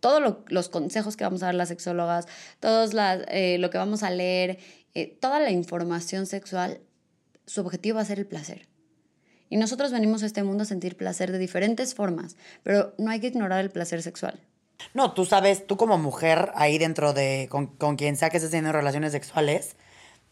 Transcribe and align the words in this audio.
todos 0.00 0.38
los 0.48 0.68
consejos 0.68 1.16
que 1.16 1.24
vamos 1.24 1.42
a 1.42 1.46
dar 1.46 1.54
las 1.54 1.68
sexólogas, 1.68 2.26
todos 2.60 2.92
eh, 3.28 3.58
lo 3.58 3.70
que 3.70 3.78
vamos 3.78 4.02
a 4.02 4.10
leer, 4.10 4.58
eh, 4.94 5.16
toda 5.20 5.40
la 5.40 5.50
información 5.50 6.26
sexual, 6.26 6.80
su 7.46 7.60
objetivo 7.60 7.96
va 7.96 8.02
a 8.02 8.06
ser 8.06 8.18
el 8.18 8.26
placer. 8.26 8.68
Y 9.50 9.56
nosotros 9.56 9.92
venimos 9.92 10.22
a 10.22 10.26
este 10.26 10.42
mundo 10.42 10.62
a 10.62 10.66
sentir 10.66 10.96
placer 10.96 11.32
de 11.32 11.38
diferentes 11.38 11.94
formas, 11.94 12.36
pero 12.62 12.94
no 12.98 13.10
hay 13.10 13.20
que 13.20 13.28
ignorar 13.28 13.60
el 13.60 13.70
placer 13.70 14.02
sexual. 14.02 14.40
No, 14.94 15.12
tú 15.12 15.24
sabes, 15.24 15.66
tú 15.66 15.76
como 15.76 15.98
mujer, 15.98 16.52
ahí 16.54 16.78
dentro 16.78 17.12
de, 17.12 17.48
con, 17.50 17.66
con 17.66 17.96
quien 17.96 18.16
sea 18.16 18.30
que 18.30 18.36
estés 18.36 18.50
teniendo 18.50 18.72
relaciones 18.72 19.12
sexuales, 19.12 19.76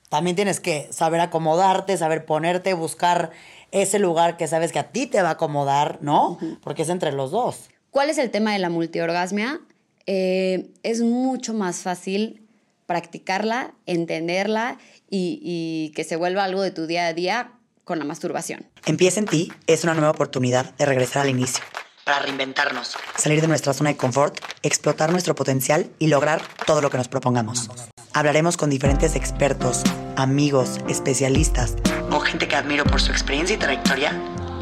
también 0.09 0.37
tienes 0.37 0.61
que 0.61 0.89
saber 0.93 1.21
acomodarte, 1.21 1.97
saber 1.97 2.25
ponerte, 2.27 2.75
buscar 2.75 3.33
ese 3.73 3.99
lugar 3.99 4.37
que 4.37 4.47
sabes 4.47 4.73
que 4.73 4.79
a 4.79 4.93
ti 4.93 5.07
te 5.07 5.21
va 5.21 5.31
a 5.31 5.33
acomodar, 5.33 5.99
¿no? 6.01 6.39
Porque 6.63 6.83
es 6.83 6.89
entre 6.89 7.13
los 7.13 7.31
dos. 7.31 7.69
¿Cuál 7.97 8.11
es 8.11 8.19
el 8.19 8.31
tema 8.31 8.53
de 8.53 8.59
la 8.59 8.69
multiorgasmia? 8.69 9.59
Eh, 10.05 10.69
es 10.83 11.01
mucho 11.01 11.55
más 11.55 11.79
fácil 11.79 12.47
practicarla, 12.85 13.73
entenderla 13.87 14.77
y, 15.09 15.41
y 15.43 15.95
que 15.95 16.05
se 16.05 16.17
vuelva 16.17 16.45
algo 16.45 16.61
de 16.61 16.71
tu 16.73 16.87
día 16.87 17.07
a 17.07 17.15
día 17.15 17.53
con 17.85 17.99
la 17.99 18.05
masturbación. 18.05 18.67
Empieza 18.85 19.21
en 19.21 19.25
ti 19.25 19.51
es 19.67 19.83
una 19.85 19.95
nueva 19.95 20.11
oportunidad 20.11 20.75
de 20.75 20.85
regresar 20.85 21.23
al 21.23 21.31
inicio. 21.31 21.65
Para 22.05 22.19
reinventarnos. 22.19 22.99
Salir 23.17 23.41
de 23.41 23.49
nuestra 23.49 23.73
zona 23.73 23.89
de 23.89 23.97
confort, 23.97 24.41
explotar 24.63 25.11
nuestro 25.11 25.35
potencial 25.35 25.89
y 25.99 26.09
lograr 26.09 26.43
todo 26.67 26.83
lo 26.83 26.91
que 26.91 26.99
nos 26.99 27.09
propongamos. 27.09 27.71
Hablaremos 28.13 28.59
con 28.59 28.69
diferentes 28.69 29.17
expertos, 29.17 29.85
amigos, 30.17 30.81
especialistas 30.87 31.77
o 32.11 32.21
gente 32.21 32.47
que 32.47 32.57
admiro 32.57 32.85
por 32.85 33.01
su 33.01 33.11
experiencia 33.11 33.57
y 33.57 33.59
trayectoria 33.59 34.13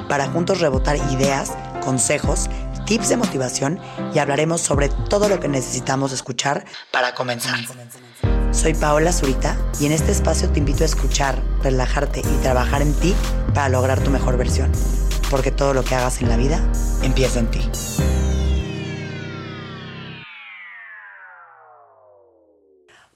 para 0.08 0.28
juntos 0.28 0.60
rebotar 0.60 0.96
ideas, 1.12 1.52
consejos, 1.84 2.48
tips 2.84 3.08
de 3.08 3.16
motivación 3.16 3.80
y 4.14 4.18
hablaremos 4.18 4.60
sobre 4.60 4.88
todo 4.88 5.28
lo 5.28 5.40
que 5.40 5.48
necesitamos 5.48 6.12
escuchar 6.12 6.64
para 6.90 7.14
comenzar. 7.14 7.58
Soy 8.52 8.74
Paola 8.74 9.12
Zurita 9.12 9.56
y 9.80 9.86
en 9.86 9.92
este 9.92 10.12
espacio 10.12 10.50
te 10.50 10.58
invito 10.58 10.84
a 10.84 10.86
escuchar, 10.86 11.40
relajarte 11.62 12.20
y 12.20 12.42
trabajar 12.42 12.82
en 12.82 12.94
ti 12.94 13.14
para 13.52 13.68
lograr 13.68 14.02
tu 14.02 14.10
mejor 14.10 14.36
versión. 14.36 14.70
Porque 15.30 15.50
todo 15.50 15.74
lo 15.74 15.82
que 15.82 15.94
hagas 15.94 16.20
en 16.20 16.28
la 16.28 16.36
vida 16.36 16.60
empieza 17.02 17.40
en 17.40 17.50
ti. 17.50 17.60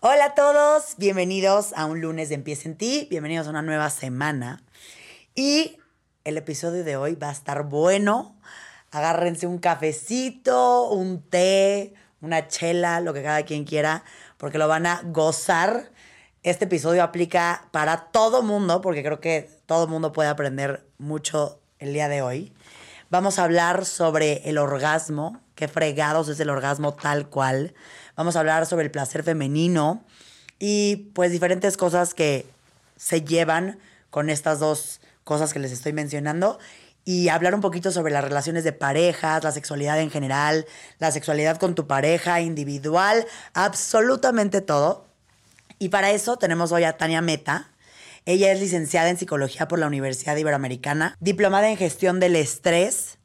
Hola 0.01 0.27
a 0.27 0.35
todos, 0.35 0.95
bienvenidos 0.97 1.73
a 1.75 1.85
un 1.85 2.01
lunes 2.01 2.29
de 2.29 2.37
Empieza 2.37 2.69
en 2.69 2.77
ti, 2.77 3.07
bienvenidos 3.11 3.47
a 3.49 3.51
una 3.51 3.63
nueva 3.63 3.91
semana. 3.91 4.63
Y 5.35 5.77
el 6.25 6.37
episodio 6.37 6.85
de 6.85 6.97
hoy 6.97 7.15
va 7.15 7.29
a 7.31 7.33
estar 7.33 7.65
bueno. 7.65 8.38
Agárrense 8.91 9.47
un 9.47 9.59
cafecito, 9.59 10.89
un 10.89 11.23
té, 11.23 11.95
una 12.21 12.49
chela, 12.49 13.01
lo 13.01 13.13
que 13.13 13.23
cada 13.23 13.43
quien 13.45 13.65
quiera, 13.65 14.03
porque 14.37 14.59
lo 14.59 14.69
van 14.69 14.87
a 14.87 15.03
gozar. 15.05 15.91
Este 16.43 16.65
episodio 16.65 17.03
aplica 17.03 17.69
para 17.71 18.07
todo 18.11 18.43
mundo, 18.43 18.81
porque 18.81 19.03
creo 19.03 19.21
que 19.21 19.51
todo 19.67 19.87
mundo 19.87 20.13
puede 20.13 20.29
aprender 20.29 20.87
mucho 20.99 21.61
el 21.79 21.93
día 21.93 22.09
de 22.09 22.23
hoy. 22.23 22.53
Vamos 23.11 23.39
a 23.39 23.45
hablar 23.45 23.85
sobre 23.85 24.49
el 24.49 24.59
orgasmo, 24.59 25.41
qué 25.55 25.67
fregados 25.67 26.29
es 26.29 26.41
el 26.41 26.51
orgasmo 26.51 26.95
tal 26.95 27.29
cual. 27.29 27.75
Vamos 28.17 28.37
a 28.37 28.41
hablar 28.41 28.67
sobre 28.67 28.85
el 28.85 28.91
placer 28.91 29.23
femenino 29.23 30.05
y 30.59 31.11
pues 31.15 31.33
diferentes 31.33 31.77
cosas 31.77 32.15
que 32.15 32.47
se 32.97 33.23
llevan 33.23 33.79
con 34.11 34.29
estas 34.29 34.59
dos 34.59 35.01
cosas 35.25 35.53
que 35.53 35.59
les 35.59 35.73
estoy 35.73 35.93
mencionando 35.93 36.59
y 37.09 37.31
hablar 37.31 37.55
un 37.55 37.63
poquito 37.63 37.91
sobre 37.91 38.13
las 38.13 38.23
relaciones 38.23 38.65
de 38.65 38.73
parejas, 38.75 39.43
la 39.43 39.51
sexualidad 39.51 39.99
en 39.99 40.11
general, 40.11 40.67
la 40.99 41.11
sexualidad 41.11 41.57
con 41.57 41.75
tu 41.75 41.87
pareja, 41.87 42.43
individual, 42.43 43.27
absolutamente 43.55 44.61
todo. 44.61 45.07
Y 45.79 45.89
para 45.89 46.11
eso 46.11 46.37
tenemos 46.37 46.71
hoy 46.71 46.85
a 46.85 46.99
Tania 46.99 47.23
Meta. 47.23 47.71
Ella 48.27 48.53
es 48.53 48.61
licenciada 48.61 49.09
en 49.09 49.17
psicología 49.17 49.69
por 49.69 49.79
la 49.79 49.87
Universidad 49.87 50.37
Iberoamericana, 50.37 51.17
diplomada 51.19 51.71
en 51.71 51.79
gestión 51.79 52.21
del 52.21 52.37
estrés, 52.37 53.17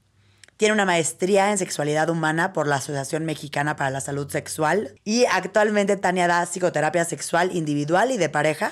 tiene 0.56 0.76
una 0.76 0.86
maestría 0.86 1.52
en 1.52 1.58
sexualidad 1.58 2.10
humana 2.10 2.54
por 2.54 2.68
la 2.68 2.78
Asociación 2.78 3.26
Mexicana 3.26 3.76
para 3.76 3.90
la 3.90 4.00
Salud 4.00 4.32
Sexual 4.32 4.96
y 5.04 5.26
actualmente 5.26 5.98
Tania 5.98 6.28
da 6.28 6.46
psicoterapia 6.46 7.04
sexual 7.04 7.54
individual 7.54 8.12
y 8.12 8.18
de 8.18 8.30
pareja 8.30 8.72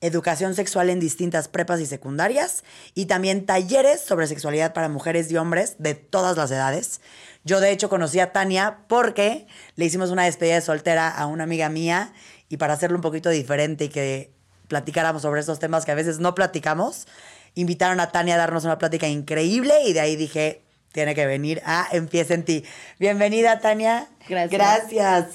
educación 0.00 0.54
sexual 0.54 0.90
en 0.90 1.00
distintas 1.00 1.48
prepas 1.48 1.80
y 1.80 1.86
secundarias 1.86 2.64
y 2.94 3.06
también 3.06 3.46
talleres 3.46 4.00
sobre 4.00 4.26
sexualidad 4.26 4.72
para 4.72 4.88
mujeres 4.88 5.30
y 5.30 5.36
hombres 5.36 5.76
de 5.78 5.94
todas 5.94 6.36
las 6.36 6.50
edades. 6.50 7.00
Yo 7.44 7.60
de 7.60 7.70
hecho 7.70 7.88
conocí 7.88 8.20
a 8.20 8.32
Tania 8.32 8.78
porque 8.88 9.46
le 9.76 9.84
hicimos 9.84 10.10
una 10.10 10.24
despedida 10.24 10.56
de 10.56 10.60
soltera 10.60 11.08
a 11.08 11.26
una 11.26 11.44
amiga 11.44 11.68
mía 11.68 12.12
y 12.48 12.58
para 12.58 12.74
hacerlo 12.74 12.96
un 12.96 13.02
poquito 13.02 13.30
diferente 13.30 13.84
y 13.84 13.88
que 13.88 14.32
platicáramos 14.68 15.22
sobre 15.22 15.40
estos 15.40 15.58
temas 15.58 15.84
que 15.84 15.92
a 15.92 15.94
veces 15.94 16.18
no 16.18 16.34
platicamos, 16.34 17.06
invitaron 17.54 18.00
a 18.00 18.10
Tania 18.10 18.34
a 18.34 18.38
darnos 18.38 18.64
una 18.64 18.78
plática 18.78 19.08
increíble 19.08 19.74
y 19.86 19.92
de 19.92 20.00
ahí 20.00 20.16
dije, 20.16 20.62
tiene 20.92 21.14
que 21.14 21.26
venir 21.26 21.62
a 21.64 21.88
Empieza 21.92 22.34
en 22.34 22.44
ti. 22.44 22.64
Bienvenida, 22.98 23.60
Tania. 23.60 24.08
Gracias. 24.28 24.50
Gracias. 24.50 25.26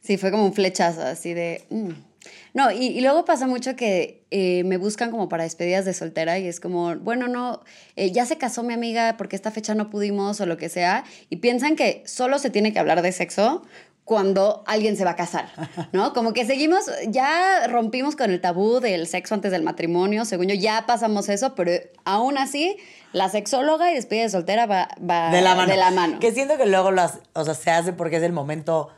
Sí, 0.00 0.16
fue 0.18 0.30
como 0.30 0.44
un 0.44 0.54
flechazo 0.54 1.02
así 1.02 1.34
de... 1.34 1.64
Mm, 1.70 2.07
no, 2.54 2.70
y, 2.70 3.00
luego 3.00 3.24
pasa 3.24 3.46
mucho 3.46 3.76
que 3.76 4.24
eh, 4.30 4.64
me 4.64 4.76
buscan 4.76 5.10
como 5.10 5.28
para 5.28 5.44
despedidas 5.44 5.84
de 5.84 5.94
soltera 5.94 6.38
y 6.38 6.46
es 6.46 6.60
como, 6.60 6.96
bueno, 6.96 7.28
no, 7.28 7.62
eh, 7.96 8.10
ya 8.10 8.26
se 8.26 8.38
casó 8.38 8.62
mi 8.62 8.74
amiga 8.74 9.16
porque 9.16 9.36
esta 9.36 9.50
fecha 9.50 9.74
no 9.74 9.90
pudimos 9.90 10.40
o 10.40 10.46
lo 10.46 10.56
que 10.56 10.68
sea, 10.68 11.04
y 11.30 11.36
piensan 11.36 11.76
que 11.76 12.02
solo 12.06 12.38
se 12.38 12.50
tiene 12.50 12.72
que 12.72 12.78
hablar 12.78 13.02
de 13.02 13.12
sexo 13.12 13.62
cuando 14.08 14.64
alguien 14.66 14.96
se 14.96 15.04
va 15.04 15.10
a 15.10 15.16
casar, 15.16 15.50
¿no? 15.92 16.14
Como 16.14 16.32
que 16.32 16.46
seguimos, 16.46 16.86
ya 17.08 17.66
rompimos 17.66 18.16
con 18.16 18.30
el 18.30 18.40
tabú 18.40 18.80
del 18.80 19.06
sexo 19.06 19.34
antes 19.34 19.52
del 19.52 19.62
matrimonio, 19.62 20.24
según 20.24 20.46
yo, 20.48 20.54
ya 20.54 20.86
pasamos 20.86 21.28
eso, 21.28 21.54
pero 21.54 21.72
aún 22.06 22.38
así, 22.38 22.78
la 23.12 23.28
sexóloga 23.28 23.92
y 23.92 23.94
despedida 23.94 24.22
de 24.22 24.30
soltera 24.30 24.64
va, 24.64 24.88
de, 24.98 25.42
la 25.42 25.54
mano. 25.54 25.70
de 25.70 25.76
la 25.76 25.90
mano. 25.90 26.20
Que 26.20 26.32
siento 26.32 26.56
que 26.56 26.64
luego 26.64 26.90
las, 26.90 27.18
o 27.34 27.44
sea, 27.44 27.52
se 27.52 27.70
hace 27.70 27.92
porque 27.92 28.16
es 28.16 28.22
el 28.22 28.32
momento 28.32 28.88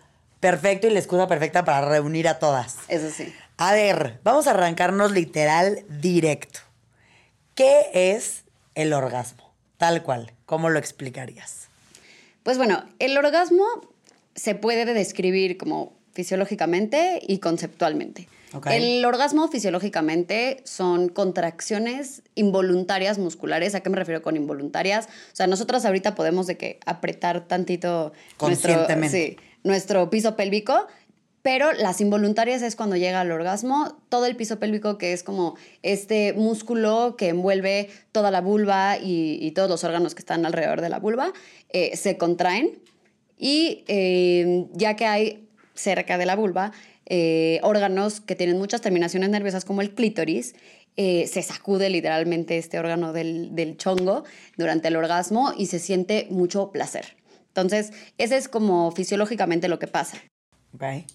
perfecto 0.41 0.87
y 0.87 0.91
la 0.91 0.99
excusa 0.99 1.29
perfecta 1.29 1.65
para 1.65 1.89
reunir 1.89 2.27
a 2.29 2.39
todas. 2.39 2.77
Eso 2.89 3.11
sí. 3.11 3.33
A 3.57 3.73
ver, 3.73 4.21
vamos 4.25 4.47
a 4.47 4.51
arrancarnos 4.53 5.13
literal 5.13 5.85
directo. 5.89 6.61
¿Qué 7.55 7.91
es 7.93 8.45
el 8.75 8.93
orgasmo? 8.93 9.53
Tal 9.77 10.03
cual, 10.03 10.33
¿cómo 10.47 10.71
lo 10.71 10.79
explicarías? 10.79 11.69
Pues 12.43 12.57
bueno, 12.57 12.85
el 12.99 13.17
orgasmo 13.19 13.67
se 14.35 14.55
puede 14.55 14.87
describir 14.87 15.59
como 15.59 15.93
fisiológicamente 16.13 17.21
y 17.27 17.39
conceptualmente. 17.39 18.29
El 18.69 19.05
orgasmo 19.05 19.47
fisiológicamente 19.49 20.61
son 20.65 21.09
contracciones 21.09 22.23
involuntarias 22.35 23.19
musculares. 23.19 23.75
¿A 23.75 23.81
qué 23.81 23.91
me 23.91 23.97
refiero 23.97 24.23
con 24.23 24.37
involuntarias? 24.37 25.07
O 25.07 25.37
sea, 25.37 25.47
nosotros 25.47 25.85
ahorita 25.85 26.15
podemos 26.17 26.47
de 26.49 26.57
que 26.57 26.81
apretar 26.85 27.47
tantito 27.47 28.13
Conscientemente. 28.37 29.37
nuestro 29.37 29.50
piso 30.11 30.37
pélvico 30.37 30.87
pero 31.43 31.73
las 31.73 32.01
involuntarias 32.01 32.63
es 32.63 32.77
cuando 32.77 32.97
llega 32.97 33.21
al 33.21 33.33
orgasmo, 33.33 33.97
todo 34.09 34.27
el 34.27 34.37
piso 34.37 34.59
pélvico 34.59 34.99
que 34.99 35.13
es 35.13 35.23
como 35.23 35.57
este 35.83 36.35
músculo 36.35 37.17
que 37.17 37.29
envuelve 37.29 37.89
toda 38.13 38.31
la 38.31 38.41
vulva 38.41 38.99
y, 39.01 39.51
todos 39.53 39.69
los 39.69 39.83
órganos 39.85 40.15
que 40.15 40.21
están 40.21 40.45
alrededor 40.45 40.81
de 40.81 40.91
la 40.91 40.99
vulva, 40.99 41.33
eh, 41.71 41.97
se 41.97 42.17
contraen 42.19 42.79
y 43.39 43.85
eh, 43.89 44.67
ya 44.73 44.97
que 44.97 45.07
hay 45.07 45.49
cerca 45.75 46.19
de 46.19 46.27
la 46.27 46.37
vulva 46.37 46.73
eh, 47.07 47.59
órganos 47.63 48.21
que 48.21 48.37
tienen 48.37 48.59
muchas 48.59 48.83
terminaciones 48.83 49.31
nerviosas 49.31 49.65
como 49.65 49.81
el 49.81 49.95
clítoris, 49.95 50.55
se 50.97 51.43
sacude 51.43 51.89
literalmente 51.89 52.59
este 52.59 52.79
órgano 52.79 53.15
del, 53.15 53.55
del 53.55 53.79
chongo 53.79 54.25
durante 54.59 54.89
el 54.89 54.97
orgasmo 54.97 55.55
y 55.57 55.65
se 55.65 55.79
siente 55.79 56.27
mucho 56.29 56.73
placer. 56.73 57.17
Entonces, 57.51 57.93
ese 58.19 58.37
es 58.37 58.49
como 58.49 58.91
fisiológicamente 58.93 59.69
lo 59.69 59.79
que 59.79 59.87
pasa. 59.87 60.19
Okay. 60.75 61.07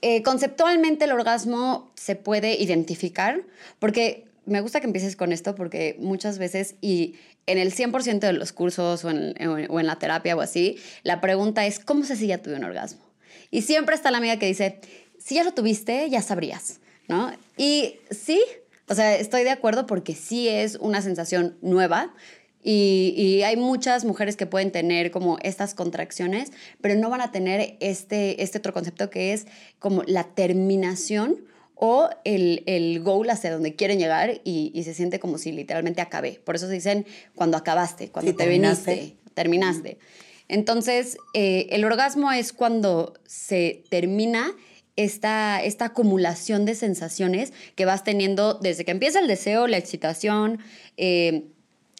Eh, 0.00 0.22
conceptualmente 0.22 1.04
el 1.04 1.12
orgasmo 1.12 1.92
se 1.94 2.16
puede 2.16 2.60
identificar 2.60 3.42
porque 3.78 4.26
me 4.46 4.60
gusta 4.60 4.80
que 4.80 4.86
empieces 4.86 5.14
con 5.14 5.32
esto 5.32 5.54
porque 5.54 5.96
muchas 6.00 6.38
veces 6.38 6.74
y 6.80 7.14
en 7.46 7.58
el 7.58 7.72
100% 7.72 8.18
de 8.18 8.32
los 8.32 8.52
cursos 8.52 9.04
o 9.04 9.10
en, 9.10 9.34
o 9.70 9.80
en, 9.80 9.86
la 9.86 9.98
terapia 9.98 10.36
o 10.36 10.40
así, 10.40 10.78
la 11.02 11.20
pregunta 11.20 11.66
es, 11.66 11.78
¿cómo 11.78 12.04
sé 12.04 12.16
si 12.16 12.26
ya 12.26 12.38
tuve 12.38 12.56
un 12.56 12.64
orgasmo? 12.64 13.02
Y 13.50 13.62
siempre 13.62 13.94
está 13.94 14.10
la 14.10 14.18
amiga 14.18 14.38
que 14.38 14.46
dice, 14.46 14.80
si 15.18 15.36
ya 15.36 15.44
lo 15.44 15.52
tuviste, 15.52 16.08
ya 16.10 16.22
sabrías, 16.22 16.80
¿no? 17.08 17.32
Y 17.56 17.96
sí, 18.10 18.42
o 18.88 18.94
sea, 18.94 19.16
estoy 19.16 19.44
de 19.44 19.50
acuerdo 19.50 19.86
porque 19.86 20.14
sí 20.14 20.48
es 20.48 20.76
una 20.76 21.02
sensación 21.02 21.56
nueva, 21.62 22.14
y, 22.64 23.42
hay 23.42 23.56
muchas 23.56 24.04
mujeres 24.04 24.36
que 24.36 24.46
pueden 24.46 24.70
tener 24.70 25.10
como 25.10 25.38
estas 25.42 25.74
contracciones, 25.74 26.52
pero 26.80 26.94
no 26.94 27.10
van 27.10 27.20
a 27.20 27.32
tener 27.32 27.76
este, 27.80 28.42
este 28.42 28.58
otro 28.58 28.72
concepto 28.72 29.10
que 29.10 29.32
es 29.32 29.46
como 29.78 30.04
la 30.04 30.24
terminación 30.24 31.44
o 31.74 32.08
el, 32.24 32.62
el 32.66 33.00
goal 33.00 33.28
hacia 33.30 33.50
donde 33.50 33.74
quieren 33.74 33.98
llegar 33.98 34.40
y, 34.44 34.80
se 34.84 34.94
siente 34.94 35.18
como 35.18 35.38
si 35.38 35.50
literalmente 35.50 36.00
acabé. 36.00 36.40
Por 36.44 36.54
eso 36.54 36.68
se 36.68 36.74
dicen 36.74 37.06
cuando 37.34 37.56
acabaste, 37.56 38.10
cuando 38.10 38.30
te 38.30 38.44
terminaste. 38.44 38.94
viniste, 38.94 39.16
terminaste. 39.34 39.98
Entonces, 40.46 41.16
eh, 41.34 41.66
el 41.70 41.84
orgasmo 41.84 42.30
es 42.30 42.52
cuando 42.52 43.14
se 43.26 43.82
termina 43.88 44.54
esta, 44.94 45.60
esta 45.64 45.86
acumulación 45.86 46.64
de 46.66 46.76
sensaciones 46.76 47.52
que 47.74 47.84
vas 47.84 48.04
teniendo 48.04 48.54
desde 48.54 48.84
que 48.84 48.92
empieza 48.92 49.18
el 49.18 49.26
deseo, 49.26 49.66
la 49.66 49.78
excitación, 49.78 50.60
eh, 50.96 51.46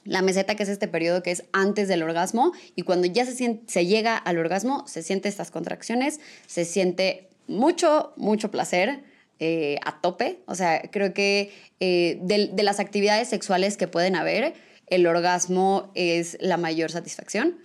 la 0.04 0.22
meseta, 0.22 0.54
que 0.54 0.62
es 0.62 0.69
este 0.69 0.88
periodo 0.88 1.22
que 1.22 1.31
es 1.31 1.44
antes 1.52 1.88
del 1.88 2.02
orgasmo, 2.02 2.52
y 2.75 2.82
cuando 2.82 3.06
ya 3.06 3.25
se, 3.25 3.60
se 3.66 3.87
llega 3.87 4.16
al 4.16 4.38
orgasmo, 4.38 4.87
se 4.87 5.02
siente 5.02 5.28
estas 5.28 5.50
contracciones, 5.50 6.20
se 6.46 6.64
siente 6.64 7.28
mucho, 7.46 8.12
mucho 8.16 8.50
placer. 8.50 9.04
Eh, 9.44 9.81
a 9.84 10.00
tope, 10.00 10.38
o 10.46 10.54
sea, 10.54 10.82
creo 10.93 11.14
que 11.14 11.50
eh, 11.81 12.20
de, 12.22 12.62
las 12.62 12.78
actividades 12.78 13.26
sexuales 13.26 13.76
que 13.76 13.88
pueden 13.88 14.14
haber, 14.14 14.54
el 14.87 15.04
orgasmo 15.04 15.90
es 15.96 16.38
la 16.40 16.58
mayor 16.58 16.93
satisfacción 16.93 17.58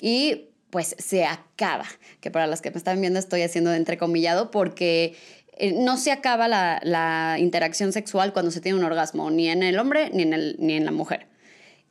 y 0.00 0.50
pues 0.70 0.94
se 0.96 1.24
acaba, 1.24 1.86
que 2.20 2.30
para 2.30 2.46
las 2.46 2.62
que 2.62 2.70
me 2.70 2.76
están 2.76 3.00
viendo 3.00 3.18
estoy 3.18 3.42
haciendo 3.42 3.70
de 3.70 3.78
entrecomillado 3.78 4.52
porque 4.52 5.16
eh, 5.56 5.72
no 5.72 5.96
se 5.96 6.12
acaba 6.12 6.46
la, 6.46 7.36
interacción 7.40 7.92
sexual 7.92 8.32
cuando 8.32 8.52
se 8.52 8.60
tiene 8.60 8.78
un 8.78 8.84
orgasmo, 8.84 9.28
ni 9.32 9.48
en 9.48 9.64
el 9.64 9.80
hombre 9.80 10.10
ni 10.12 10.22
en, 10.22 10.34
el, 10.34 10.54
ni 10.60 10.74
en 10.74 10.84
la 10.84 10.92
mujer. 10.92 11.26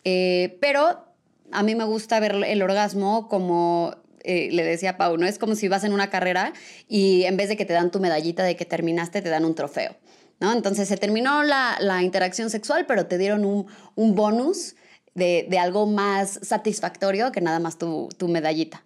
Eh, 0.03 0.57
pero 0.61 1.05
a 1.51 1.63
mí 1.63 1.75
me 1.75 1.83
gusta 1.83 2.19
ver 2.19 2.35
el 2.45 2.61
orgasmo 2.61 3.27
como 3.27 3.95
eh, 4.23 4.49
le 4.51 4.63
decía 4.63 4.91
a 4.91 4.97
Pau, 4.97 5.17
¿no? 5.17 5.25
Es 5.25 5.37
como 5.37 5.55
si 5.55 5.67
vas 5.67 5.83
en 5.83 5.93
una 5.93 6.09
carrera 6.09 6.53
y 6.87 7.23
en 7.23 7.37
vez 7.37 7.49
de 7.49 7.57
que 7.57 7.65
te 7.65 7.73
dan 7.73 7.91
tu 7.91 7.99
medallita 7.99 8.43
de 8.43 8.55
que 8.55 8.65
terminaste, 8.65 9.21
te 9.21 9.29
dan 9.29 9.45
un 9.45 9.53
trofeo, 9.55 9.95
¿no? 10.39 10.53
Entonces 10.53 10.87
se 10.87 10.97
terminó 10.97 11.43
la, 11.43 12.01
interacción 12.01 12.49
sexual, 12.49 12.85
pero 12.85 13.05
te 13.05 13.17
dieron 13.17 13.45
un, 13.45 13.67
un 13.95 14.15
bonus 14.15 14.75
de, 15.13 15.59
algo 15.59 15.85
más 15.85 16.39
satisfactorio 16.41 17.31
que 17.31 17.41
nada 17.41 17.59
más 17.59 17.77
tu, 17.77 18.09
medallita. 18.27 18.83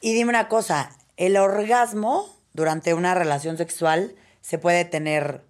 Y 0.00 0.14
dime 0.14 0.30
una 0.30 0.48
cosa, 0.48 0.90
el 1.16 1.36
orgasmo 1.36 2.28
durante 2.52 2.94
una 2.94 3.14
relación 3.14 3.56
sexual 3.56 4.14
se 4.40 4.58
puede 4.58 4.84
tener, 4.84 5.44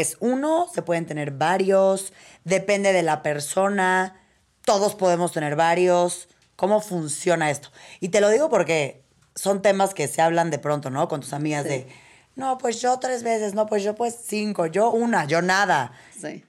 es 0.00 0.16
uno, 0.20 0.68
se 0.72 0.82
pueden 0.82 1.06
tener 1.06 1.32
varios, 1.32 2.12
depende 2.44 2.92
de 2.92 3.02
la 3.02 3.22
persona, 3.22 4.20
todos 4.64 4.94
podemos 4.94 5.32
tener 5.32 5.56
varios. 5.56 6.28
¿Cómo 6.56 6.80
funciona 6.80 7.50
esto? 7.50 7.70
Y 8.00 8.08
te 8.08 8.20
lo 8.20 8.28
digo 8.30 8.48
porque 8.48 9.04
son 9.34 9.62
temas 9.62 9.94
que 9.94 10.08
se 10.08 10.20
hablan 10.20 10.50
de 10.50 10.58
pronto, 10.58 10.90
¿no? 10.90 11.06
Con 11.08 11.20
tus 11.20 11.32
amigas 11.32 11.64
de, 11.64 11.86
no, 12.34 12.58
pues 12.58 12.80
yo 12.80 12.98
tres 12.98 13.22
veces, 13.22 13.54
no, 13.54 13.66
pues 13.66 13.82
yo 13.82 13.94
pues 13.94 14.16
cinco, 14.26 14.66
yo 14.66 14.90
una, 14.90 15.24
yo 15.24 15.40
nada. 15.40 15.92
Sí. 16.20 16.44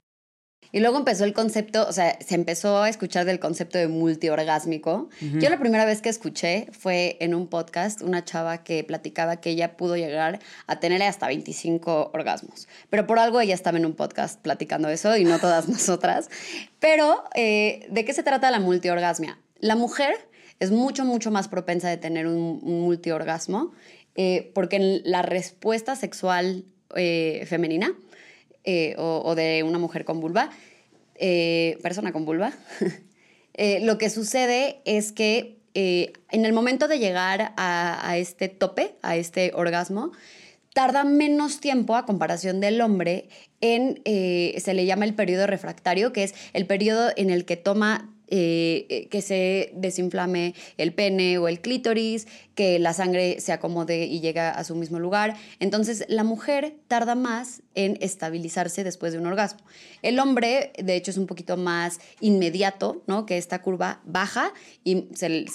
Y 0.72 0.80
luego 0.80 0.98
empezó 0.98 1.24
el 1.24 1.32
concepto, 1.32 1.86
o 1.88 1.92
sea, 1.92 2.16
se 2.20 2.34
empezó 2.34 2.82
a 2.82 2.88
escuchar 2.88 3.24
del 3.24 3.40
concepto 3.40 3.78
de 3.78 3.88
multiorgásmico. 3.88 5.08
Yo 5.20 5.50
la 5.50 5.58
primera 5.58 5.84
vez 5.84 6.00
que 6.00 6.08
escuché 6.08 6.68
fue 6.70 7.16
en 7.20 7.34
un 7.34 7.48
podcast, 7.48 8.02
una 8.02 8.24
chava 8.24 8.62
que 8.62 8.84
platicaba 8.84 9.40
que 9.40 9.50
ella 9.50 9.76
pudo 9.76 9.96
llegar 9.96 10.38
a 10.66 10.78
tener 10.78 11.02
hasta 11.02 11.26
25 11.26 12.12
orgasmos. 12.14 12.68
Pero 12.88 13.06
por 13.06 13.18
algo 13.18 13.40
ella 13.40 13.54
estaba 13.54 13.78
en 13.78 13.86
un 13.86 13.94
podcast 13.94 14.40
platicando 14.40 14.88
eso 14.88 15.16
y 15.16 15.24
no 15.24 15.38
todas 15.40 15.68
nosotras. 15.68 16.30
Pero, 16.78 17.24
eh, 17.34 17.86
¿de 17.90 18.04
qué 18.04 18.12
se 18.12 18.22
trata 18.22 18.50
la 18.50 18.60
multiorgasmia? 18.60 19.38
La 19.58 19.74
mujer 19.74 20.14
es 20.60 20.70
mucho, 20.70 21.04
mucho 21.04 21.30
más 21.30 21.48
propensa 21.48 21.88
de 21.88 21.96
tener 21.96 22.26
un, 22.26 22.60
multiorgasmo 22.62 23.72
eh, 24.14 24.50
porque 24.54 25.00
la 25.04 25.22
respuesta 25.22 25.96
sexual 25.96 26.64
eh, 26.94 27.44
femenina 27.46 27.94
eh, 28.64 28.94
o, 28.98 29.34
de 29.34 29.62
una 29.62 29.78
mujer 29.78 30.04
con 30.04 30.20
vulva, 30.20 30.50
eh, 31.14 31.78
persona 31.82 32.12
con 32.12 32.24
vulva, 32.24 32.52
eh, 33.54 33.80
lo 33.80 33.98
que 33.98 34.10
sucede 34.10 34.80
es 34.84 35.12
que 35.12 35.58
en 35.72 36.44
el 36.44 36.52
momento 36.52 36.88
de 36.88 36.98
llegar 36.98 37.54
a, 37.56 38.16
este 38.16 38.48
tope, 38.48 38.96
a 39.02 39.16
este 39.16 39.52
orgasmo, 39.54 40.10
tarda 40.74 41.04
menos 41.04 41.60
tiempo 41.60 41.94
a 41.94 42.04
comparación 42.06 42.60
del 42.60 42.80
hombre 42.80 43.28
en, 43.60 44.02
se 44.04 44.74
le 44.74 44.84
llama 44.84 45.04
el 45.04 45.14
periodo 45.14 45.46
refractario, 45.46 46.12
que 46.12 46.24
es 46.24 46.34
el 46.54 46.66
periodo 46.66 47.10
en 47.16 47.30
el 47.30 47.44
que 47.44 47.56
toma 47.56 48.12
eh, 48.30 48.86
eh, 48.88 49.08
que 49.08 49.22
se 49.22 49.72
desinflame 49.74 50.54
el 50.76 50.92
pene 50.92 51.38
o 51.38 51.48
el 51.48 51.60
clítoris, 51.60 52.26
que 52.54 52.78
la 52.78 52.92
sangre 52.92 53.40
se 53.40 53.52
acomode 53.52 54.06
y 54.06 54.20
llega 54.20 54.50
a 54.50 54.64
su 54.64 54.74
mismo 54.76 54.98
lugar. 54.98 55.36
Entonces, 55.58 56.04
la 56.08 56.24
mujer 56.24 56.76
tarda 56.88 57.14
más 57.14 57.62
en 57.74 57.98
estabilizarse 58.00 58.84
después 58.84 59.12
de 59.12 59.18
un 59.18 59.26
orgasmo. 59.26 59.60
El 60.02 60.18
hombre, 60.18 60.72
de 60.82 60.96
hecho, 60.96 61.10
es 61.10 61.18
un 61.18 61.26
poquito 61.26 61.56
más 61.56 61.98
inmediato, 62.20 63.02
¿no? 63.06 63.26
Que 63.26 63.36
esta 63.36 63.62
curva 63.62 64.00
baja 64.04 64.52
y 64.84 65.08
se, 65.14 65.46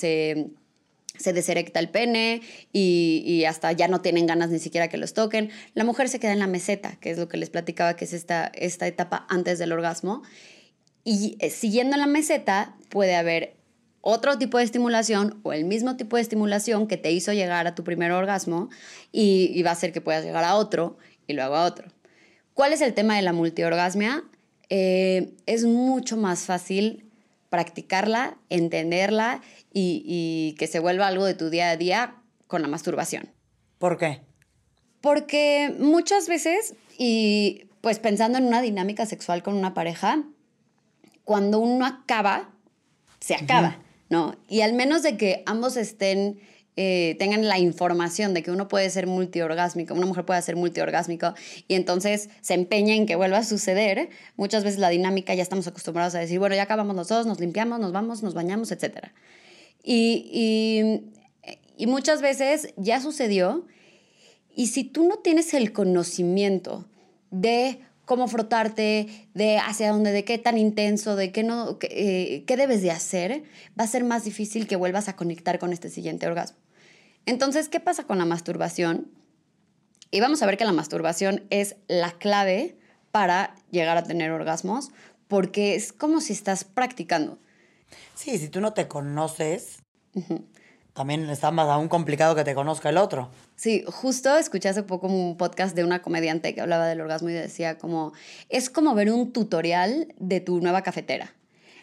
se 1.18 1.34
deserecta 1.34 1.80
el 1.80 1.90
pene 1.90 2.42
y, 2.72 3.44
hasta 3.46 3.72
ya 3.72 3.88
no 3.88 4.02
tienen 4.02 4.26
ganas 4.26 4.50
ni 4.50 4.60
siquiera 4.60 4.88
que 4.88 4.98
los 4.98 5.14
toquen. 5.14 5.50
La 5.74 5.84
mujer 5.84 6.10
se 6.10 6.20
queda 6.20 6.34
en 6.34 6.40
la 6.40 6.48
meseta, 6.48 6.98
que 7.00 7.12
es 7.12 7.18
lo 7.18 7.28
que 7.28 7.38
les 7.38 7.50
platicaba, 7.50 7.96
que 7.96 8.06
es 8.06 8.14
esta, 8.14 8.52
esta 8.54 8.88
etapa 8.88 9.26
antes 9.30 9.60
del 9.60 9.72
orgasmo. 9.72 10.24
Y 11.06 11.38
eh, 11.40 11.52
siguiendo 11.52 11.96
la 11.96 12.08
meseta 12.08 12.76
puede 12.90 13.16
haber 13.16 13.56
otro 14.02 14.38
tipo 14.38 14.58
de 14.58 14.64
estimulación 14.64 15.40
o 15.44 15.54
el 15.54 15.64
mismo 15.64 15.96
tipo 15.96 16.16
de 16.18 16.24
estimulación 16.24 16.88
que 16.88 16.98
te 16.98 17.12
hizo 17.12 17.32
llegar 17.32 17.68
a 17.68 17.76
tu 17.76 17.84
primer 17.84 18.12
orgasmo 18.12 18.70
y, 19.12 19.62
va 19.64 19.70
a 19.70 19.74
hacer 19.74 19.94
que 19.94 20.02
puedas 20.02 20.26
llegar 20.26 20.44
a 20.44 20.56
otro 20.56 20.98
y 21.28 21.34
luego 21.34 21.56
a 21.56 21.64
otro. 21.64 21.88
¿Cuál 22.54 22.74
es 22.74 22.82
el 22.82 22.94
tema 22.94 23.16
de 23.16 23.22
la 23.22 23.34
multiorgasmia? 23.34 24.24
Eh, 24.70 25.34
es 25.46 25.64
mucho 25.66 26.18
más 26.18 26.42
fácil 26.42 27.06
practicarla, 27.50 28.38
entenderla 28.50 29.42
y, 29.72 30.04
y 30.06 30.56
que 30.58 30.68
se 30.68 30.80
vuelva 30.80 31.08
algo 31.08 31.26
de 31.26 31.36
tu 31.36 31.50
día 31.50 31.70
a 31.70 31.78
día 31.78 32.16
con 32.48 32.62
la 32.62 32.68
masturbación. 32.68 33.32
¿Por 33.78 33.98
qué? 33.98 34.22
Porque 35.02 35.74
muchas 35.78 36.28
veces, 36.28 36.74
y 36.98 37.70
pues 37.82 38.00
pensando 38.00 38.40
en 38.40 38.46
una 38.46 38.62
dinámica 38.62 39.06
sexual 39.06 39.44
con 39.44 39.56
una 39.56 39.74
pareja, 39.74 40.24
cuando 41.26 41.60
uno 41.60 41.86
acaba, 41.86 42.50
se 43.20 43.36
acaba, 43.36 43.80
¿no? 44.10 44.36
Y 44.48 44.62
al 44.62 44.74
menos 44.74 45.04
de 45.04 45.18
que 45.18 45.44
ambos 45.48 45.76
estén, 45.76 46.40
eh, 46.78 47.16
tengan 47.18 47.48
la 47.48 47.58
información 47.58 48.34
de 48.34 48.44
que 48.44 48.52
uno 48.52 48.68
puede 48.68 48.90
ser 48.92 49.08
multiorgásmico, 49.08 49.96
una 49.96 50.06
mujer 50.06 50.24
puede 50.24 50.42
ser 50.44 50.56
multiorgásmico, 50.56 51.34
y 51.68 51.74
entonces 51.74 52.30
se 52.42 52.54
empeña 52.54 52.94
en 52.94 53.08
que 53.08 53.16
vuelva 53.16 53.40
a 53.40 53.44
suceder, 53.44 54.10
muchas 54.38 54.64
veces 54.64 54.80
la 54.80 54.90
dinámica 54.90 55.34
ya 55.34 55.42
estamos 55.42 55.68
acostumbrados 55.68 56.14
a 56.16 56.20
decir, 56.20 56.38
bueno, 56.40 56.56
ya 56.56 56.64
acabamos 56.64 56.96
los 56.96 57.08
dos, 57.08 57.26
nos 57.26 57.40
limpiamos, 57.40 57.80
nos 57.80 57.92
vamos, 57.92 58.22
nos 58.22 58.36
bañamos, 58.36 58.72
etc. 58.72 59.08
Y, 59.84 60.30
y, 60.32 61.12
y 61.76 61.88
muchas 61.88 62.22
veces 62.22 62.74
ya 62.78 63.02
sucedió, 63.02 63.66
y 64.56 64.68
si 64.68 64.84
tú 64.84 65.08
no 65.08 65.18
tienes 65.18 65.54
el 65.56 65.74
conocimiento 65.74 66.88
de 67.32 67.80
cómo 68.06 68.28
frotarte, 68.28 69.28
de 69.34 69.58
hacia 69.58 69.92
dónde, 69.92 70.12
de 70.12 70.24
qué 70.24 70.38
tan 70.38 70.58
intenso, 70.58 71.16
de 71.16 71.32
qué 71.32 71.44
no, 71.44 71.80
qué, 71.80 72.44
eh, 72.48 72.56
debes 72.56 72.82
de 72.82 72.92
hacer, 72.92 73.44
va 73.80 73.84
a 73.84 73.88
ser 73.88 74.04
más 74.04 74.24
difícil 74.24 74.68
que 74.68 74.76
vuelvas 74.76 75.10
a 75.10 75.16
conectar 75.16 75.60
con 75.60 75.74
este 75.74 75.90
siguiente 75.90 76.28
orgasmo. 76.28 76.58
Entonces, 77.26 77.70
¿qué 77.70 77.80
pasa 77.80 78.04
con 78.04 78.18
la 78.18 78.26
masturbación? 78.26 79.12
Y 80.12 80.20
vamos 80.20 80.42
a 80.42 80.46
ver 80.46 80.58
que 80.58 80.66
la 80.66 80.72
masturbación 80.72 81.44
es 81.50 81.76
la 81.88 82.12
clave 82.12 82.78
para 83.12 83.56
llegar 83.72 83.98
a 83.98 84.04
tener 84.04 84.32
orgasmos, 84.32 84.92
porque 85.28 85.76
es 85.76 85.92
como 85.92 86.22
si 86.22 86.34
estás 86.34 86.64
practicando. 86.64 87.40
Sí, 88.14 88.38
si 88.38 88.50
tú 88.50 88.62
no 88.62 88.74
te 88.74 88.88
conoces, 88.88 89.80
también 90.96 91.30
está 91.30 91.52
más 91.52 91.68
aún 91.68 91.90
complicado 91.90 92.36
que 92.36 92.46
te 92.46 92.56
conozca 92.56 92.90
el 92.90 92.98
otro. 92.98 93.30
Sí, 93.58 93.84
justo 93.86 94.38
escuché 94.38 94.70
hace 94.70 94.82
poco 94.82 95.08
un 95.08 95.36
podcast 95.36 95.76
de 95.76 95.84
una 95.84 96.02
comediante 96.02 96.56
que 96.56 96.62
hablaba 96.62 96.88
del 96.88 97.02
orgasmo 97.02 97.30
y 97.30 97.34
decía 97.34 97.78
como, 97.78 98.14
es 98.48 98.70
como 98.70 98.96
ver 98.96 99.12
un 99.12 99.34
tutorial 99.34 100.14
de 100.18 100.40
tu 100.40 100.62
nueva 100.62 100.84
cafetera. 100.84 101.34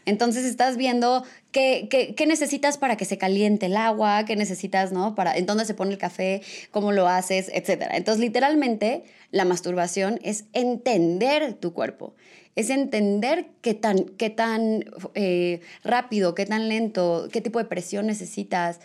Entonces 0.07 0.47
estás 0.47 0.79
viendo 0.79 1.25
qué, 1.53 1.89
qué, 2.17 2.27
necesitas 2.27 2.79
para 2.79 2.97
que 2.97 3.05
se 3.05 3.19
caliente 3.19 3.67
el 3.67 3.77
agua, 3.77 4.25
qué 4.25 4.35
necesitas, 4.35 4.93
¿no? 4.93 5.15
Para, 5.15 5.37
en 5.37 5.45
dónde 5.45 5.67
se 5.67 5.75
pone 5.75 5.93
el 5.93 5.99
café, 5.99 6.41
cómo 6.71 6.91
lo 6.91 7.07
haces, 7.07 7.51
etc. 7.53 7.91
Entonces, 7.93 8.21
literalmente, 8.21 9.05
la 9.31 9.45
masturbación 9.45 10.19
es 10.25 10.47
entender 10.55 11.53
tu 11.55 11.73
cuerpo, 11.73 12.15
es 12.57 12.71
entender 12.71 13.51
qué 13.61 13.75
tan, 13.75 14.05
qué 14.05 14.31
tan 14.31 14.87
eh, 15.15 15.61
rápido, 15.85 16.35
qué 16.35 16.47
tan 16.47 16.69
lento, 16.69 17.29
qué 17.31 17.41
tipo 17.41 17.61
de 17.61 17.67
presión 17.67 18.07
necesitas, 18.07 18.81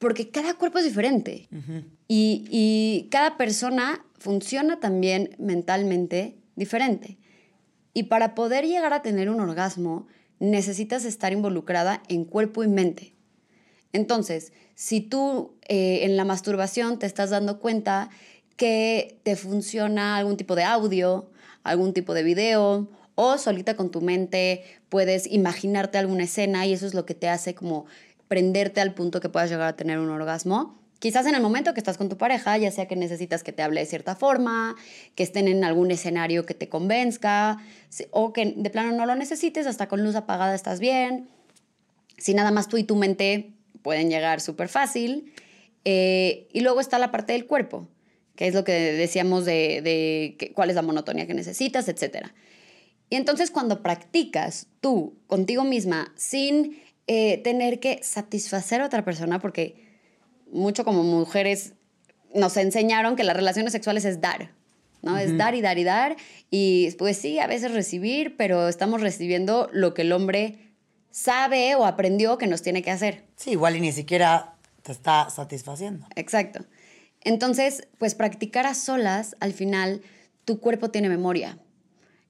porque 0.00 0.30
cada 0.30 0.54
cuerpo 0.54 0.78
es 0.78 0.84
diferente 0.84 1.46
y, 2.08 3.06
cada 3.10 3.36
persona 3.36 4.04
funciona 4.18 4.80
también 4.80 5.36
mentalmente 5.38 6.38
diferente. 6.56 7.18
Y 7.92 8.04
para 8.04 8.34
poder 8.34 8.66
llegar 8.66 8.94
a 8.94 9.02
tener 9.02 9.28
un 9.28 9.40
orgasmo, 9.40 10.06
necesitas 10.38 11.04
estar 11.04 11.32
involucrada 11.32 12.02
en 12.08 12.24
cuerpo 12.24 12.64
y 12.64 12.68
mente. 12.68 13.14
Entonces, 13.92 14.52
si 14.74 15.02
tú 15.02 15.58
eh, 15.68 16.04
en 16.04 16.16
la 16.16 16.24
masturbación 16.24 16.98
te 16.98 17.06
estás 17.06 17.28
dando 17.28 17.60
cuenta 17.60 18.08
que 18.56 19.20
te 19.22 19.36
funciona 19.36 20.16
algún 20.16 20.38
tipo 20.38 20.54
de 20.54 20.64
audio, 20.64 21.30
algún 21.62 21.92
tipo 21.92 22.14
de 22.14 22.22
video, 22.22 22.88
o 23.16 23.36
solita 23.36 23.76
con 23.76 23.90
tu 23.90 24.00
mente 24.00 24.64
puedes 24.88 25.26
imaginarte 25.30 25.98
alguna 25.98 26.24
escena 26.24 26.64
y 26.66 26.72
eso 26.72 26.86
es 26.86 26.94
lo 26.94 27.04
que 27.04 27.14
te 27.14 27.28
hace 27.28 27.54
como 27.54 27.84
prenderte 28.30 28.80
al 28.80 28.94
punto 28.94 29.20
que 29.20 29.28
puedas 29.28 29.50
llegar 29.50 29.66
a 29.66 29.74
tener 29.74 29.98
un 29.98 30.08
orgasmo. 30.08 30.78
Quizás 31.00 31.26
en 31.26 31.34
el 31.34 31.42
momento 31.42 31.74
que 31.74 31.80
estás 31.80 31.98
con 31.98 32.08
tu 32.08 32.16
pareja, 32.16 32.56
ya 32.58 32.70
sea 32.70 32.86
que 32.86 32.94
necesitas 32.94 33.42
que 33.42 33.50
te 33.50 33.60
hable 33.60 33.80
de 33.80 33.86
cierta 33.86 34.14
forma, 34.14 34.76
que 35.16 35.24
estén 35.24 35.48
en 35.48 35.64
algún 35.64 35.90
escenario 35.90 36.46
que 36.46 36.54
te 36.54 36.68
convenzca, 36.68 37.58
o 38.12 38.32
que 38.32 38.54
de 38.56 38.70
plano 38.70 38.92
no 38.92 39.04
lo 39.04 39.16
necesites, 39.16 39.66
hasta 39.66 39.88
con 39.88 40.04
luz 40.04 40.14
apagada 40.14 40.54
estás 40.54 40.78
bien. 40.78 41.28
Si 42.18 42.32
nada 42.32 42.52
más 42.52 42.68
tú 42.68 42.76
y 42.76 42.84
tu 42.84 42.94
mente 42.94 43.50
pueden 43.82 44.10
llegar 44.10 44.40
súper 44.40 44.68
fácil. 44.68 45.32
Eh, 45.84 46.46
y 46.52 46.60
luego 46.60 46.80
está 46.80 47.00
la 47.00 47.10
parte 47.10 47.32
del 47.32 47.46
cuerpo, 47.46 47.88
que 48.36 48.46
es 48.46 48.54
lo 48.54 48.62
que 48.62 48.72
decíamos 48.72 49.44
de, 49.44 50.52
cuál 50.54 50.70
es 50.70 50.76
la 50.76 50.82
monotonía 50.82 51.26
que 51.26 51.34
necesitas, 51.34 51.88
etc. 51.88 52.28
Y 53.08 53.16
entonces 53.16 53.50
cuando 53.50 53.82
practicas 53.82 54.68
tú 54.80 55.18
contigo 55.26 55.64
misma 55.64 56.12
sin 56.14 56.78
eh, 57.12 57.38
tener 57.38 57.80
que 57.80 57.98
satisfacer 58.04 58.80
a 58.80 58.86
otra 58.86 59.04
persona, 59.04 59.40
porque 59.40 59.74
mucho 60.52 60.84
como 60.84 61.02
mujeres 61.02 61.72
nos 62.36 62.56
enseñaron 62.56 63.16
que 63.16 63.24
las 63.24 63.34
relaciones 63.34 63.72
sexuales 63.72 64.04
es 64.04 64.20
dar, 64.20 64.52
¿no? 65.02 65.18
Es 65.18 65.36
dar 65.36 65.56
y 65.56 65.60
dar 65.60 65.76
y 65.76 65.82
dar. 65.82 66.14
Y 66.52 66.92
pues 67.00 67.16
sí, 67.16 67.40
a 67.40 67.48
veces 67.48 67.74
recibir, 67.74 68.36
pero 68.36 68.68
estamos 68.68 69.00
recibiendo 69.00 69.68
lo 69.72 69.92
que 69.92 70.02
el 70.02 70.12
hombre 70.12 70.76
sabe 71.10 71.74
o 71.74 71.84
aprendió 71.84 72.38
que 72.38 72.46
nos 72.46 72.62
tiene 72.62 72.80
que 72.80 72.92
hacer. 72.92 73.24
Sí, 73.34 73.50
igual 73.50 73.74
y 73.74 73.80
ni 73.80 73.90
siquiera 73.90 74.54
te 74.82 74.92
está 74.92 75.30
satisfaciendo. 75.30 76.06
Exacto. 76.14 76.64
Entonces, 77.22 77.88
pues 77.98 78.14
practicar 78.14 78.66
a 78.66 78.74
solas, 78.74 79.34
al 79.40 79.52
final, 79.52 80.02
tu 80.44 80.60
cuerpo 80.60 80.92
tiene 80.92 81.08
memoria 81.08 81.58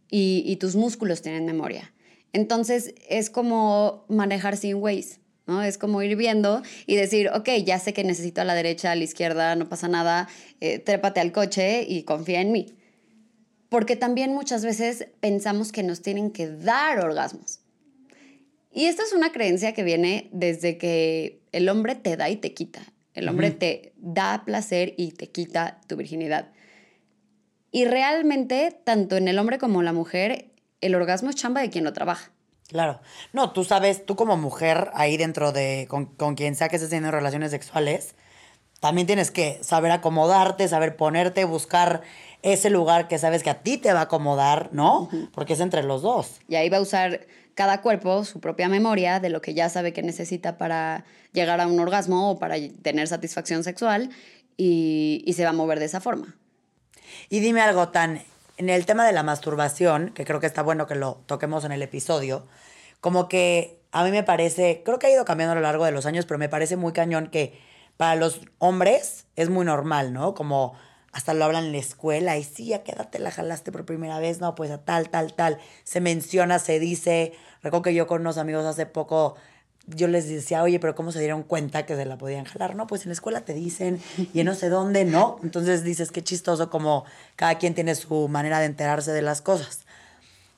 y, 0.09 0.43
y 0.47 0.57
tus 0.57 0.75
músculos 0.75 1.21
tienen 1.21 1.45
memoria. 1.45 1.93
Entonces, 2.33 2.95
es 3.09 3.31
como 3.31 4.05
manejar 4.09 4.57
sin 4.57 4.77
ways. 4.77 5.21
¿no? 5.47 5.63
Es 5.63 5.79
como 5.79 6.01
ir 6.03 6.17
viendo 6.17 6.63
y 6.87 6.97
decir, 6.97 7.29
ok, 7.35 7.49
ya 7.65 7.79
sé 7.79 7.93
que 7.93 8.05
necesito 8.05 8.41
a 8.41 8.45
la 8.45 8.55
derecha, 8.55 8.93
a 8.93 8.95
la 8.95 9.05
izquierda, 9.05 9.57
no 9.57 9.69
pasa 9.69 9.89
nada, 9.89 10.29
eh, 10.61 10.79
trépate 10.79 11.21
al 11.21 11.33
coche 11.33 11.85
y 11.89 12.05
confía 12.05 12.41
en 12.41 12.53
mí. 12.53 12.77
Porque 13.69 13.97
también 13.97 14.33
muchas 14.33 14.65
veces 14.65 15.09
pensamos 15.21 15.73
que 15.73 15.83
nos 15.83 16.03
tienen 16.03 16.31
que 16.31 16.49
dar 16.49 16.99
orgasmos. 17.01 17.61
Y 18.73 18.85
esta 18.85 19.03
es 19.03 19.13
una 19.13 19.33
creencia 19.33 19.73
que 19.73 19.83
viene 19.83 20.29
desde 20.33 20.79
que 20.79 21.41
el 21.53 21.69
hombre 21.69 21.97
te 21.97 22.17
da 22.17 22.31
y 22.31 22.37
te 22.37 22.55
quita. 22.55 22.81
El 23.15 23.29
hombre 23.29 23.51
te 23.51 23.93
da 23.97 24.45
placer 24.45 24.95
y 24.97 25.11
te 25.11 25.29
quita 25.29 25.81
tu 25.89 25.97
virginidad. 25.97 26.53
Y 27.73 27.85
realmente, 27.85 28.77
tanto 28.85 29.17
en 29.17 29.27
el 29.29 29.39
hombre 29.39 29.59
como 29.59 29.81
en 29.81 29.85
la 29.85 29.93
mujer, 29.93 30.50
el 30.81 30.95
orgasmo 30.95 31.31
es 31.31 31.37
chamba 31.37 31.61
de 31.61 31.71
quien 31.71 31.85
lo 31.85 31.93
trabaja. 31.93 32.31
Claro. 32.69 33.01
No, 33.33 33.51
tú 33.53 33.65
sabes, 33.65 34.07
tú 34.07 34.15
como 34.15 34.37
mujer, 34.37 34.91
ahí 34.95 35.17
dentro 35.17 35.53
de, 35.53 35.87
con, 35.89 36.35
quien 36.35 36.55
sea 36.55 36.69
que 36.69 36.77
estés 36.77 36.91
teniendo 36.91 37.11
relaciones 37.11 37.51
sexuales, 37.51 38.15
también 38.79 39.07
tienes 39.07 39.31
que 39.31 39.59
saber 39.63 39.91
acomodarte, 39.91 40.69
saber 40.69 40.97
ponerte, 40.97 41.45
buscar 41.45 42.03
ese 42.43 42.71
lugar 42.71 43.09
que 43.09 43.19
sabes 43.19 43.43
que 43.43 43.51
a 43.51 43.63
ti 43.63 43.77
te 43.77 43.93
va 43.93 44.01
a 44.01 44.03
acomodar, 44.05 44.71
¿no? 44.73 45.11
Porque 45.35 45.55
es 45.55 45.61
entre 45.61 45.83
los 45.83 46.03
dos. 46.03 46.41
Y 46.49 46.55
ahí 46.55 46.69
va 46.69 46.79
a 46.79 46.81
usar 46.81 47.27
cada 47.55 47.83
cuerpo 47.83 48.25
su 48.25 48.41
propia 48.41 48.69
memoria 48.69 49.21
de 49.21 49.29
lo 49.29 49.43
que 49.43 49.53
ya 49.53 49.69
sabe 49.69 49.93
que 49.93 50.03
necesita 50.03 50.57
para 50.57 51.05
llegar 51.33 51.61
a 51.61 51.67
un 51.67 51.79
orgasmo 51.79 52.31
o 52.31 52.39
para 52.39 52.55
tener 52.83 53.09
satisfacción 53.09 53.65
sexual 53.65 54.11
y, 54.57 55.23
y 55.27 55.33
se 55.35 55.45
va 55.45 55.51
a 55.51 55.55
mover 55.55 55.81
de 55.81 55.87
esa 55.87 56.01
forma. 56.01 56.37
Y 57.29 57.41
dime 57.41 57.61
algo 57.61 57.89
tan 57.89 58.23
en 58.61 58.69
el 58.69 58.85
tema 58.85 59.07
de 59.07 59.13
la 59.13 59.23
masturbación, 59.23 60.11
que 60.11 60.27
creo 60.27 60.39
que 60.39 60.47
está 60.47 60.63
bueno 60.63 60.87
que 60.87 60.95
lo 60.95 61.23
toquemos 61.25 61.65
en 61.65 61.73
el 61.73 61.81
episodio, 61.81 62.47
como 63.01 63.27
que 63.27 63.81
a 63.91 64.05
mí 64.05 64.11
me 64.11 64.23
parece, 64.23 64.83
creo 64.85 64.99
que 64.99 65.07
ha 65.07 65.11
ido 65.11 65.25
cambiando 65.25 65.53
a 65.53 65.55
lo 65.55 65.63
largo 65.63 65.87
de 65.87 65.93
los 65.93 66.05
años, 66.05 66.27
pero 66.27 66.37
me 66.37 66.51
parece 66.51 66.77
muy 66.77 66.93
cañón 66.93 67.29
que 67.29 67.59
para 67.97 68.17
los 68.17 68.43
hombres 68.59 69.25
es 69.35 69.49
muy 69.49 69.65
normal, 69.65 70.13
¿no? 70.13 70.35
Como 70.35 70.75
hasta 71.11 71.33
lo 71.33 71.47
hablan 71.47 71.65
en 71.65 71.73
la 71.73 71.79
escuela 71.79 72.37
y 72.37 72.45
sí, 72.45 72.67
ya 72.67 72.83
quédate, 72.83 73.19
la 73.19 73.31
jalaste 73.31 73.73
por 73.73 73.87
primera 73.87 74.19
vez, 74.19 74.41
no, 74.41 74.55
pues 74.55 74.71
a 74.71 74.85
tal, 74.85 75.09
tal, 75.09 75.33
tal. 75.33 75.57
Se 75.85 76.03
menciona, 76.03 76.59
se 76.59 76.79
dice. 76.79 77.33
Recuerdo 77.63 77.85
que 77.85 77.95
yo 77.95 78.07
con 78.07 78.21
unos 78.21 78.37
amigos 78.37 78.67
hace 78.67 78.85
poco 78.85 79.37
yo 79.95 80.09
les 80.09 80.29
decía, 80.29 80.63
oye, 80.63 80.79
pero 80.79 80.95
¿cómo 80.95 81.13
se 81.13 81.19
dieron 81.19 81.43
cuenta 81.43 81.87
que 81.87 81.97
se 81.97 82.05
la 82.05 82.19
podían 82.19 82.45
jalar? 82.45 82.75
No, 82.75 82.87
pues 82.87 83.03
en 83.03 83.09
la 83.09 83.15
escuela 83.15 83.43
te 83.43 83.55
dicen 83.55 84.01
y 84.33 84.41
en 84.41 84.47
no 84.47 84.55
sé 84.55 84.69
dónde, 84.69 85.05
¿no? 85.05 85.39
Entonces 85.43 85.85
dices, 85.85 86.11
qué 86.11 86.23
chistoso 86.23 86.71
como 86.71 87.05
cada 87.37 87.57
quien 87.57 87.75
tiene 87.75 87.95
su 87.95 88.29
manera 88.29 88.61
de 88.61 88.67
enterarse 88.67 89.13
de 89.13 89.23
las 89.23 89.43
cosas. 89.43 89.81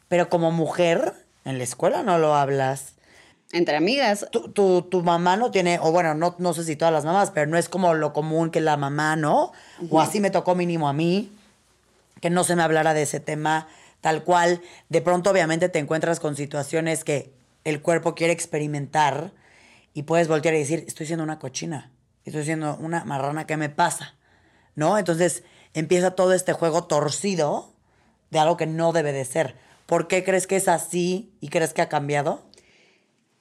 Pero 0.08 0.28
como 0.28 0.50
mujer, 0.50 1.14
en 1.44 1.58
la 1.58 1.64
escuela 1.64 2.02
no 2.02 2.18
lo 2.18 2.34
hablas. 2.34 2.94
Entre 3.52 3.76
amigas. 3.76 4.26
Tu, 4.30 4.82
tu, 4.82 5.02
mamá 5.02 5.36
no 5.36 5.50
tiene, 5.50 5.78
o 5.80 5.92
bueno, 5.92 6.14
no, 6.14 6.34
no 6.38 6.54
sé 6.54 6.64
si 6.64 6.76
todas 6.76 6.92
las 6.92 7.04
mamás, 7.04 7.30
pero 7.30 7.46
no 7.46 7.58
es 7.58 7.68
como 7.68 7.94
lo 7.94 8.12
común 8.12 8.50
que 8.50 8.60
la 8.60 8.76
mamá, 8.76 9.16
¿no? 9.16 9.52
O 9.90 10.00
así 10.00 10.20
me 10.20 10.30
tocó 10.30 10.54
mínimo 10.54 10.88
a 10.88 10.92
mí, 10.92 11.30
que 12.20 12.30
no 12.30 12.44
se 12.44 12.56
me 12.56 12.62
hablara 12.62 12.94
de 12.94 13.02
ese 13.02 13.20
tema 13.20 13.68
tal 14.02 14.24
cual. 14.24 14.60
De 14.90 15.00
pronto 15.00 15.30
obviamente 15.30 15.70
te 15.70 15.78
encuentras 15.78 16.20
con 16.20 16.36
situaciones 16.36 17.04
que 17.04 17.32
el 17.64 17.82
cuerpo 17.82 18.14
quiere 18.14 18.32
experimentar 18.32 19.32
y 19.94 20.02
puedes 20.02 20.28
voltear 20.28 20.54
y 20.54 20.58
decir, 20.58 20.84
estoy 20.86 21.06
siendo 21.06 21.24
una 21.24 21.38
cochina, 21.38 21.92
estoy 22.24 22.44
siendo 22.44 22.76
una 22.76 23.04
marrana, 23.04 23.46
¿qué 23.46 23.56
me 23.56 23.68
pasa? 23.68 24.14
¿No? 24.74 24.98
Entonces 24.98 25.44
empieza 25.74 26.12
todo 26.12 26.32
este 26.32 26.52
juego 26.52 26.84
torcido 26.84 27.72
de 28.30 28.38
algo 28.38 28.56
que 28.56 28.66
no 28.66 28.92
debe 28.92 29.12
de 29.12 29.24
ser. 29.24 29.56
¿Por 29.86 30.08
qué 30.08 30.24
crees 30.24 30.46
que 30.46 30.56
es 30.56 30.68
así 30.68 31.34
y 31.40 31.48
crees 31.48 31.74
que 31.74 31.82
ha 31.82 31.88
cambiado? 31.88 32.42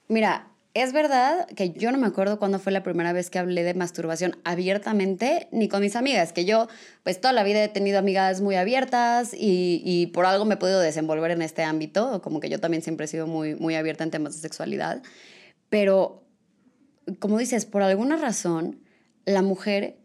Mira, 0.08 0.51
es 0.74 0.94
verdad 0.94 1.48
que 1.48 1.72
yo 1.72 1.92
no 1.92 1.98
me 1.98 2.08
acuerdo 2.08 2.40
cuándo 2.40 2.58
fue 2.58 2.72
la 2.72 2.82
primera 2.82 3.12
vez 3.12 3.30
que 3.30 3.40
hablé 3.40 3.64
de 3.64 3.74
masturbación 3.74 4.38
abiertamente, 4.46 5.50
ni 5.52 5.68
con 5.68 5.82
mis 5.82 5.98
amigas, 5.98 6.32
que 6.32 6.46
yo 6.46 6.68
pues 7.04 7.20
toda 7.20 7.34
la 7.34 7.44
vida 7.44 7.62
he 7.64 7.68
tenido 7.68 8.00
amigas 8.00 8.40
muy 8.40 8.56
abiertas 8.56 9.32
y, 9.34 10.10
por 10.14 10.26
algo 10.26 10.46
me 10.46 10.54
he 10.54 10.58
podido 10.58 10.80
desenvolver 10.80 11.32
en 11.32 11.42
este 11.42 11.64
ámbito, 11.64 12.22
como 12.22 12.40
que 12.40 12.50
yo 12.50 12.60
también 12.60 12.84
siempre 12.84 13.06
he 13.06 13.08
sido 13.08 13.28
muy, 13.28 13.56
muy 13.56 13.76
abierta 13.76 14.06
en 14.06 14.12
temas 14.12 14.36
de 14.36 14.40
sexualidad, 14.40 15.04
pero 15.70 16.24
como 17.20 17.38
dices, 17.38 17.66
por 17.66 17.82
alguna 17.82 18.16
razón, 18.16 18.80
la 19.26 19.42
mujer 19.42 19.98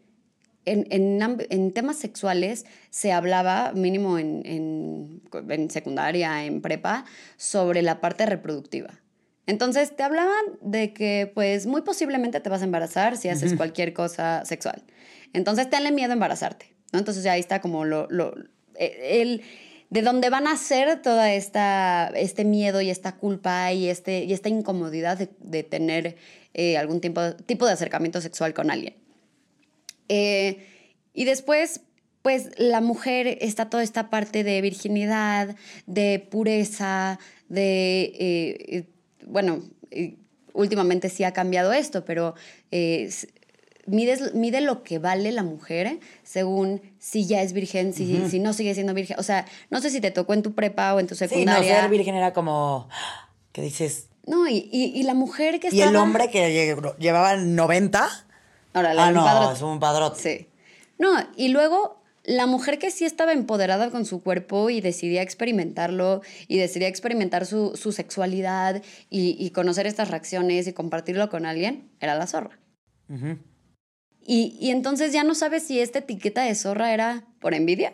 en, 0.65 0.85
en, 0.91 1.71
temas 1.71 1.95
sexuales 1.95 2.65
se 2.89 3.13
hablaba, 3.13 3.71
mínimo 3.73 4.19
en, 4.19 5.21
en 5.31 5.69
secundaria, 5.69 6.43
en 6.43 6.61
prepa, 6.61 7.05
sobre 7.37 7.81
la 7.81 8.01
parte 8.01 8.25
reproductiva 8.25 8.99
entonces 9.47 9.95
te 9.95 10.03
hablaban 10.03 10.43
de 10.61 10.93
que 10.93 11.31
pues 11.33 11.65
muy 11.65 11.81
posiblemente 11.81 12.39
te 12.41 12.49
vas 12.49 12.61
a 12.61 12.65
embarazar 12.65 13.15
si 13.15 13.29
haces 13.29 13.55
cualquier 13.55 13.93
cosa 13.93 14.43
sexual. 14.45 14.83
Entonces 15.31 15.69
tenle 15.69 15.91
miedo 15.91 16.11
a 16.11 16.13
embarazarte, 16.13 16.75
¿no? 16.91 16.99
Entonces 16.99 17.23
ya 17.23 17.31
ahí 17.31 17.39
está 17.39 17.61
como 17.61 17.85
lo, 17.85 18.07
lo 18.09 18.35
e, 18.75 19.21
el, 19.21 19.41
de 19.89 20.01
dónde 20.01 20.29
van 20.29 20.47
a 20.47 20.57
ser 20.57 21.01
toda 21.01 21.33
esta, 21.33 22.11
este 22.13 22.43
miedo 22.43 22.81
y 22.81 22.89
esta 22.89 23.15
culpa 23.15 23.71
y, 23.71 23.87
este, 23.87 24.25
y 24.25 24.33
esta 24.33 24.49
incomodidad 24.49 25.17
de, 25.17 25.63
tener 25.63 26.17
eh, 26.53 26.77
algún 26.77 26.99
tipo, 26.99 27.33
tipo 27.33 27.65
de 27.65 27.71
acercamiento 27.71 28.19
sexual 28.19 28.53
con 28.53 28.69
alguien. 28.69 28.95
Eh, 30.09 30.65
y 31.13 31.23
después, 31.23 31.81
pues 32.21 32.49
la 32.57 32.81
mujer 32.81 33.37
está 33.39 33.69
toda 33.69 33.81
esta 33.81 34.09
parte 34.09 34.43
de 34.43 34.59
virginidad, 34.59 35.55
de 35.85 36.19
pureza, 36.19 37.17
de 37.47 38.11
eh, 38.19 38.85
bueno, 39.27 39.61
últimamente 40.53 41.09
sí 41.09 41.23
ha 41.23 41.33
cambiado 41.33 41.71
esto, 41.73 42.03
pero 42.03 42.35
eh, 42.71 43.09
mide 43.87 44.61
lo 44.61 44.83
que 44.83 44.99
vale 44.99 45.31
la 45.31 45.43
mujer 45.43 45.99
según 46.23 46.81
si 46.99 47.25
ya 47.25 47.41
es 47.41 47.53
virgen, 47.53 47.93
si, 47.93 48.27
si 48.29 48.39
no 48.39 48.53
sigue 48.53 48.73
siendo 48.73 48.93
virgen. 48.93 49.17
O 49.19 49.23
sea, 49.23 49.45
no 49.69 49.79
sé 49.79 49.89
si 49.89 50.01
te 50.01 50.11
tocó 50.11 50.33
en 50.33 50.43
tu 50.43 50.53
prepa 50.53 50.93
o 50.93 50.99
en 50.99 51.07
tu 51.07 51.15
secundaria. 51.15 51.63
Sí, 51.63 51.69
no, 51.69 51.81
ser 51.81 51.89
virgen 51.89 52.15
era 52.15 52.33
como, 52.33 52.89
¿qué 53.53 53.61
dices? 53.61 54.09
No, 54.25 54.45
y, 54.49 55.01
la 55.03 55.13
mujer 55.13 55.59
que 55.61 55.69
estaba... 55.69 55.85
Y 55.85 55.87
el 55.87 55.95
hombre 55.95 56.29
que 56.29 56.75
llevaba 56.99 57.37
90... 57.37 58.09
Ahora, 58.73 58.93
ah, 58.97 59.11
no, 59.11 59.51
es 59.53 59.61
un 59.61 59.79
padrote. 59.79 60.21
Sí. 60.21 60.47
No, 60.99 61.13
y 61.37 61.47
luego 61.47 62.01
la 62.27 62.45
mujer 62.45 62.77
que 62.77 62.91
sí 62.91 63.05
estaba 63.05 63.31
empoderada 63.31 63.89
con 63.89 64.05
su 64.05 64.21
cuerpo 64.21 64.69
y 64.69 64.81
decidía 64.81 65.21
experimentarlo 65.21 66.21
y 66.49 66.57
decidía 66.57 66.89
experimentar 66.89 67.45
su, 67.45 67.73
sexualidad 67.73 68.83
y, 69.09 69.49
conocer 69.51 69.87
estas 69.87 70.11
reacciones 70.11 70.67
y 70.67 70.73
compartirlo 70.73 71.29
con 71.29 71.45
alguien, 71.45 71.89
era 72.01 72.15
la 72.15 72.27
zorra. 72.27 72.59
y, 74.21 74.71
entonces 74.71 75.13
ya 75.13 75.23
no 75.23 75.35
sabes 75.35 75.63
si 75.63 75.79
esta 75.79 75.99
etiqueta 75.99 76.43
de 76.43 76.53
zorra 76.53 76.93
era 76.93 77.23
por 77.39 77.53
envidia 77.53 77.93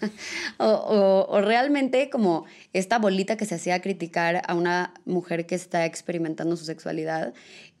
o, 0.58 1.40
realmente 1.40 2.10
como 2.10 2.44
esta 2.74 2.98
bolita 2.98 3.38
que 3.38 3.46
se 3.46 3.54
hacía 3.54 3.80
criticar 3.80 4.42
a 4.46 4.54
una 4.54 4.92
mujer 5.06 5.46
que 5.46 5.54
está 5.54 5.86
experimentando 5.86 6.58
su 6.58 6.66
sexualidad 6.66 7.32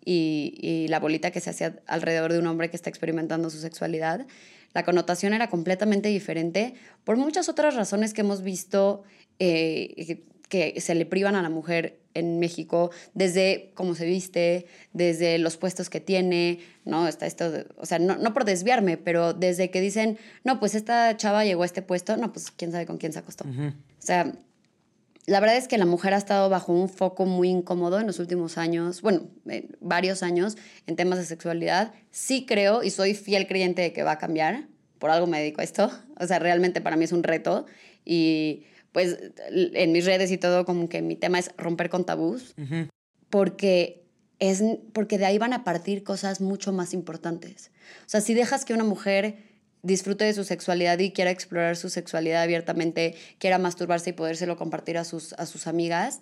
y, 0.02 0.54
y 0.56 0.88
la 0.88 1.00
bolita 1.00 1.30
que 1.32 1.40
se 1.40 1.50
hacía 1.50 1.82
alrededor 1.86 2.32
de 2.32 2.38
un 2.38 2.46
hombre 2.46 2.70
que 2.70 2.76
está 2.76 2.88
experimentando 2.88 3.50
su 3.50 3.58
sexualidad 3.58 4.26
la 4.74 4.84
connotación 4.84 5.34
era 5.34 5.48
completamente 5.48 6.08
diferente 6.08 6.74
por 7.04 7.16
muchas 7.16 7.48
otras 7.48 7.74
razones 7.74 8.14
que 8.14 8.22
hemos 8.22 8.42
visto 8.42 9.02
eh, 9.38 10.24
que 10.48 10.80
se 10.82 10.94
le 10.94 11.06
privan 11.06 11.34
a 11.34 11.40
la 11.40 11.48
mujer 11.48 11.98
en 12.12 12.38
México, 12.38 12.90
desde 13.14 13.70
cómo 13.74 13.94
se 13.94 14.04
viste, 14.04 14.66
desde 14.92 15.38
los 15.38 15.56
puestos 15.56 15.88
que 15.88 15.98
tiene, 15.98 16.58
¿no? 16.84 17.08
Está 17.08 17.24
esto, 17.24 17.50
o 17.78 17.86
sea, 17.86 17.98
no, 17.98 18.18
no, 18.18 18.34
por 18.34 18.44
desviarme, 18.44 18.98
pero 18.98 19.32
desde 19.32 19.70
que 19.70 19.80
dicen, 19.80 20.18
no, 20.44 20.60
pues 20.60 20.74
esta 20.74 21.16
chava 21.16 21.46
llegó 21.46 21.62
a 21.62 21.66
este 21.66 21.80
puesto, 21.80 22.18
no, 22.18 22.34
pues 22.34 22.50
quién 22.50 22.70
sabe 22.70 22.84
con 22.84 22.98
quién 22.98 23.14
se 23.14 23.20
acostó. 23.20 23.44
O 23.46 23.72
sea, 23.98 24.34
la 25.26 25.38
verdad 25.38 25.56
es 25.56 25.68
que 25.68 25.78
la 25.78 25.86
mujer 25.86 26.14
ha 26.14 26.16
estado 26.16 26.48
bajo 26.48 26.72
un 26.72 26.88
foco 26.88 27.26
muy 27.26 27.48
incómodo 27.48 28.00
en 28.00 28.06
los 28.06 28.18
últimos 28.18 28.58
años, 28.58 29.02
bueno, 29.02 29.28
varios 29.80 30.22
años 30.22 30.56
en 30.86 30.96
temas 30.96 31.18
de 31.18 31.24
sexualidad. 31.24 31.92
Sí 32.10 32.44
creo 32.44 32.82
y 32.82 32.90
soy 32.90 33.14
fiel 33.14 33.46
creyente 33.46 33.82
de 33.82 33.92
que 33.92 34.02
va 34.02 34.12
a 34.12 34.18
cambiar, 34.18 34.66
por 34.98 35.10
algo 35.10 35.26
me 35.28 35.38
dedico 35.38 35.60
a 35.60 35.64
esto, 35.64 35.90
o 36.18 36.26
sea, 36.26 36.38
realmente 36.38 36.80
para 36.80 36.96
mí 36.96 37.04
es 37.04 37.12
un 37.12 37.22
reto. 37.22 37.66
Y 38.04 38.64
pues 38.90 39.16
en 39.48 39.92
mis 39.92 40.04
redes 40.04 40.30
y 40.32 40.38
todo, 40.38 40.64
como 40.64 40.88
que 40.88 41.02
mi 41.02 41.16
tema 41.16 41.38
es 41.38 41.52
romper 41.56 41.88
con 41.88 42.04
tabús, 42.04 42.54
porque, 43.30 44.04
es, 44.38 44.62
porque 44.92 45.18
de 45.18 45.24
ahí 45.24 45.38
van 45.38 45.52
a 45.52 45.64
partir 45.64 46.02
cosas 46.02 46.40
mucho 46.40 46.72
más 46.72 46.92
importantes. 46.92 47.70
O 48.00 48.08
sea, 48.08 48.20
si 48.20 48.34
dejas 48.34 48.64
que 48.64 48.74
una 48.74 48.84
mujer 48.84 49.51
disfrute 49.82 50.24
de 50.24 50.32
su 50.32 50.44
sexualidad 50.44 50.98
y 50.98 51.12
quiera 51.12 51.30
explorar 51.30 51.76
su 51.76 51.90
sexualidad 51.90 52.42
abiertamente, 52.42 53.14
quiera 53.38 53.58
masturbarse 53.58 54.10
y 54.10 54.12
podérselo 54.12 54.56
compartir 54.56 54.96
a 54.96 55.04
sus, 55.04 55.32
a 55.34 55.46
sus 55.46 55.66
amigas, 55.66 56.20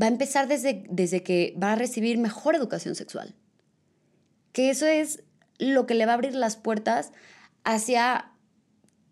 va 0.00 0.06
a 0.06 0.10
empezar 0.10 0.48
desde, 0.48 0.84
desde 0.88 1.22
que 1.22 1.54
va 1.62 1.72
a 1.72 1.76
recibir 1.76 2.18
mejor 2.18 2.54
educación 2.54 2.94
sexual. 2.94 3.34
Que 4.52 4.70
eso 4.70 4.86
es 4.86 5.22
lo 5.58 5.86
que 5.86 5.94
le 5.94 6.06
va 6.06 6.12
a 6.12 6.14
abrir 6.14 6.34
las 6.34 6.56
puertas 6.56 7.12
hacia 7.64 8.28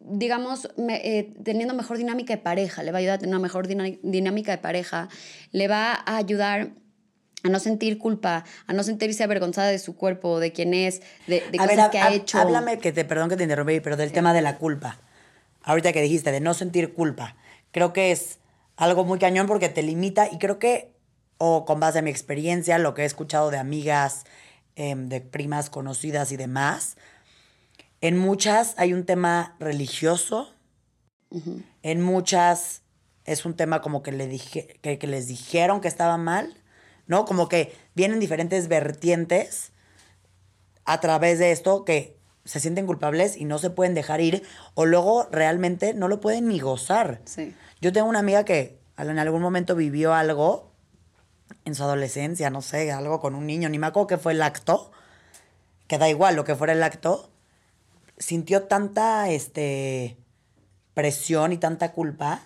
digamos, 0.00 0.68
eh, 0.78 1.34
teniendo 1.44 1.74
mejor 1.74 1.98
dinámica 1.98 2.34
de 2.34 2.42
pareja, 2.42 2.82
le 2.82 2.90
va 2.90 2.98
a 2.98 3.00
ayudar 3.00 3.16
a 3.16 3.18
tener 3.18 3.34
una 3.34 3.42
mejor 3.42 3.66
dinámica 3.66 4.52
de 4.52 4.58
pareja, 4.58 5.10
le 5.52 5.68
va 5.68 5.92
a 5.92 6.16
ayudar 6.16 6.70
a 7.42 7.48
no 7.48 7.58
sentir 7.58 7.98
culpa, 7.98 8.44
a 8.66 8.72
no 8.72 8.82
sentirse 8.82 9.24
avergonzada 9.24 9.68
de 9.68 9.78
su 9.78 9.96
cuerpo, 9.96 10.40
de 10.40 10.52
quién 10.52 10.74
es, 10.74 11.00
de, 11.26 11.42
de 11.50 11.58
cosas 11.58 11.90
que 11.90 11.98
ha 11.98 12.12
hecho. 12.12 12.38
Háblame, 12.38 12.78
que 12.78 12.92
te, 12.92 13.04
perdón 13.04 13.28
que 13.28 13.36
te 13.36 13.44
interrumpí, 13.44 13.80
pero 13.80 13.96
del 13.96 14.12
tema 14.12 14.32
de 14.32 14.42
la 14.42 14.58
culpa. 14.58 14.98
Ahorita 15.62 15.92
que 15.92 16.02
dijiste, 16.02 16.32
de 16.32 16.40
no 16.40 16.54
sentir 16.54 16.94
culpa. 16.94 17.36
Creo 17.70 17.92
que 17.92 18.12
es 18.12 18.38
algo 18.76 19.04
muy 19.04 19.18
cañón 19.18 19.46
porque 19.46 19.68
te 19.68 19.82
limita 19.82 20.28
y 20.30 20.38
creo 20.38 20.58
que, 20.58 20.94
o 21.38 21.64
con 21.64 21.80
base 21.80 21.98
a 21.98 22.02
mi 22.02 22.10
experiencia, 22.10 22.78
lo 22.78 22.94
que 22.94 23.02
he 23.02 23.04
escuchado 23.04 23.50
de 23.50 23.58
amigas, 23.58 24.24
em, 24.76 25.08
de 25.08 25.20
primas 25.20 25.70
conocidas 25.70 26.32
y 26.32 26.36
demás, 26.36 26.96
en 28.00 28.16
muchas 28.18 28.74
hay 28.78 28.94
un 28.94 29.04
tema 29.04 29.56
religioso, 29.60 30.54
en 31.82 32.00
muchas 32.00 32.82
es 33.24 33.44
un 33.44 33.54
tema 33.54 33.80
como 33.82 34.02
que, 34.02 34.12
le 34.12 34.26
dije, 34.26 34.78
que, 34.80 35.06
les 35.06 35.28
dijeron 35.28 35.80
que 35.80 35.88
estaba 35.88 36.16
mal, 36.16 36.56
¿no? 37.10 37.24
Como 37.24 37.48
que 37.48 37.76
vienen 37.96 38.20
diferentes 38.20 38.68
vertientes 38.68 39.72
a 40.84 41.00
través 41.00 41.40
de 41.40 41.50
esto 41.50 41.84
que 41.84 42.16
se 42.44 42.60
sienten 42.60 42.86
culpables 42.86 43.36
y 43.36 43.46
no 43.46 43.58
se 43.58 43.68
pueden 43.68 43.94
dejar 43.94 44.20
ir 44.20 44.44
o 44.74 44.86
luego 44.86 45.26
realmente 45.32 45.92
no 45.92 46.06
lo 46.06 46.20
pueden 46.20 46.46
ni 46.46 46.60
gozar. 46.60 47.20
Yo 47.80 47.92
tengo 47.92 48.08
una 48.08 48.20
amiga 48.20 48.44
que 48.44 48.78
en 48.96 49.18
algún 49.18 49.42
momento 49.42 49.74
vivió 49.74 50.14
algo 50.14 50.70
en 51.64 51.74
su 51.74 51.82
adolescencia, 51.82 52.48
no 52.48 52.62
sé, 52.62 52.92
algo 52.92 53.18
con 53.18 53.34
un 53.34 53.44
niño, 53.44 53.68
ni 53.68 53.80
me 53.80 53.88
acuerdo 53.88 54.06
que 54.06 54.18
fue 54.18 54.32
el 54.32 54.42
acto, 54.42 54.92
que 55.88 55.98
da 55.98 56.08
igual 56.08 56.36
lo 56.36 56.44
que 56.44 56.54
fuera 56.54 56.74
el 56.74 56.82
acto, 56.84 57.28
sintió 58.18 58.62
tanta 58.68 59.28
este, 59.30 60.16
presión 60.94 61.52
y 61.52 61.56
tanta 61.56 61.90
culpa 61.90 62.42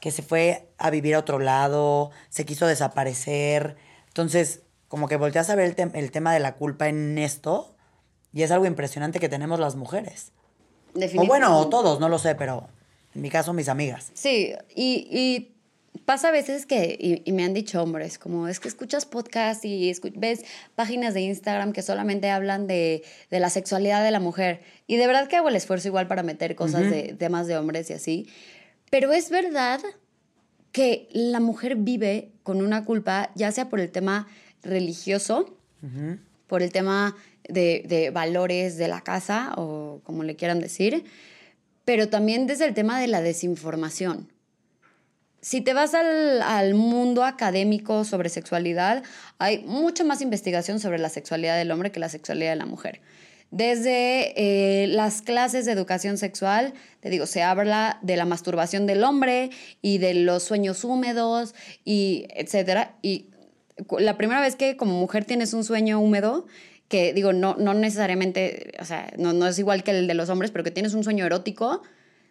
que 0.00 0.10
se 0.10 0.22
fue 0.22 0.68
a 0.76 0.90
vivir 0.90 1.14
a 1.14 1.20
otro 1.20 1.38
lado, 1.38 2.10
se 2.28 2.44
quiso 2.44 2.66
desaparecer. 2.66 3.76
Entonces, 4.12 4.60
como 4.88 5.08
que 5.08 5.16
volteas 5.16 5.48
a 5.48 5.54
ver 5.54 5.74
el, 5.94 6.10
tema 6.10 6.34
de 6.34 6.40
la 6.40 6.56
culpa 6.56 6.88
en 6.88 7.16
esto 7.16 7.74
y 8.30 8.42
es 8.42 8.50
algo 8.50 8.66
impresionante 8.66 9.20
que 9.20 9.30
tenemos 9.30 9.58
las 9.58 9.74
mujeres. 9.74 10.32
O 11.16 11.24
bueno, 11.24 11.58
o 11.58 11.68
todos, 11.70 11.98
no 11.98 12.10
lo 12.10 12.18
sé, 12.18 12.34
pero 12.34 12.68
en 13.14 13.22
mi 13.22 13.30
caso 13.30 13.54
mis 13.54 13.68
amigas. 13.68 14.10
Sí, 14.12 14.52
y, 14.74 15.08
y 15.10 15.52
pasa 16.04 16.28
a 16.28 16.30
veces 16.30 16.66
que, 16.66 17.22
y, 17.24 17.32
me 17.32 17.42
han 17.42 17.54
dicho 17.54 17.82
hombres, 17.82 18.18
como 18.18 18.48
es 18.48 18.60
que 18.60 18.68
escuchas 18.68 19.06
podcast 19.06 19.64
y 19.64 19.90
ves 20.16 20.44
páginas 20.74 21.14
de 21.14 21.22
Instagram 21.22 21.72
que 21.72 21.80
solamente 21.80 22.28
hablan 22.28 22.66
de, 22.66 23.04
la 23.30 23.48
sexualidad 23.48 24.04
de 24.04 24.10
la 24.10 24.20
mujer. 24.20 24.60
Y 24.86 24.96
de 24.96 25.06
verdad 25.06 25.26
que 25.26 25.36
hago 25.36 25.48
el 25.48 25.56
esfuerzo 25.56 25.88
igual 25.88 26.06
para 26.06 26.22
meter 26.22 26.54
cosas 26.54 26.90
de 26.90 27.14
temas 27.18 27.46
de 27.46 27.56
hombres 27.56 27.88
y 27.88 27.94
así. 27.94 28.28
Pero 28.90 29.12
es 29.12 29.30
verdad 29.30 29.80
que 30.72 31.08
la 31.12 31.40
mujer 31.40 31.76
vive 31.76 32.32
con 32.42 32.62
una 32.62 32.84
culpa, 32.84 33.30
ya 33.34 33.52
sea 33.52 33.68
por 33.68 33.80
el 33.80 33.90
tema 33.90 34.26
religioso, 34.62 35.56
por 36.46 36.62
el 36.62 36.72
tema 36.72 37.16
de, 37.48 37.84
de 37.86 38.10
valores 38.10 38.76
de 38.76 38.88
la 38.88 39.00
casa 39.02 39.52
o 39.56 40.00
como 40.04 40.22
le 40.22 40.36
quieran 40.36 40.60
decir, 40.60 41.04
pero 41.84 42.08
también 42.08 42.46
desde 42.46 42.66
el 42.66 42.74
tema 42.74 43.00
de 43.00 43.08
la 43.08 43.20
desinformación 43.20 44.28
si 45.42 45.60
te 45.60 45.74
vas 45.74 45.92
al, 45.92 46.74
mundo 46.74 47.24
académico 47.24 48.04
sobre 48.04 48.28
sexualidad, 48.28 49.02
hay 49.38 49.58
mucha 49.64 50.04
más 50.04 50.22
investigación 50.22 50.78
sobre 50.78 50.98
la 50.98 51.08
sexualidad 51.08 51.58
del 51.58 51.72
hombre 51.72 51.90
que 51.90 51.98
la 51.98 52.08
sexualidad 52.08 52.52
de 52.52 52.56
la 52.56 52.66
mujer. 52.66 53.00
Desde 53.52 54.32
eh, 54.34 54.86
las 54.86 55.20
clases 55.20 55.66
de 55.66 55.72
educación 55.72 56.16
sexual, 56.16 56.72
te 57.00 57.10
digo, 57.10 57.26
se 57.26 57.42
habla 57.42 57.98
de 58.00 58.16
la 58.16 58.24
masturbación 58.24 58.86
del 58.86 59.04
hombre 59.04 59.50
y 59.82 59.98
de 59.98 60.14
los 60.14 60.42
sueños 60.42 60.84
húmedos 60.84 61.54
y 61.84 62.24
etcétera. 62.30 62.96
Y 63.02 63.26
la 63.98 64.16
primera 64.16 64.40
vez 64.40 64.56
que 64.56 64.78
como 64.78 64.98
mujer 64.98 65.26
tienes 65.26 65.52
un 65.52 65.64
sueño 65.64 66.00
húmedo, 66.00 66.46
que 66.88 67.12
digo, 67.12 67.34
no, 67.34 67.54
no 67.56 67.74
necesariamente, 67.74 68.72
o 68.80 68.86
sea, 68.86 69.12
no, 69.18 69.34
no 69.34 69.46
es 69.46 69.58
igual 69.58 69.84
que 69.84 69.90
el 69.90 70.06
de 70.06 70.14
los 70.14 70.30
hombres, 70.30 70.50
pero 70.50 70.64
que 70.64 70.70
tienes 70.70 70.94
un 70.94 71.04
sueño 71.04 71.26
erótico, 71.26 71.82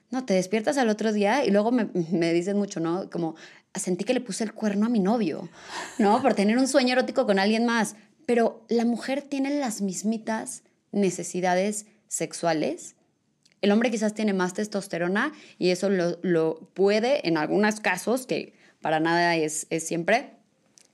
no, 0.10 0.26
te 0.26 0.34
despiertas 0.34 0.80
al 0.80 0.90
otro 0.90 1.14
día 1.14 1.46
y 1.46 1.52
luego 1.52 1.72
me, 1.72 1.88
me 2.12 2.34
dicen 2.34 2.58
mucho, 2.58 2.80
¿no? 2.80 3.12
Como, 3.12 3.36
sentí 3.76 4.06
que 4.06 4.16
le 4.16 4.22
puse 4.22 4.44
el 4.44 4.54
cuerno 4.54 4.88
a 4.88 4.90
mi 4.90 5.00
novio, 5.00 5.50
¿no? 6.00 6.20
Por 6.24 6.34
tener 6.34 6.58
un 6.58 6.68
sueño 6.68 6.94
erótico 6.94 7.28
con 7.28 7.38
alguien 7.38 7.68
más. 7.68 7.96
Pero 8.26 8.66
la 8.70 8.86
mujer 8.86 9.22
tiene 9.22 9.60
las 9.60 9.82
mismitas 9.82 10.64
necesidades 10.92 11.86
sexuales. 12.08 12.96
El 13.62 13.72
hombre 13.72 13.92
quizás 13.92 14.14
tiene 14.14 14.34
más 14.34 14.54
testosterona 14.54 15.34
y 15.58 15.70
eso 15.70 15.90
lo, 15.90 16.18
lo 16.24 16.60
puede, 16.74 17.28
en 17.28 17.38
algunos 17.38 17.80
casos, 17.80 18.26
que 18.26 18.54
para 18.82 19.00
nada 19.00 19.36
es, 19.36 19.68
es 19.70 19.86
siempre, 19.86 20.32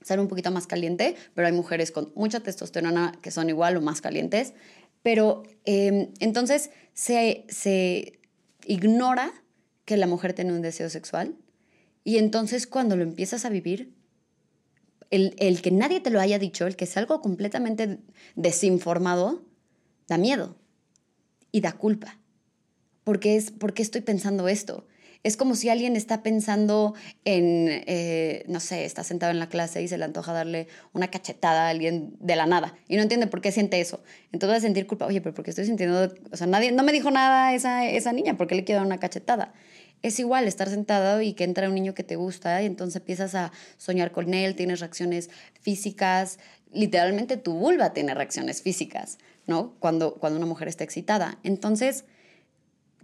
ser 0.02 0.20
un 0.20 0.28
poquito 0.28 0.50
más 0.50 0.66
caliente, 0.66 1.16
pero 1.34 1.46
hay 1.46 1.52
mujeres 1.52 1.90
con 1.90 2.12
mucha 2.14 2.40
testosterona 2.40 3.12
que 3.22 3.30
son 3.30 3.48
igual 3.48 3.76
o 3.76 3.80
más 3.80 4.00
calientes. 4.00 4.54
Pero 5.02 5.44
em, 5.64 6.08
entonces 6.20 6.70
se, 6.94 7.44
se, 7.48 8.14
ignora 8.66 9.32
que 9.86 9.96
la 9.96 10.06
mujer 10.06 10.34
tiene 10.34 10.52
un 10.52 10.60
deseo 10.60 10.90
sexual 10.90 11.36
y 12.04 12.18
entonces 12.18 12.66
cuando 12.66 12.96
lo 12.96 13.02
empiezas 13.02 13.46
a 13.46 13.48
vivir, 13.48 13.94
el, 15.10 15.34
el, 15.38 15.62
que 15.62 15.70
nadie 15.70 16.00
te 16.00 16.10
lo 16.10 16.20
haya 16.20 16.38
dicho, 16.38 16.66
el 16.66 16.76
que 16.76 16.84
es 16.84 16.94
algo 16.98 17.22
completamente 17.22 17.98
desinformado, 18.34 19.42
da 20.08 20.18
miedo 20.18 20.56
y 21.52 21.60
da 21.60 21.72
culpa. 21.72 22.18
Porque 23.04 23.36
es, 23.36 23.50
¿por 23.50 23.72
qué 23.74 23.82
estoy 23.82 24.00
pensando 24.00 24.48
esto? 24.48 24.86
Es 25.24 25.36
como 25.36 25.56
si 25.56 25.68
alguien 25.68 25.96
está 25.96 26.22
pensando 26.22 26.94
en, 27.24 27.66
eh, 27.86 28.44
no 28.46 28.60
sé, 28.60 28.84
está 28.84 29.02
sentado 29.02 29.32
en 29.32 29.40
la 29.40 29.48
clase 29.48 29.82
y 29.82 29.88
se 29.88 29.98
le 29.98 30.04
antoja 30.04 30.32
darle 30.32 30.68
una 30.92 31.08
cachetada 31.10 31.66
a 31.66 31.70
alguien 31.70 32.16
de 32.20 32.36
la 32.36 32.46
nada 32.46 32.76
y 32.86 32.96
no 32.96 33.02
entiende 33.02 33.26
por 33.26 33.40
qué 33.40 33.50
siente 33.50 33.80
eso. 33.80 34.02
Entonces 34.30 34.54
va 34.54 34.58
a 34.58 34.60
sentir 34.60 34.86
culpa, 34.86 35.06
oye, 35.06 35.20
pero 35.20 35.34
porque 35.34 35.50
estoy 35.50 35.66
sintiendo, 35.66 36.14
o 36.30 36.36
sea, 36.36 36.46
nadie, 36.46 36.70
no 36.70 36.84
me 36.84 36.92
dijo 36.92 37.10
nada 37.10 37.52
esa, 37.52 37.88
esa 37.88 38.12
niña, 38.12 38.36
¿por 38.36 38.46
qué 38.46 38.54
le 38.54 38.64
quiero 38.64 38.80
dar 38.80 38.86
una 38.86 39.00
cachetada? 39.00 39.54
Es 40.02 40.20
igual 40.20 40.46
estar 40.46 40.68
sentado 40.68 41.20
y 41.20 41.32
que 41.32 41.42
entra 41.42 41.68
un 41.68 41.74
niño 41.74 41.94
que 41.94 42.04
te 42.04 42.14
gusta 42.14 42.62
y 42.62 42.66
entonces 42.66 42.96
empiezas 42.96 43.34
a 43.34 43.50
soñar 43.76 44.12
con 44.12 44.32
él, 44.32 44.54
tienes 44.54 44.78
reacciones 44.78 45.30
físicas, 45.60 46.38
literalmente 46.72 47.36
tu 47.36 47.54
vulva 47.54 47.92
tiene 47.92 48.14
reacciones 48.14 48.62
físicas, 48.62 49.18
¿no? 49.48 49.74
Cuando, 49.80 50.14
cuando 50.14 50.38
una 50.38 50.46
mujer 50.46 50.68
está 50.68 50.84
excitada. 50.84 51.38
Entonces 51.42 52.04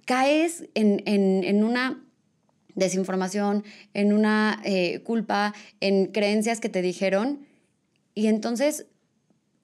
caes 0.07 0.68
en, 0.74 1.02
en 1.07 1.64
una 1.64 2.04
desinformación, 2.74 3.64
en 3.92 4.12
una 4.12 4.61
eh, 4.64 5.00
culpa, 5.02 5.54
en 5.80 6.07
creencias 6.07 6.61
que 6.61 6.68
te 6.68 6.83
dijeron 6.83 7.46
y 8.14 8.26
entonces 8.26 8.87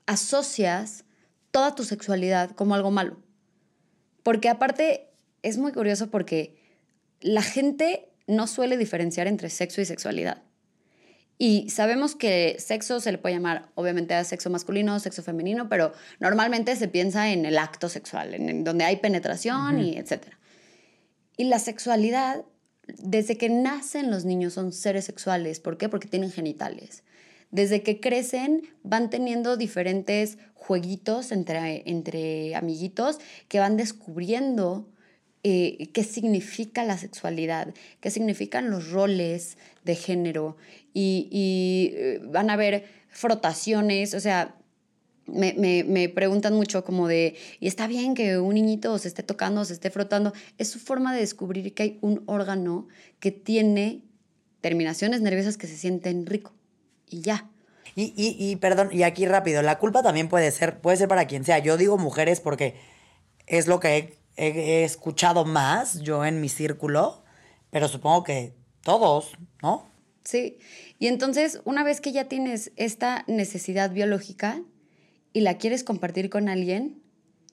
asocias 0.06 1.04
toda 1.50 1.74
tu 1.74 1.84
sexualidad 1.84 2.50
como 2.50 2.74
algo 2.74 2.90
malo. 2.90 3.16
Porque 4.22 4.48
aparte 4.48 5.08
es 5.42 5.58
muy 5.58 5.72
curioso 5.72 6.10
porque 6.10 6.56
la 7.20 7.42
gente 7.42 8.08
no 8.26 8.46
suele 8.46 8.76
diferenciar 8.76 9.26
entre 9.26 9.50
sexo 9.50 9.80
y 9.80 9.84
sexualidad. 9.84 10.42
Y 11.42 11.70
sabemos 11.70 12.16
que 12.16 12.57
sexo 12.59 13.00
se 13.00 13.12
le 13.12 13.16
puede 13.16 13.37
llamar, 13.37 13.70
obviamente, 13.74 14.12
a 14.12 14.24
sexo 14.24 14.50
masculino, 14.50 15.00
sexo 15.00 15.22
femenino, 15.22 15.70
pero 15.70 15.94
normalmente 16.18 16.76
se 16.76 16.87
piensa 16.87 17.31
en 17.31 17.46
el 17.46 17.57
acto 17.57 17.88
sexual, 17.88 18.35
en, 18.35 18.62
donde 18.62 18.85
hay 18.85 18.96
penetración 18.96 19.81
y 19.81 19.96
etc. 19.96 20.35
Y 21.38 21.44
la 21.44 21.59
sexualidad 21.59 22.44
desde 22.98 23.38
que 23.38 23.48
nacen 23.48 24.11
los 24.11 24.26
niños 24.26 24.53
son 24.53 24.74
seres 24.74 25.07
sexuales. 25.07 25.61
¿Por 25.61 25.79
qué? 25.79 25.88
Porque 25.88 26.09
tienen 26.09 26.31
genitales. 26.31 27.05
Desde 27.50 27.83
que 27.83 28.00
crecen 28.00 28.68
van 28.83 29.09
teniendo 29.09 29.57
diferentes 29.57 30.37
jueguitos 30.53 31.33
entre, 31.33 31.85
entre 31.88 32.55
amiguitos 32.55 33.18
que 33.48 33.61
van 33.61 33.79
descubriendo 33.79 34.90
eh, 35.42 35.88
qué 35.94 36.05
significa 36.05 36.85
la 36.85 36.98
sexualidad, 36.98 37.72
qué 38.00 38.11
significan 38.11 38.68
los 38.68 38.90
roles 38.90 39.57
de 39.85 39.94
género 39.94 40.59
y, 40.92 41.92
eh, 41.94 42.20
van 42.24 42.50
a 42.50 42.57
ver 42.57 42.85
frotaciones, 43.09 44.14
o 44.14 44.20
sea, 44.20 44.57
me, 45.26 45.85
me, 45.85 46.09
preguntan 46.09 46.55
mucho 46.55 46.85
como 46.85 47.07
de, 47.07 47.37
¿y 47.61 47.68
está 47.68 47.87
bien 47.87 48.14
que 48.14 48.38
un 48.38 48.55
niñito 48.55 48.98
se 48.98 49.09
esté 49.09 49.22
tocando, 49.22 49.64
se 49.64 49.74
esté 49.74 49.90
frotando? 49.90 50.33
Es 50.59 50.70
su 50.70 50.79
forma 50.79 51.14
de 51.14 51.20
descubrir 51.20 51.72
que 51.74 51.83
hay 51.83 51.98
un 52.00 52.22
órgano 52.26 52.88
que 53.20 53.31
tiene 53.31 54.03
terminaciones 54.61 55.20
nerviosas 55.20 55.57
que 55.57 55.66
se 55.66 55.76
sienten 55.76 56.26
rico 56.26 56.53
y 57.07 57.20
ya. 57.20 57.48
Y, 57.94 58.12
y, 58.16 58.37
y, 58.38 58.57
perdón, 58.57 58.90
y 58.92 59.03
aquí 59.03 59.26
rápido, 59.26 59.62
la 59.62 59.79
culpa 59.79 60.03
también 60.03 60.29
puede 60.29 60.50
ser, 60.50 60.81
puede 60.81 60.96
ser 60.96 61.09
para 61.09 61.26
quien 61.26 61.44
sea. 61.44 61.59
Yo 61.59 61.76
digo 61.76 61.98
mujeres 61.98 62.40
porque 62.40 62.76
es 63.46 63.66
lo 63.66 63.81
que 63.81 64.18
he, 64.37 64.48
he 64.48 64.85
escuchado 64.85 65.44
más 65.44 66.00
yo 66.00 66.24
en 66.24 66.40
mi 66.40 66.48
círculo, 66.48 67.24
pero 67.70 67.88
supongo 67.88 68.24
que 68.24 68.55
todos, 68.83 69.33
¿no? 69.62 69.89
Sí, 70.24 70.59
y 70.98 71.06
entonces 71.06 71.61
una 71.64 71.83
vez 71.83 72.00
que 72.00 72.12
ya 72.12 72.24
tienes 72.24 72.72
esta 72.76 73.24
necesidad 73.26 73.90
biológica 73.90 74.62
y 75.33 75.40
la 75.40 75.56
quieres 75.56 75.83
compartir 75.83 76.28
con 76.28 76.48
alguien, 76.48 77.02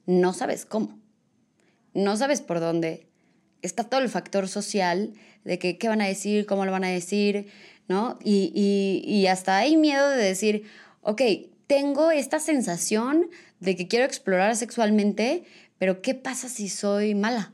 no 0.06 0.32
sabes 0.32 0.64
cómo, 0.66 0.98
no 1.94 2.16
sabes 2.16 2.40
por 2.40 2.60
dónde. 2.60 3.06
Está 3.62 3.84
todo 3.84 4.00
el 4.00 4.08
factor 4.08 4.48
social 4.48 5.14
de 5.44 5.58
que 5.58 5.78
qué 5.78 5.88
van 5.88 6.00
a 6.00 6.06
decir, 6.06 6.46
cómo 6.46 6.64
lo 6.64 6.72
van 6.72 6.84
a 6.84 6.88
decir, 6.88 7.48
¿no? 7.88 8.18
Y, 8.22 9.26
hasta 9.30 9.56
hay 9.56 9.76
miedo 9.76 10.08
de 10.10 10.22
decir, 10.22 10.64
ok, 11.00 11.22
tengo 11.66 12.10
esta 12.10 12.38
sensación 12.38 13.28
de 13.60 13.76
que 13.76 13.88
quiero 13.88 14.04
explorar 14.04 14.54
sexualmente, 14.56 15.44
pero 15.78 16.02
¿qué 16.02 16.14
pasa 16.14 16.48
si 16.48 16.68
soy 16.68 17.14
mala? 17.14 17.52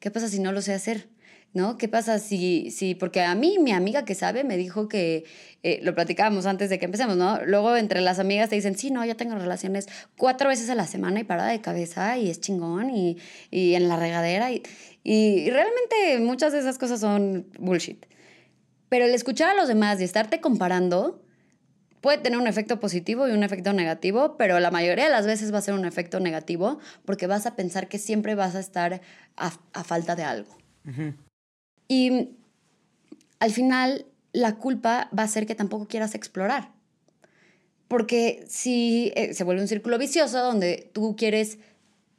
¿Qué 0.00 0.10
pasa 0.10 0.28
si 0.28 0.40
no 0.40 0.52
lo 0.52 0.60
sé 0.60 0.74
hacer? 0.74 1.08
¿No? 1.52 1.78
¿Qué 1.78 1.88
pasa 1.88 2.20
si, 2.20 2.70
si, 2.70 2.94
porque 2.94 3.22
a 3.22 3.34
mí, 3.34 3.58
mi 3.58 3.72
amiga 3.72 4.04
que 4.04 4.14
sabe, 4.14 4.44
me 4.44 4.56
dijo 4.56 4.88
que, 4.88 5.24
eh, 5.62 5.80
lo 5.82 5.94
platicábamos 5.96 6.46
antes 6.46 6.70
de 6.70 6.78
que 6.78 6.84
empecemos, 6.84 7.16
¿no? 7.16 7.44
Luego 7.44 7.76
entre 7.76 8.00
las 8.00 8.20
amigas 8.20 8.50
te 8.50 8.54
dicen, 8.54 8.76
sí, 8.78 8.92
no, 8.92 9.04
yo 9.04 9.16
tengo 9.16 9.34
relaciones 9.34 9.88
cuatro 10.16 10.48
veces 10.48 10.70
a 10.70 10.76
la 10.76 10.86
semana 10.86 11.20
y 11.20 11.24
parada 11.24 11.50
de 11.50 11.60
cabeza 11.60 12.16
y 12.18 12.30
es 12.30 12.40
chingón 12.40 12.90
y, 12.90 13.18
y 13.50 13.74
en 13.74 13.88
la 13.88 13.96
regadera 13.96 14.52
y, 14.52 14.62
y 15.02 15.50
realmente 15.50 16.20
muchas 16.20 16.52
de 16.52 16.60
esas 16.60 16.78
cosas 16.78 17.00
son 17.00 17.46
bullshit. 17.58 18.06
Pero 18.88 19.04
el 19.04 19.14
escuchar 19.14 19.50
a 19.50 19.54
los 19.54 19.68
demás 19.68 20.00
y 20.00 20.04
estarte 20.04 20.40
comparando 20.40 21.22
puede 22.00 22.18
tener 22.18 22.38
un 22.38 22.46
efecto 22.46 22.80
positivo 22.80 23.28
y 23.28 23.32
un 23.32 23.42
efecto 23.42 23.72
negativo, 23.72 24.36
pero 24.36 24.58
la 24.60 24.70
mayoría 24.70 25.04
de 25.04 25.10
las 25.10 25.26
veces 25.26 25.52
va 25.52 25.58
a 25.58 25.62
ser 25.62 25.74
un 25.74 25.84
efecto 25.84 26.20
negativo 26.20 26.78
porque 27.04 27.26
vas 27.26 27.46
a 27.46 27.54
pensar 27.56 27.88
que 27.88 27.98
siempre 27.98 28.34
vas 28.34 28.54
a 28.54 28.60
estar 28.60 29.00
a, 29.36 29.50
falta 29.84 30.16
de 30.16 30.24
algo. 30.24 30.56
Y 31.90 32.36
al 33.40 33.50
final 33.50 34.06
la 34.32 34.54
culpa 34.58 35.10
va 35.16 35.24
a 35.24 35.28
ser 35.28 35.44
que 35.44 35.56
tampoco 35.56 35.88
quieras 35.88 36.14
explorar. 36.14 36.70
Porque 37.88 38.44
si 38.48 39.12
eh, 39.16 39.34
se 39.34 39.42
vuelve 39.42 39.60
un 39.60 39.66
círculo 39.66 39.98
vicioso 39.98 40.38
donde 40.38 40.88
tú 40.92 41.16
quieres 41.16 41.58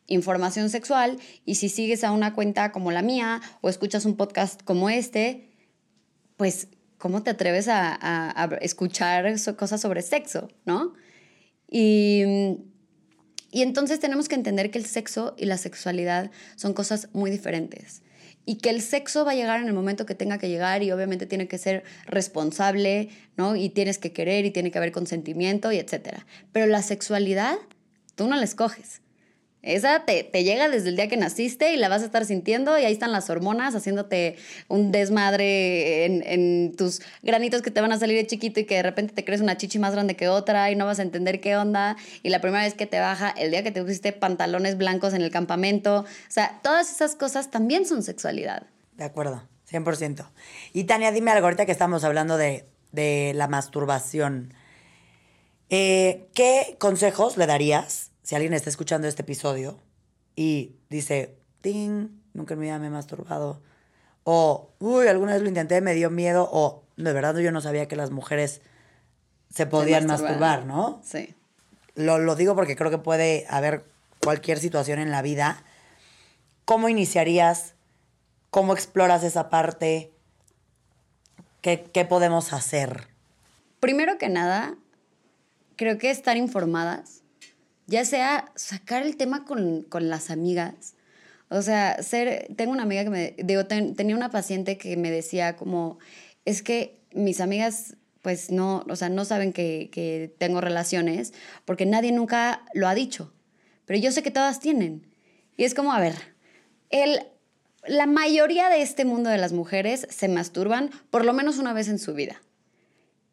información 0.07 0.69
sexual 0.69 1.19
y 1.45 1.55
si 1.55 1.69
sigues 1.69 2.03
a 2.03 2.11
una 2.11 2.33
cuenta 2.33 2.73
como 2.73 2.91
la 2.91 3.01
mía 3.01 3.39
o 3.61 3.69
escuchas 3.69 4.03
un 4.03 4.17
podcast 4.17 4.61
como 4.63 4.89
este, 4.89 5.49
pues, 6.35 6.67
¿cómo 6.97 7.23
te 7.23 7.29
atreves 7.29 7.69
a, 7.69 8.49
escuchar 8.59 9.33
cosas 9.55 9.79
sobre 9.79 10.01
sexo, 10.01 10.49
no? 10.65 10.95
Y, 11.69 12.23
y 13.51 13.61
entonces 13.61 14.01
tenemos 14.01 14.27
que 14.27 14.35
entender 14.35 14.69
que 14.69 14.79
el 14.79 14.85
sexo 14.85 15.33
y 15.37 15.45
la 15.45 15.57
sexualidad 15.57 16.29
son 16.57 16.73
cosas 16.73 17.07
muy 17.13 17.31
diferentes 17.31 18.01
y 18.51 18.55
que 18.57 18.69
el 18.69 18.81
sexo 18.81 19.23
va 19.23 19.31
a 19.31 19.35
llegar 19.35 19.61
en 19.61 19.67
el 19.67 19.73
momento 19.73 20.05
que 20.05 20.13
tenga 20.13 20.37
que 20.37 20.49
llegar 20.49 20.83
y 20.83 20.91
obviamente 20.91 21.25
tiene 21.25 21.47
que 21.47 21.57
ser 21.57 21.85
responsable, 22.05 23.07
¿no? 23.37 23.55
Y 23.55 23.69
tienes 23.69 23.97
que 23.97 24.11
querer 24.11 24.43
y 24.43 24.51
tiene 24.51 24.71
que 24.71 24.77
haber 24.77 24.91
consentimiento 24.91 25.71
y 25.71 25.77
etcétera. 25.77 26.25
Pero 26.51 26.65
la 26.65 26.81
sexualidad, 26.81 27.55
tú 28.15 28.27
no 28.27 28.35
la 28.35 28.43
escoges. 28.43 28.99
Esa 29.63 30.05
te, 30.05 30.23
llega 30.43 30.69
desde 30.69 30.89
el 30.89 30.95
día 30.95 31.07
que 31.07 31.17
naciste 31.17 31.71
y 31.73 31.77
la 31.77 31.87
vas 31.87 32.01
a 32.01 32.05
estar 32.05 32.25
sintiendo 32.25 32.79
y 32.79 32.85
ahí 32.85 32.93
están 32.93 33.11
las 33.11 33.29
hormonas 33.29 33.75
haciéndote 33.75 34.37
un 34.67 34.91
desmadre 34.91 36.05
en, 36.05 36.75
tus 36.75 37.01
granitos 37.21 37.61
que 37.61 37.69
te 37.69 37.79
van 37.79 37.91
a 37.91 37.99
salir 37.99 38.17
de 38.17 38.25
chiquito 38.25 38.59
y 38.59 38.65
que 38.65 38.75
de 38.75 38.83
repente 38.83 39.13
te 39.13 39.23
crees 39.23 39.39
una 39.39 39.57
chichi 39.57 39.77
más 39.77 39.93
grande 39.93 40.15
que 40.15 40.29
otra 40.29 40.71
y 40.71 40.75
no 40.75 40.87
vas 40.87 40.97
a 40.97 41.03
entender 41.03 41.41
qué 41.41 41.57
onda. 41.57 41.95
Y 42.23 42.29
la 42.29 42.41
primera 42.41 42.63
vez 42.63 42.73
que 42.73 42.87
te 42.87 42.99
baja, 42.99 43.29
el 43.29 43.51
día 43.51 43.61
que 43.61 43.71
te 43.71 43.83
pusiste 43.83 44.13
pantalones 44.13 44.77
blancos 44.77 45.13
en 45.13 45.21
el 45.21 45.29
campamento. 45.29 45.99
O 45.99 46.05
sea, 46.31 46.59
todas 46.63 46.91
esas 46.91 47.15
cosas 47.15 47.51
también 47.51 47.85
son 47.85 48.01
sexualidad. 48.01 48.63
De 48.97 49.03
acuerdo, 49.03 49.43
100%. 49.71 50.25
Y 50.73 50.85
Tania, 50.85 51.11
dime 51.11 51.29
algo 51.29 51.45
ahorita 51.45 51.67
que 51.67 51.71
estamos 51.71 52.03
hablando 52.03 52.37
de, 52.37 52.65
la 53.35 53.47
masturbación. 53.47 54.55
Eh, 55.69 56.25
¿Qué 56.33 56.75
consejos 56.79 57.37
le 57.37 57.45
darías 57.45 58.10
si 58.31 58.35
alguien 58.35 58.53
está 58.53 58.69
escuchando 58.69 59.09
este 59.09 59.23
episodio 59.23 59.77
y 60.37 60.77
dice, 60.89 61.35
ting, 61.59 62.07
nunca 62.33 62.53
en 62.53 62.61
mi 62.61 62.67
vida 62.67 62.79
me 62.79 62.87
he 62.87 62.89
masturbado, 62.89 63.61
o, 64.23 64.71
uy, 64.79 65.09
alguna 65.09 65.33
vez 65.33 65.41
lo 65.41 65.49
intenté, 65.49 65.81
me 65.81 65.93
dio 65.93 66.09
miedo, 66.09 66.47
o, 66.49 66.85
de 66.95 67.11
verdad 67.11 67.35
yo 67.39 67.51
no 67.51 67.59
sabía 67.59 67.89
que 67.89 67.97
las 67.97 68.09
mujeres 68.09 68.61
se 69.53 69.65
podían 69.65 70.05
masturbar, 70.05 70.65
¿no? 70.65 71.01
Sí. 71.03 71.35
Lo, 71.95 72.19
lo 72.19 72.37
digo 72.37 72.55
porque 72.55 72.77
creo 72.77 72.89
que 72.89 72.99
puede 72.99 73.45
haber 73.49 73.83
cualquier 74.23 74.59
situación 74.59 74.99
en 74.99 75.11
la 75.11 75.21
vida. 75.21 75.65
¿Cómo 76.63 76.87
iniciarías? 76.87 77.73
¿Cómo 78.49 78.71
exploras 78.71 79.25
esa 79.25 79.49
parte? 79.49 80.13
¿Qué, 81.59 81.83
¿Qué 81.83 82.05
podemos 82.05 82.53
hacer? 82.53 83.09
Primero 83.81 84.17
que 84.17 84.29
nada, 84.29 84.77
creo 85.75 85.97
que 85.97 86.11
estar 86.11 86.37
informadas 86.37 87.20
ya 87.91 88.05
sea 88.05 88.51
sacar 88.55 89.03
el 89.03 89.17
tema 89.17 89.45
con, 89.45 89.85
las 89.91 90.31
amigas. 90.31 90.95
O 91.49 91.61
sea, 91.61 92.01
ser, 92.01 92.47
tengo 92.55 92.71
una 92.71 92.83
amiga 92.83 93.03
que 93.03 93.09
me, 93.09 93.35
digo, 93.37 93.65
tenía 93.65 94.15
una 94.15 94.31
paciente 94.31 94.77
que 94.77 94.95
me 94.95 95.11
decía 95.11 95.57
como, 95.57 95.99
es 96.45 96.63
que 96.63 96.97
mis 97.13 97.41
amigas 97.41 97.97
pues 98.21 98.51
no, 98.51 98.85
o 98.87 98.95
sea, 98.95 99.09
no 99.09 99.25
saben 99.25 99.51
que, 99.51 99.89
que 99.91 100.33
tengo 100.37 100.61
relaciones 100.61 101.33
porque 101.65 101.85
nadie 101.85 102.11
nunca 102.11 102.63
lo 102.73 102.87
ha 102.87 102.95
dicho. 102.95 103.33
Pero 103.85 103.99
yo 103.99 104.11
sé 104.11 104.23
que 104.23 104.31
todas 104.31 104.59
tienen. 104.59 105.07
Y 105.57 105.63
es 105.65 105.73
como, 105.73 105.91
a 105.91 105.99
ver, 105.99 106.15
el, 106.91 107.19
la 107.85 108.05
mayoría 108.05 108.69
de 108.69 108.83
este 108.83 109.05
mundo 109.05 109.29
de 109.29 109.37
las 109.37 109.53
mujeres 109.53 110.07
se 110.09 110.27
masturban 110.27 110.91
por 111.09 111.25
lo 111.25 111.33
menos 111.33 111.57
una 111.57 111.73
vez 111.73 111.89
en 111.89 111.99
su 111.99 112.13
vida. 112.13 112.41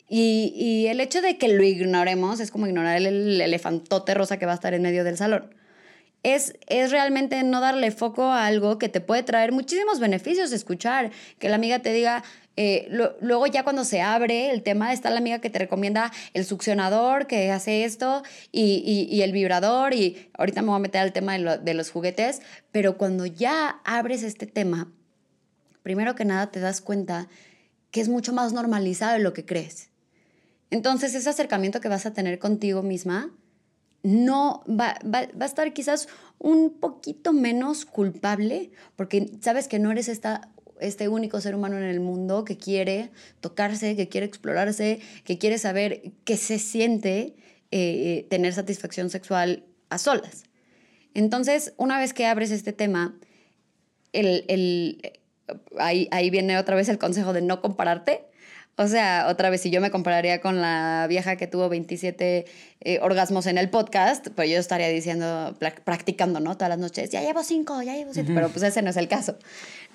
Y, 0.08 0.86
el 0.88 1.00
hecho 1.00 1.20
de 1.20 1.36
que 1.36 1.48
lo 1.48 1.62
ignoremos 1.62 2.40
es 2.40 2.50
como 2.50 2.66
ignorar 2.66 2.96
el, 2.96 3.40
elefantote 3.40 4.14
rosa 4.14 4.38
que 4.38 4.46
va 4.46 4.52
a 4.52 4.54
estar 4.54 4.74
en 4.74 4.82
medio 4.82 5.04
del 5.04 5.16
salón. 5.16 5.54
Es, 6.22 6.54
es, 6.66 6.90
realmente 6.90 7.42
no 7.44 7.60
darle 7.60 7.90
foco 7.90 8.24
a 8.24 8.46
algo 8.46 8.78
que 8.78 8.88
te 8.88 9.00
puede 9.00 9.22
traer 9.22 9.52
muchísimos 9.52 10.00
beneficios 10.00 10.50
escuchar. 10.52 11.10
Que 11.38 11.48
la 11.48 11.56
amiga 11.56 11.78
te 11.80 11.92
diga, 11.92 12.24
eh, 12.60 12.88
luego 13.20 13.46
ya 13.46 13.62
cuando 13.62 13.84
se 13.84 14.00
abre 14.00 14.50
el 14.50 14.64
tema 14.64 14.92
está 14.92 15.10
la 15.10 15.18
amiga 15.18 15.38
que 15.40 15.48
te 15.48 15.60
recomienda 15.60 16.10
el 16.34 16.44
succionador 16.44 17.28
que 17.28 17.52
hace 17.52 17.84
esto 17.84 18.24
y, 18.50 19.20
el 19.22 19.30
vibrador 19.30 19.94
y 19.94 20.28
ahorita 20.36 20.62
me 20.62 20.68
voy 20.70 20.76
a 20.76 20.80
meter 20.80 21.02
al 21.02 21.12
tema 21.12 21.38
de 21.38 21.74
los 21.74 21.92
juguetes, 21.92 22.42
pero 22.72 22.98
cuando 22.98 23.26
ya 23.26 23.80
abres 23.84 24.24
este 24.24 24.46
tema, 24.46 24.90
primero 25.84 26.16
que 26.16 26.24
nada 26.24 26.50
te 26.50 26.58
das 26.58 26.80
cuenta 26.80 27.28
que 27.92 28.00
es 28.00 28.08
mucho 28.08 28.32
más 28.32 28.52
normalizado 28.52 29.12
de 29.12 29.20
lo 29.20 29.32
que 29.32 29.44
crees. 29.44 29.87
Entonces 30.70 31.14
ese 31.14 31.30
acercamiento 31.30 31.80
que 31.80 31.88
vas 31.88 32.06
a 32.06 32.12
tener 32.12 32.38
contigo 32.38 32.82
misma 32.82 33.30
no 34.02 34.62
va, 34.68 34.98
a 35.12 35.44
estar 35.44 35.72
quizás 35.72 36.08
un 36.38 36.78
poquito 36.78 37.32
menos 37.32 37.84
culpable 37.84 38.70
porque 38.96 39.30
sabes 39.40 39.66
que 39.66 39.78
no 39.78 39.90
eres 39.90 40.08
esta, 40.08 40.50
este 40.80 41.08
único 41.08 41.40
ser 41.40 41.54
humano 41.54 41.78
en 41.78 41.84
el 41.84 42.00
mundo 42.00 42.44
que 42.44 42.56
quiere 42.56 43.10
tocarse, 43.40 43.96
que 43.96 44.08
quiere 44.08 44.26
explorarse, 44.26 45.00
que 45.24 45.38
quiere 45.38 45.58
saber 45.58 46.12
qué 46.24 46.36
se 46.36 46.58
siente 46.58 47.34
eh, 47.70 48.26
tener 48.30 48.52
satisfacción 48.52 49.10
sexual 49.10 49.64
a 49.90 49.98
solas. 49.98 50.44
Entonces, 51.14 51.72
una 51.76 51.98
vez 51.98 52.14
que 52.14 52.26
abres 52.26 52.50
este 52.50 52.72
tema, 52.72 53.18
el, 54.12 55.00
ahí, 55.78 56.08
ahí 56.10 56.30
viene 56.30 56.58
otra 56.58 56.76
vez 56.76 56.88
el 56.88 56.98
consejo 56.98 57.32
de 57.32 57.42
no 57.42 57.60
compararte 57.60 58.26
O 58.80 58.86
sea, 58.86 59.26
otra 59.28 59.50
vez, 59.50 59.60
si 59.60 59.70
yo 59.70 59.80
me 59.80 59.90
compararía 59.90 60.40
con 60.40 60.60
la 60.60 61.06
vieja 61.08 61.34
que 61.34 61.48
tuvo 61.48 61.68
27 61.68 62.46
eh, 62.80 62.98
orgasmos 63.02 63.46
en 63.46 63.58
el 63.58 63.70
podcast, 63.70 64.28
pues 64.28 64.48
yo 64.48 64.56
estaría 64.56 64.86
diciendo, 64.86 65.56
practicando, 65.84 66.38
¿no? 66.38 66.56
Todas 66.56 66.68
las 66.68 66.78
noches, 66.78 67.10
ya 67.10 67.20
llevo 67.20 67.42
cinco, 67.42 67.82
ya 67.82 67.96
llevo 67.96 68.14
siete, 68.14 68.30
pero 68.32 68.48
pues 68.50 68.62
ese 68.62 68.80
no 68.82 68.90
es 68.90 68.96
el 68.96 69.08
caso, 69.08 69.36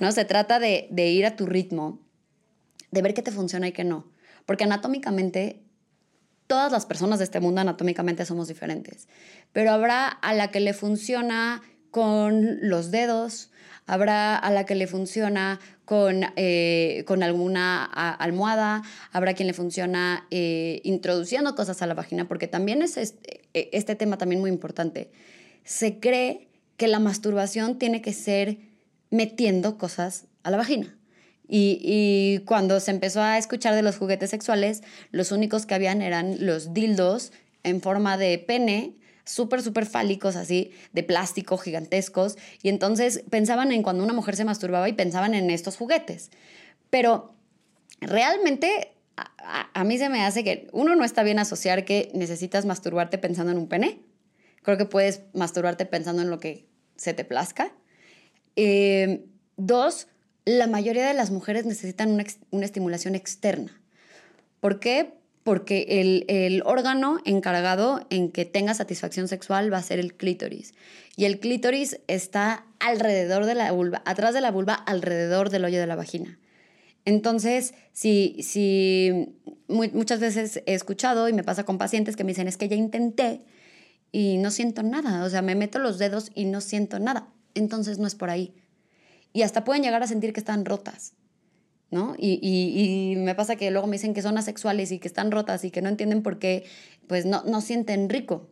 ¿no? 0.02 0.12
Se 0.12 0.26
trata 0.26 0.60
de, 0.60 0.89
de 0.91 1.08
ir 1.08 1.26
a 1.26 1.38
tu 1.38 1.46
ritmo, 1.46 2.02
de 2.91 3.02
ver 3.02 3.13
qué 3.13 3.22
te 3.22 3.32
funciona 3.32 3.69
y 3.69 3.72
qué 3.72 3.86
no. 3.86 4.12
Porque 4.46 4.65
anatómicamente, 4.65 5.63
todas 6.48 6.69
las 6.69 6.86
personas 6.86 7.19
de 7.19 7.24
este 7.24 7.39
mundo 7.39 7.62
anatómicamente 7.62 8.26
somos 8.26 8.50
diferentes, 8.50 9.08
pero 9.54 9.72
habrá 9.72 10.10
a 10.10 10.34
la 10.34 10.52
que 10.52 10.60
le 10.60 10.74
funciona 10.74 11.62
con 11.94 12.58
los 12.68 12.90
dedos, 12.90 13.52
habrá 13.86 14.36
a 14.36 14.50
la 14.50 14.66
que 14.66 14.74
le 14.74 14.88
funciona 14.88 15.60
con, 15.86 16.26
eh, 16.38 17.04
con 17.06 17.22
alguna 17.22 17.84
almohada, 17.86 18.82
habrá 19.12 19.36
quien 19.36 19.46
le 19.46 19.54
funciona 19.54 20.26
eh, 20.32 20.82
introduciendo 20.84 21.54
cosas 21.54 21.84
a 21.84 21.86
la 21.86 21.94
vagina, 21.94 22.28
porque 22.28 22.48
también 22.48 22.82
es 22.82 22.98
este, 22.98 23.42
este, 23.54 23.94
tema 23.94 24.18
también 24.18 24.42
muy 24.42 24.50
importante. 24.50 25.12
Se 25.66 26.00
cree 26.00 26.48
que 26.78 26.88
la 26.88 26.98
masturbación 26.98 27.78
tiene 27.78 28.02
que 28.02 28.12
ser 28.12 28.58
metiendo 29.12 29.78
cosas 29.78 30.26
a 30.42 30.50
la 30.50 30.58
vagina. 30.58 30.98
Y, 31.48 31.78
y, 31.84 32.40
cuando 32.46 32.80
se 32.80 32.90
empezó 32.90 33.22
a 33.22 33.38
escuchar 33.38 33.76
de 33.76 33.84
los 33.84 33.98
juguetes 33.98 34.32
sexuales, 34.32 34.82
los 35.12 35.32
únicos 35.32 35.68
que 35.68 35.76
habían 35.76 36.02
eran 36.02 36.44
los 36.44 36.74
dildos 36.74 37.34
en 37.62 37.82
forma 37.82 38.18
de 38.18 38.40
pene 38.40 38.96
súper, 39.26 39.62
súper 39.62 39.86
fálicos, 39.86 40.36
así, 40.36 40.72
de 40.92 41.04
plástico, 41.04 41.58
gigantescos. 41.58 42.38
Y 42.62 42.70
entonces 42.70 43.24
pensaban 43.30 43.72
en 43.72 43.84
cuando 43.84 44.04
una 44.04 44.14
mujer 44.14 44.36
se 44.36 44.46
masturbaba 44.46 44.90
y 44.90 44.94
pensaban 44.94 45.34
en 45.34 45.50
estos 45.50 45.78
juguetes. 45.78 46.32
Pero 46.90 47.36
realmente 48.02 48.94
a, 49.16 49.84
mí 49.84 49.98
se 49.98 50.10
me 50.10 50.22
hace 50.22 50.44
que 50.44 50.68
uno 50.72 50.96
no 50.96 51.04
está 51.04 51.24
bien 51.24 51.40
asociar 51.40 51.86
que 51.86 52.10
necesitas 52.14 52.66
masturbarte 52.66 53.18
pensando 53.18 53.52
en 53.52 53.58
un 53.58 53.68
pene. 53.68 54.02
Creo 54.62 54.78
que 54.78 54.86
puedes 54.86 55.22
masturbarte 55.34 55.86
pensando 55.86 56.22
en 56.22 56.30
lo 56.30 56.40
que 56.40 56.68
se 56.96 57.14
te 57.14 57.26
plazca. 57.26 57.74
Eh, 58.56 59.26
dos, 59.58 60.08
la 60.46 60.68
mayoría 60.68 61.08
de 61.08 61.14
las 61.14 61.32
mujeres 61.32 61.66
necesitan 61.66 62.12
una, 62.12 62.26
una 62.52 62.66
estimulación 62.66 63.16
externa. 63.16 63.82
¿Por 64.60 64.80
qué? 64.80 65.14
Porque 65.44 66.26
el, 66.28 66.64
órgano 66.66 67.20
encargado 67.26 68.06
en 68.10 68.32
que 68.32 68.46
tenga 68.46 68.74
satisfacción 68.74 69.28
sexual 69.28 69.72
va 69.72 69.78
a 69.78 69.84
ser 69.84 70.00
el 70.00 70.16
clítoris. 70.16 70.74
Y 71.16 71.26
el 71.26 71.40
clítoris 71.40 72.00
está 72.08 72.66
alrededor 72.80 73.46
de 73.46 73.56
la 73.56 73.72
vulva, 73.72 74.02
atrás 74.06 74.34
de 74.34 74.42
la 74.42 74.52
vulva, 74.52 74.74
alrededor 74.74 75.50
del 75.50 75.66
hoyo 75.66 75.80
de 75.80 75.88
la 75.88 75.96
vagina. 75.96 76.40
Entonces, 77.06 77.74
si, 77.92 78.38
si 78.42 79.36
muchas 79.68 80.22
veces 80.22 80.64
he 80.66 80.74
escuchado 80.74 81.28
y 81.28 81.34
me 81.34 81.44
pasa 81.44 81.66
con 81.66 81.78
pacientes 81.78 82.16
que 82.16 82.24
me 82.24 82.32
dicen, 82.32 82.48
es 82.48 82.56
que 82.56 82.70
ya 82.70 82.78
intenté 82.78 83.42
y 84.12 84.38
no 84.38 84.52
siento 84.52 84.84
nada, 84.84 85.26
o 85.26 85.30
sea, 85.30 85.42
me 85.42 85.56
meto 85.56 85.80
los 85.80 85.98
dedos 85.98 86.32
y 86.34 86.46
no 86.46 86.62
siento 86.62 87.00
nada. 87.00 87.28
Entonces 87.56 88.00
no 88.00 88.08
es 88.08 88.16
por 88.16 88.30
ahí. 88.30 88.56
Y 89.34 89.42
hasta 89.42 89.66
pueden 89.66 89.84
llegar 89.84 90.02
a 90.02 90.08
sentir 90.08 90.32
que 90.32 90.40
están 90.40 90.64
rotas. 90.64 91.14
¿No? 91.94 92.16
Y, 92.18 93.14
me 93.18 93.36
pasa 93.36 93.56
que 93.56 93.72
luego 93.72 93.88
me 93.88 93.94
dicen 93.94 94.14
que 94.14 94.22
son 94.22 94.38
asexuales 94.38 94.92
y 94.92 95.00
que 95.00 95.08
están 95.08 95.32
rotas 95.32 95.64
y 95.64 95.72
que 95.72 95.82
no 95.82 95.90
entienden 95.90 96.24
por 96.24 96.40
qué, 96.40 96.66
pues 97.08 97.26
no, 97.26 97.44
no 97.44 97.62
sienten 97.62 98.10
rico. 98.10 98.50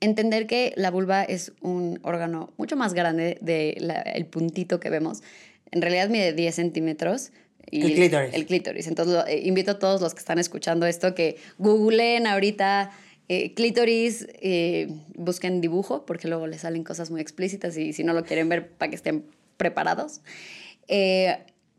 Entender 0.00 0.46
que 0.46 0.72
la 0.76 0.90
vulva 0.90 1.22
es 1.22 1.52
un 1.60 2.00
órgano 2.02 2.52
mucho 2.56 2.76
más 2.76 2.94
grande 2.94 3.38
del 3.40 4.26
puntito 4.26 4.80
que 4.80 4.90
vemos. 4.90 5.22
En 5.70 5.82
realidad 5.82 6.08
mide 6.08 6.32
10 6.32 6.54
centímetros. 6.54 7.32
Y 7.70 7.82
el 7.82 7.94
clítoris. 7.94 8.34
El 8.34 8.46
clítoris. 8.46 8.86
Entonces 8.86 9.24
eh, 9.28 9.42
invito 9.44 9.72
a 9.72 9.78
todos 9.78 10.00
los 10.00 10.14
que 10.14 10.20
están 10.20 10.38
escuchando 10.38 10.86
esto 10.86 11.14
que 11.14 11.36
googleen 11.58 12.26
ahorita 12.26 12.90
eh, 13.28 13.54
clítoris, 13.54 14.26
eh, 14.40 14.88
busquen 15.14 15.60
dibujo, 15.60 16.04
porque 16.04 16.28
luego 16.28 16.46
les 16.46 16.62
salen 16.62 16.84
cosas 16.84 17.10
muy 17.10 17.20
explícitas 17.20 17.76
y 17.76 17.92
si 17.92 18.04
no 18.04 18.12
lo 18.12 18.24
quieren 18.24 18.48
ver, 18.48 18.70
para 18.70 18.90
que 18.90 18.96
estén 18.96 19.24
preparados. 19.56 20.20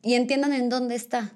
Y 0.04 0.13
entiendan 0.13 0.54
en 0.54 0.70
dónde 0.70 0.94
está. 0.94 1.34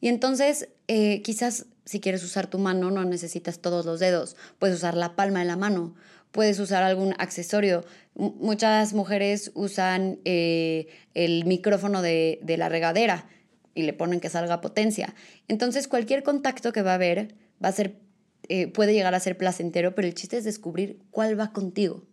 Y 0.00 0.08
entonces, 0.08 0.68
eh, 0.86 1.22
quizás 1.22 1.66
si 1.90 1.98
quieres 1.98 2.22
usar 2.22 2.46
tu 2.46 2.58
mano, 2.58 2.92
no 2.92 3.04
necesitas 3.04 3.58
todos 3.58 3.84
los 3.84 3.98
dedos. 3.98 4.36
Puedes 4.60 4.76
usar 4.76 4.96
la 4.96 5.16
palma 5.16 5.40
de 5.40 5.46
la 5.46 5.56
mano, 5.56 5.96
puedes 6.30 6.60
usar 6.60 6.84
algún 6.84 7.16
accesorio. 7.18 7.84
muchas 8.14 8.92
mujeres 8.92 9.50
usan 9.54 10.20
eh, 10.24 10.86
el 11.14 11.46
micrófono 11.46 12.00
de, 12.00 12.38
la 12.46 12.68
regadera 12.68 13.26
y 13.74 13.82
le 13.82 13.92
ponen 13.92 14.20
que 14.20 14.28
salga 14.28 14.60
potencia. 14.60 15.16
Entonces, 15.48 15.88
cualquier 15.88 16.22
contacto 16.22 16.72
que 16.72 16.82
va 16.82 16.92
a 16.92 16.94
haber 16.94 17.34
va 17.62 17.70
a 17.70 17.72
ser, 17.72 17.96
eh, 18.48 18.68
puede 18.68 18.92
llegar 18.92 19.16
a 19.16 19.20
ser 19.20 19.36
placentero, 19.36 19.96
pero 19.96 20.06
el 20.06 20.14
chiste 20.14 20.36
es 20.36 20.44
descubrir 20.44 21.00
cuál 21.10 21.38
va 21.38 21.52
contigo. 21.52 22.04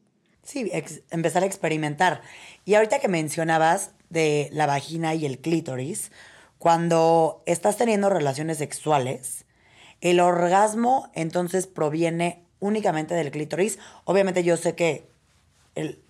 Sí, 0.42 0.72
empezar 1.12 1.44
a 1.44 1.46
experimentar. 1.46 2.22
Y 2.66 2.74
ahorita 2.74 2.98
que 2.98 3.10
mencionabas 3.10 3.92
de 4.10 4.50
la 4.52 4.66
vagina 4.66 5.16
y 5.16 5.26
el 5.26 5.40
clítoris, 5.40 6.12
cuando 6.58 7.44
estás 7.46 7.78
teniendo 7.78 8.10
relaciones 8.10 8.58
sexuales, 8.58 9.46
el 10.02 10.20
orgasmo 10.20 11.12
entonces 11.14 11.68
proviene 11.68 12.44
únicamente 12.60 13.14
del 13.14 13.32
clítoris. 13.32 13.80
Obviamente 14.06 14.44
yo 14.44 14.58
sé 14.58 14.76
que 14.76 15.10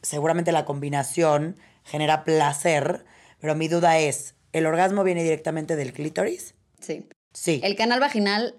seguramente 0.01 0.51
la 0.51 0.65
combinación 0.65 1.57
genera 1.83 2.23
placer, 2.23 3.05
pero 3.39 3.55
mi 3.55 3.67
duda 3.67 3.99
es, 3.99 4.35
¿el 4.53 4.65
orgasmo 4.65 5.03
viene 5.03 5.23
directamente 5.23 5.75
del 5.75 5.93
clítoris? 5.93 6.55
Sí. 6.79 7.07
Sí. 7.33 7.61
El 7.63 7.75
canal 7.75 7.99
vaginal 7.99 8.55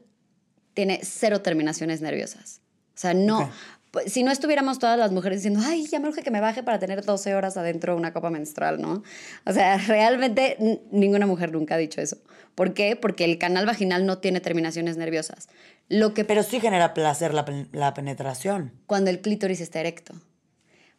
tiene 0.74 1.01
cero 1.03 1.42
terminaciones 1.42 2.01
nerviosas. 2.01 2.61
O 2.94 3.01
sea, 3.01 3.14
no, 3.14 3.51
pues, 3.90 4.12
si 4.12 4.22
no 4.22 4.31
estuviéramos 4.31 4.79
todas 4.79 4.98
las 4.98 5.12
mujeres 5.12 5.38
diciendo, 5.38 5.61
ay, 5.64 5.87
ya 5.87 5.98
me 5.98 6.09
urge 6.09 6.22
que 6.22 6.31
me 6.31 6.40
baje 6.40 6.62
para 6.62 6.79
tener 6.79 7.05
12 7.05 7.35
horas 7.35 7.57
adentro 7.57 7.94
de 7.94 7.98
una 7.98 8.12
copa 8.12 8.31
menstrual, 8.31 8.81
¿no? 8.81 9.03
O 9.46 9.53
sea, 9.53 9.79
realmente 9.87 10.57
ninguna 10.90 11.27
mujer 11.27 11.53
nunca 11.53 11.77
ha 11.77 11.79
dicho 11.79 12.01
eso. 12.01 12.18
¿Por 12.55 12.74
qué? 12.74 12.96
Porque 12.96 13.24
el 13.24 13.38
canal 13.38 13.66
vaginal 13.66 14.05
no 14.05 14.18
tiene 14.18 14.40
terminaciones 14.40 14.96
nerviosas. 14.96 15.48
Lo 15.88 16.12
que, 16.12 16.24
Pero 16.24 16.42
sí 16.42 16.61
genera 16.61 16.92
placer 16.92 17.33
la, 17.33 17.46
la 17.72 17.94
penetración. 17.94 18.72
Cuando 18.87 19.11
el 19.11 19.20
clítoris 19.20 19.61
está 19.61 19.81
erecto. 19.81 20.14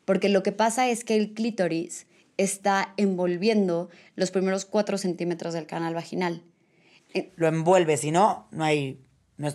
Porque 0.06 0.30
lo 0.30 0.42
que 0.42 0.52
pasa 0.52 0.90
es 0.90 1.04
que 1.04 1.16
el 1.16 1.34
clítoris 1.34 2.08
está 2.38 2.94
envolviendo 2.98 3.90
los 4.16 4.32
primeros 4.32 4.66
4 4.66 4.98
centímetros 4.98 5.54
del 5.54 5.68
canal 5.68 5.94
vaginal. 5.94 6.44
Lo 7.36 7.48
envuelve, 7.48 7.98
si 7.98 8.12
no, 8.12 8.48
no 8.52 8.64
hay... 8.64 9.04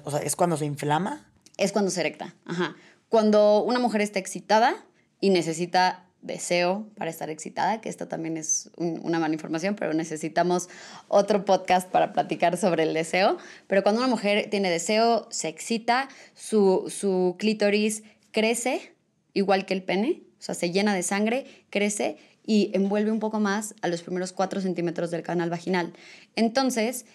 o 0.05 0.11
sea, 0.11 0.21
¿es 0.21 0.37
cuando 0.37 0.57
se 0.57 0.67
inflama? 0.67 1.33
Es 1.57 1.73
cuando 1.73 1.91
se 1.91 2.01
erecta, 2.01 2.35
ajá. 2.45 2.77
Cuando 3.15 3.63
una 3.63 3.79
mujer 3.79 4.01
está 4.01 4.19
excitada 4.19 4.75
y 5.21 5.31
necesita 5.31 6.05
deseo 6.21 6.89
para 6.97 7.11
estar 7.11 7.31
excitada, 7.31 7.81
que 7.81 7.89
esto 7.89 8.09
también 8.09 8.37
es 8.37 8.73
una 8.77 9.21
mala 9.21 9.33
información, 9.33 9.77
pero 9.77 9.95
necesitamos 9.95 10.69
otro 11.07 11.45
podcast 11.45 11.89
para 11.89 12.13
platicar 12.13 12.57
sobre 12.57 12.83
el 12.83 12.93
deseo. 12.93 13.39
Pero 13.69 13.85
cuando 13.85 14.01
una 14.01 14.11
mujer 14.11 14.51
tiene 14.51 14.69
deseo, 14.69 15.29
se 15.31 15.47
excita, 15.47 16.09
su, 16.35 16.93
su 16.93 17.37
clítoris 17.39 18.03
crece, 18.33 18.97
igual 19.33 19.65
que 19.65 19.75
el 19.75 19.85
pene, 19.85 20.25
o 20.41 20.43
sea, 20.43 20.57
se 20.57 20.73
llena 20.73 20.93
de 20.93 21.05
sangre, 21.05 21.47
crece 21.71 22.17
y 22.45 22.73
envuelve 22.75 23.13
un 23.13 23.21
poco 23.21 23.39
más 23.39 23.77
a 23.83 23.87
los 23.87 24.03
primeros 24.03 24.33
4 24.33 24.61
centímetros 24.61 25.13
del 25.13 25.23
canal 25.23 25.51
vaginal. 25.51 25.93
Entonces, 26.35 27.07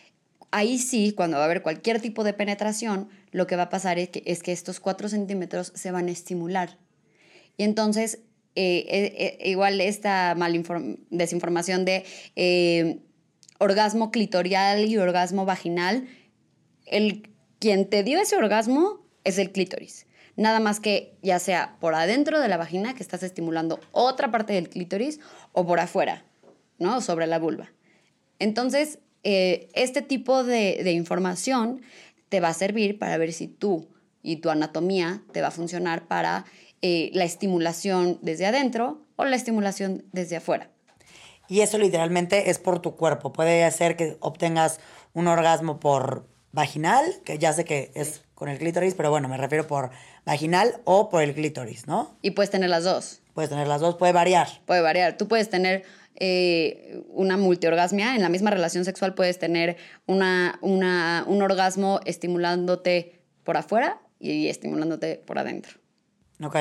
ahí 0.52 0.78
sí, 0.80 1.14
cuando 1.16 1.38
va 1.38 1.44
a 1.44 1.46
haber 1.46 1.62
cualquier 1.62 2.02
tipo 2.02 2.24
de 2.24 2.34
penetración, 2.34 3.10
lo 3.32 3.48
que 3.48 3.56
va 3.56 3.64
a 3.64 3.70
pasar 3.70 4.00
es 4.00 4.10
que, 4.10 4.24
es 4.26 4.44
que 4.44 4.52
estos 4.52 4.80
4 4.80 5.10
centímetros 5.10 5.72
se 5.76 5.92
van 5.92 6.08
a 6.08 6.12
estimular. 6.12 6.78
Y 7.58 7.64
entonces, 7.64 8.20
eh, 8.56 8.86
eh, 8.88 9.38
eh, 9.42 9.50
igual 9.50 9.80
esta 9.82 10.36
desinformación 11.10 11.86
de 11.86 13.00
orgasmo 13.60 14.12
clitorial 14.12 14.86
y 14.86 14.98
orgasmo 14.98 15.46
vaginal, 15.46 16.08
el, 16.86 17.30
quien 17.60 17.90
te 17.90 18.04
dio 18.04 18.20
ese 18.20 18.38
orgasmo 18.38 19.06
es 19.24 19.38
el 19.38 19.52
clítoris. 19.52 20.08
Nada 20.36 20.62
más 20.62 20.80
que 20.80 21.18
ya 21.22 21.38
sea 21.40 21.76
por 21.82 21.94
adentro 21.94 22.40
de 22.40 22.48
la 22.48 22.56
vagina, 22.56 22.96
que 22.96 23.04
estás 23.04 23.24
estimulando 23.24 23.80
otra 23.92 24.32
parte 24.32 24.54
del 24.54 24.70
clítoris, 24.70 25.20
o 25.52 25.68
por 25.68 25.82
afuera, 25.82 26.24
¿no? 26.78 27.02
Sobre 27.02 27.28
la 27.28 27.40
vulva. 27.40 27.74
Entonces, 28.40 29.00
este 29.24 30.02
tipo 30.02 30.44
de, 30.44 30.82
de 30.84 30.92
información 30.92 31.82
te 32.30 32.40
va 32.40 32.50
a 32.50 32.54
servir 32.54 33.00
para 33.00 33.18
ver 33.18 33.34
si 33.34 33.48
tú 33.48 33.88
y 34.22 34.38
tu 34.38 34.50
anatomía 34.50 35.22
te 35.32 35.42
va 35.42 35.48
a 35.48 35.52
funcionar 35.52 36.08
para 36.08 36.46
eh, 36.82 37.10
la 37.14 37.26
estimulación 37.26 38.20
desde 38.22 38.46
adentro 38.46 39.02
o 39.16 39.26
la 39.26 39.36
estimulación 39.36 40.06
desde 40.12 40.38
afuera. 40.38 40.70
Y 41.48 41.62
eso 41.62 41.78
literalmente 41.78 42.50
es 42.50 42.60
por 42.60 42.80
tu 42.80 42.96
cuerpo. 42.96 43.34
Puede 43.34 43.70
ser 43.72 43.96
que 43.96 44.18
obtengas 44.20 44.80
un 45.14 45.28
orgasmo 45.28 45.80
por 45.80 46.28
vaginal, 46.52 47.04
que 47.26 47.38
ya 47.38 47.54
sé 47.54 47.66
que 47.66 47.92
es 47.96 48.22
con 48.36 48.50
el 48.50 48.60
clítoris, 48.60 48.94
pero 48.94 49.10
bueno, 49.10 49.28
me 49.28 49.38
refiero 49.38 49.68
por 49.68 49.90
vaginal 50.26 50.80
o 50.86 51.10
por 51.10 51.24
el 51.24 51.34
clítoris, 51.34 51.88
¿no? 51.88 52.16
Y 52.22 52.32
puedes 52.32 52.50
tener 52.50 52.70
las 52.70 52.84
dos. 52.84 53.22
Puedes 53.34 53.50
tener 53.50 53.68
las 53.68 53.82
dos, 53.82 53.96
puede 53.96 54.14
variar. 54.14 54.48
Puede 54.66 54.82
variar. 54.82 55.18
Tú 55.18 55.28
puedes 55.28 55.50
tener 55.50 55.84
eh, 56.20 57.02
una 57.10 57.38
multiorgasmia, 57.38 58.16
en 58.16 58.22
la 58.22 58.30
misma 58.30 58.52
relación 58.52 58.86
sexual 58.86 59.14
puedes 59.14 59.40
tener 59.40 59.78
una, 60.06 60.60
una, 60.62 61.24
un 61.28 61.42
orgasmo 61.42 62.00
estimulándote 62.06 63.20
por 63.44 63.58
afuera 63.58 64.02
y 64.20 64.48
estimulándote 64.48 65.16
por 65.26 65.40
adentro. 65.40 65.80
Ok. 66.44 66.58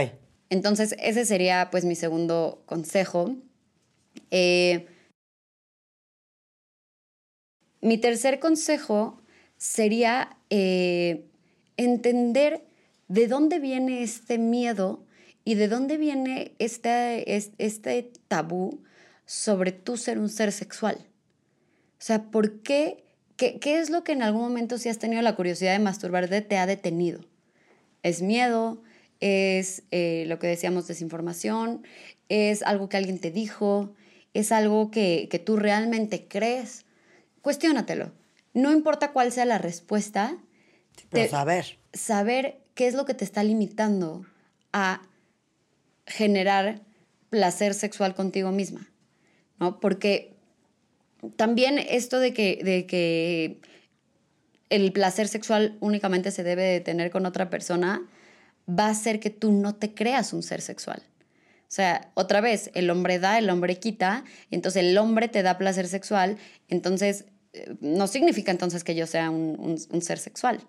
Entonces, 0.51 0.95
ese 0.99 1.25
sería 1.25 1.69
pues 1.71 1.85
mi 1.85 1.95
segundo 1.95 2.63
consejo. 2.67 3.37
Eh, 4.31 4.87
mi 7.81 7.99
tercer 7.99 8.39
consejo 8.39 9.21
sería 9.57 10.37
eh, 10.51 11.27
entender 11.77 12.65
de 13.09 13.27
dónde 13.27 13.59
viene 13.59 14.03
este 14.03 14.39
miedo 14.39 15.05
y 15.45 15.55
de 15.55 15.69
dónde 15.69 15.97
viene 15.97 16.53
este, 16.59 17.25
este 17.59 18.13
tabú 18.29 18.83
sobre 19.29 19.73
tú 19.73 19.99
ser 19.99 20.19
un 20.19 20.31
ser 20.31 20.53
sexual. 20.53 20.97
O 20.97 22.01
sea, 22.01 22.31
¿por 22.31 22.63
qué? 22.63 23.05
¿Qué, 23.37 23.59
es 23.63 23.91
lo 23.91 24.03
que 24.03 24.13
en 24.13 24.23
algún 24.23 24.41
momento 24.41 24.79
si 24.79 24.89
has 24.89 24.99
tenido 24.99 25.21
la 25.21 25.37
curiosidad 25.37 25.73
de 25.73 25.79
masturbarte 25.81 26.41
te 26.41 26.57
ha 26.57 26.65
detenido? 26.65 27.21
¿Es 28.03 28.23
miedo? 28.23 28.83
¿Es 29.21 29.83
eh, 29.91 30.25
lo 30.29 30.39
que 30.39 30.47
decíamos 30.47 30.89
desinformación? 30.89 31.87
¿Es 32.31 32.63
algo 32.63 32.89
que 32.89 32.97
alguien 32.97 33.21
te 33.21 33.31
dijo? 33.31 33.93
¿Es 34.33 34.51
algo 34.51 34.91
que, 34.91 35.29
tú 35.45 35.57
realmente 35.57 36.27
crees? 36.27 36.87
Cuestiónatelo. 37.43 38.13
No 38.55 38.73
importa 38.73 39.13
cuál 39.13 39.31
sea 39.31 39.45
la 39.45 39.59
respuesta. 39.59 40.39
pero 41.11 41.31
saber. 41.31 41.79
Saber 41.93 42.63
qué 42.75 42.87
es 42.87 42.95
lo 42.95 43.05
que 43.05 43.15
te 43.15 43.27
está 43.27 43.45
limitando 43.45 44.25
a 44.73 45.03
generar 46.07 46.81
placer 47.29 47.75
sexual 47.75 48.15
contigo 48.15 48.53
misma. 48.53 48.89
¿No? 49.59 49.81
Porque 49.81 50.37
también 51.37 51.79
esto 51.79 52.21
de 52.21 52.33
que, 52.33 52.61
de 52.63 52.87
que 52.87 53.61
el 54.71 54.93
placer 54.93 55.29
sexual 55.29 55.77
únicamente 55.81 56.31
se 56.31 56.43
debe 56.43 56.63
de 56.63 56.81
tener 56.81 57.11
con 57.11 57.27
otra 57.27 57.51
persona 57.51 58.03
va 58.69 58.87
a 58.87 58.91
hacer 58.91 59.19
que 59.19 59.31
tú 59.31 59.53
no 59.53 59.75
te 59.75 59.95
creas 59.95 60.33
un 60.33 60.43
ser 60.43 60.61
sexual. 60.61 61.03
O 61.63 61.71
sea, 61.71 62.11
otra 62.15 62.41
vez, 62.41 62.71
el 62.75 62.91
hombre 62.91 63.19
da, 63.19 63.39
el 63.39 63.51
hombre 63.51 63.79
quita, 63.79 64.25
entonces 64.51 64.85
el 64.85 64.97
hombre 64.97 65.29
te 65.29 65.43
da 65.43 65.59
placer 65.59 65.87
sexual, 65.89 66.39
entonces 66.69 67.27
eh, 67.53 67.75
no 67.81 68.07
significa 68.07 68.51
entonces 68.51 68.85
que 68.85 68.95
yo 68.95 69.07
sea 69.07 69.31
un, 69.31 69.79
un 69.91 70.03
ser 70.03 70.19
sexual. 70.19 70.61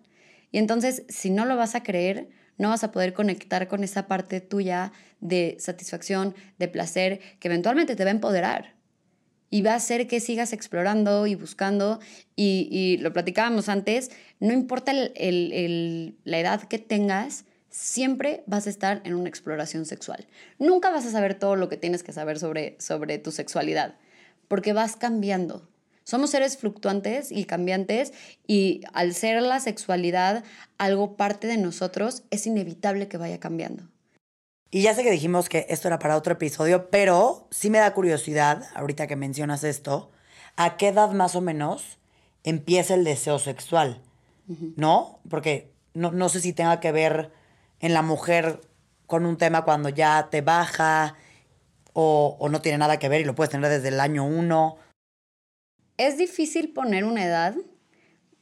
Y 0.51 0.57
entonces, 0.57 1.03
si 1.07 1.29
no 1.29 1.45
lo 1.45 1.55
vas 1.55 1.75
a 1.75 1.83
creer, 1.83 2.29
no 2.57 2.69
vas 2.69 2.83
a 2.83 2.91
poder 2.91 3.13
conectar 3.13 3.67
con 3.67 3.83
esa 3.83 4.07
parte 4.07 4.41
tuya 4.41 4.91
de 5.21 5.55
satisfacción, 5.59 6.35
de 6.57 6.67
placer, 6.67 7.21
que 7.39 7.47
eventualmente 7.47 7.95
te 7.95 8.03
va 8.03 8.09
a 8.09 8.13
empoderar 8.13 8.78
y 9.49 9.61
va 9.61 9.73
a 9.73 9.75
hacer 9.75 10.07
que 10.07 10.19
sigas 10.19 10.53
explorando 10.53 11.27
y 11.27 11.35
buscando. 11.35 11.99
Y, 12.35 12.97
lo 13.01 13.11
platicábamos 13.13 13.69
antes, 13.69 14.11
no 14.39 14.53
importa 14.53 14.93
la 14.93 16.37
edad 16.39 16.63
que 16.63 16.79
tengas, 16.79 17.45
siempre 17.69 18.43
vas 18.47 18.67
a 18.67 18.69
estar 18.69 19.01
en 19.03 19.15
una 19.15 19.29
exploración 19.29 19.85
sexual. 19.85 20.27
Nunca 20.57 20.89
vas 20.89 21.05
a 21.05 21.11
saber 21.11 21.35
todo 21.35 21.55
lo 21.55 21.69
que 21.69 21.77
tienes 21.77 22.03
que 22.03 22.13
saber 22.13 22.39
sobre, 22.39 22.75
sobre 22.79 23.17
tu 23.17 23.31
sexualidad, 23.31 23.95
porque 24.47 24.73
vas 24.73 24.95
cambiando. 24.95 25.67
Somos 26.03 26.31
seres 26.31 26.57
fluctuantes 26.57 27.31
y 27.31 27.45
cambiantes 27.45 28.13
y 28.47 28.81
al 28.93 29.13
ser 29.13 29.43
la 29.43 29.59
sexualidad 29.59 30.43
algo 30.79 31.15
parte 31.17 31.45
de 31.45 31.57
nosotros, 31.57 32.23
es 32.31 32.47
inevitable 32.47 33.07
que 33.07 33.17
vaya 33.17 33.39
cambiando. 33.39 33.88
Y 34.71 34.83
ya 34.83 34.93
sé 34.93 35.03
que 35.03 35.11
dijimos 35.11 35.49
que 35.49 35.65
esto 35.69 35.87
era 35.87 35.97
para 35.97 36.15
otro 36.15 36.33
episodio, 36.33 36.89
pero 36.89 37.47
sí 37.49 37.69
me 37.69 37.79
da 37.79 37.93
curiosidad, 37.93 38.63
ahorita 38.75 39.07
que 39.07 39.15
mencionas 39.15 39.63
esto, 39.63 40.11
¿a 40.57 40.77
qué 40.77 40.89
edad 40.89 41.11
más 41.11 41.35
o 41.35 41.41
menos 41.41 41.97
empieza 42.43 42.93
el 42.93 43.03
deseo 43.03 43.39
sexual? 43.39 44.01
¿No? 44.75 45.19
Porque 45.29 45.71
no, 45.93 46.29
sé 46.29 46.41
si 46.41 46.53
tenga 46.53 46.79
que 46.79 46.91
ver 46.91 47.31
en 47.79 47.93
la 47.93 48.01
mujer 48.01 48.61
con 49.05 49.25
un 49.25 49.37
tema 49.37 49.63
cuando 49.63 49.89
ya 49.89 50.29
te 50.31 50.41
baja 50.41 51.15
o, 51.93 52.35
o 52.39 52.49
no 52.49 52.61
tiene 52.61 52.79
nada 52.79 52.97
que 52.97 53.09
ver 53.09 53.21
y 53.21 53.25
lo 53.25 53.35
puedes 53.35 53.51
tener 53.51 53.69
desde 53.69 53.89
el 53.89 53.99
año 53.99 54.25
uno. 54.25 54.77
Es 55.97 56.17
difícil 56.17 56.73
poner 56.73 57.05
una 57.05 57.25
edad 57.25 57.55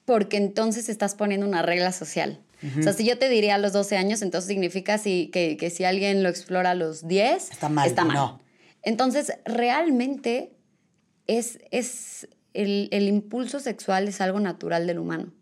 porque 0.05 0.37
entonces 0.37 0.87
estás 0.87 1.15
poniendo 1.15 1.45
una 1.45 1.61
regla 1.61 1.91
social. 1.91 2.41
O 2.79 2.81
sea, 2.81 2.93
si 2.93 3.05
yo 3.05 3.17
te 3.17 3.29
diría 3.29 3.55
a 3.55 3.57
los 3.57 3.73
12 3.73 3.97
años, 3.97 4.21
entonces 4.21 4.47
significa 4.47 4.97
si, 4.97 5.27
que, 5.27 5.69
si 5.69 5.83
alguien 5.83 6.23
lo 6.23 6.29
explora 6.29 6.71
a 6.71 6.75
los 6.75 7.07
10, 7.07 7.51
está 7.51 7.69
mal. 7.69 7.87
Está 7.87 8.03
mal. 8.03 8.15
No. 8.15 8.41
Entonces, 8.81 9.33
realmente 9.45 10.53
es, 11.27 11.59
es 11.71 12.27
el, 12.53 12.89
el 12.91 13.07
impulso 13.07 13.59
sexual 13.59 14.07
es 14.07 14.21
algo 14.21 14.39
natural 14.39 14.87
del 14.87 14.99
humano. 14.99 15.33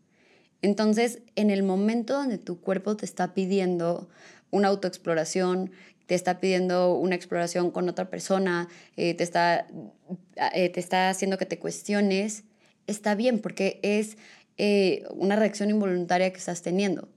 Entonces, 0.61 1.19
en 1.35 1.51
el 1.51 1.63
momento 1.63 2.15
donde 2.15 2.37
tu 2.37 2.59
cuerpo 2.59 2.97
te 2.97 3.05
está 3.05 3.33
pidiendo 3.33 4.09
una 4.51 4.69
autoexploración, 4.69 5.71
te 6.05 6.15
está 6.15 6.39
pidiendo 6.39 6.95
una 6.95 7.15
exploración 7.15 7.71
con 7.71 7.89
otra 7.89 8.09
persona, 8.09 8.67
eh, 8.95 9.13
te, 9.13 9.23
está, 9.23 9.67
eh, 10.53 10.69
te 10.69 10.79
está 10.79 11.09
haciendo 11.09 11.37
que 11.37 11.45
te 11.45 11.59
cuestiones, 11.59 12.43
está 12.87 13.15
bien 13.15 13.39
porque 13.39 13.79
es 13.81 14.17
eh, 14.57 15.03
una 15.11 15.35
reacción 15.35 15.69
involuntaria 15.69 16.31
que 16.31 16.37
estás 16.37 16.61
teniendo. 16.61 17.09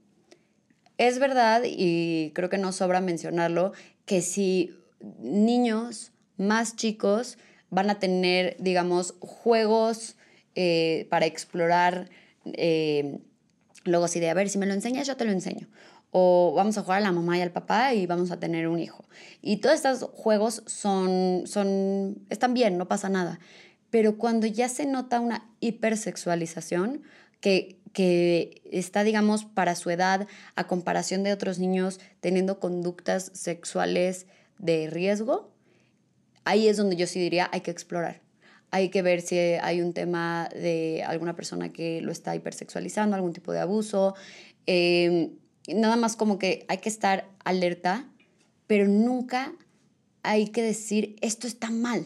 Es 0.97 1.19
verdad, 1.19 1.61
y 1.65 2.31
creo 2.35 2.49
que 2.49 2.57
no 2.57 2.71
sobra 2.73 2.99
mencionarlo, 2.99 3.71
que 4.05 4.21
si 4.21 4.75
niños 5.19 6.11
más 6.37 6.75
chicos 6.75 7.37
van 7.69 7.89
a 7.89 7.99
tener, 7.99 8.57
digamos, 8.59 9.15
juegos 9.19 10.17
eh, 10.55 11.07
para 11.09 11.25
explorar, 11.25 12.09
eh, 12.45 13.19
luego 13.85 14.05
así 14.05 14.19
de, 14.19 14.29
a 14.29 14.33
ver, 14.33 14.49
si 14.49 14.57
me 14.57 14.65
lo 14.65 14.73
enseñas, 14.73 15.07
yo 15.07 15.15
te 15.15 15.25
lo 15.25 15.31
enseño. 15.31 15.67
O 16.11 16.53
vamos 16.55 16.77
a 16.77 16.81
jugar 16.81 16.97
a 16.97 17.01
la 17.01 17.11
mamá 17.11 17.37
y 17.37 17.41
al 17.41 17.51
papá 17.51 17.93
y 17.93 18.07
vamos 18.07 18.31
a 18.31 18.39
tener 18.39 18.67
un 18.67 18.79
hijo. 18.79 19.05
Y 19.41 19.57
todos 19.57 19.75
estos 19.75 20.09
juegos 20.11 20.63
son, 20.65 21.43
son, 21.45 22.25
están 22.29 22.53
bien, 22.53 22.77
no 22.77 22.87
pasa 22.87 23.09
nada. 23.09 23.39
Pero 23.91 24.17
cuando 24.17 24.47
ya 24.47 24.69
se 24.69 24.85
nota 24.85 25.19
una 25.19 25.49
hipersexualización, 25.59 27.03
que, 27.41 27.79
que 27.93 28.61
está, 28.71 29.03
digamos, 29.03 29.45
para 29.45 29.75
su 29.75 29.89
edad, 29.89 30.27
a 30.55 30.67
comparación 30.67 31.23
de 31.23 31.33
otros 31.33 31.59
niños 31.59 31.99
teniendo 32.19 32.59
conductas 32.59 33.31
sexuales 33.33 34.27
de 34.57 34.89
riesgo, 34.89 35.51
ahí 36.45 36.67
es 36.67 36.77
donde 36.77 36.95
yo 36.95 37.07
sí 37.07 37.19
diría 37.19 37.49
hay 37.51 37.61
que 37.61 37.71
explorar. 37.71 38.21
Hay 38.71 38.89
que 38.89 39.01
ver 39.01 39.21
si 39.21 39.37
hay 39.37 39.81
un 39.81 39.93
tema 39.93 40.47
de 40.53 41.03
alguna 41.07 41.35
persona 41.35 41.73
que 41.73 42.01
lo 42.01 42.11
está 42.11 42.35
hipersexualizando, 42.35 43.15
algún 43.15 43.33
tipo 43.33 43.51
de 43.51 43.59
abuso. 43.59 44.15
Em, 44.67 45.31
nada 45.67 45.95
más 45.95 46.15
como 46.15 46.37
que 46.37 46.65
hay 46.67 46.77
que 46.77 46.89
estar 46.89 47.27
alerta, 47.43 48.05
pero 48.67 48.87
nunca 48.87 49.53
hay 50.21 50.49
que 50.49 50.61
decir 50.61 51.15
esto 51.21 51.47
está 51.47 51.71
mal. 51.71 52.05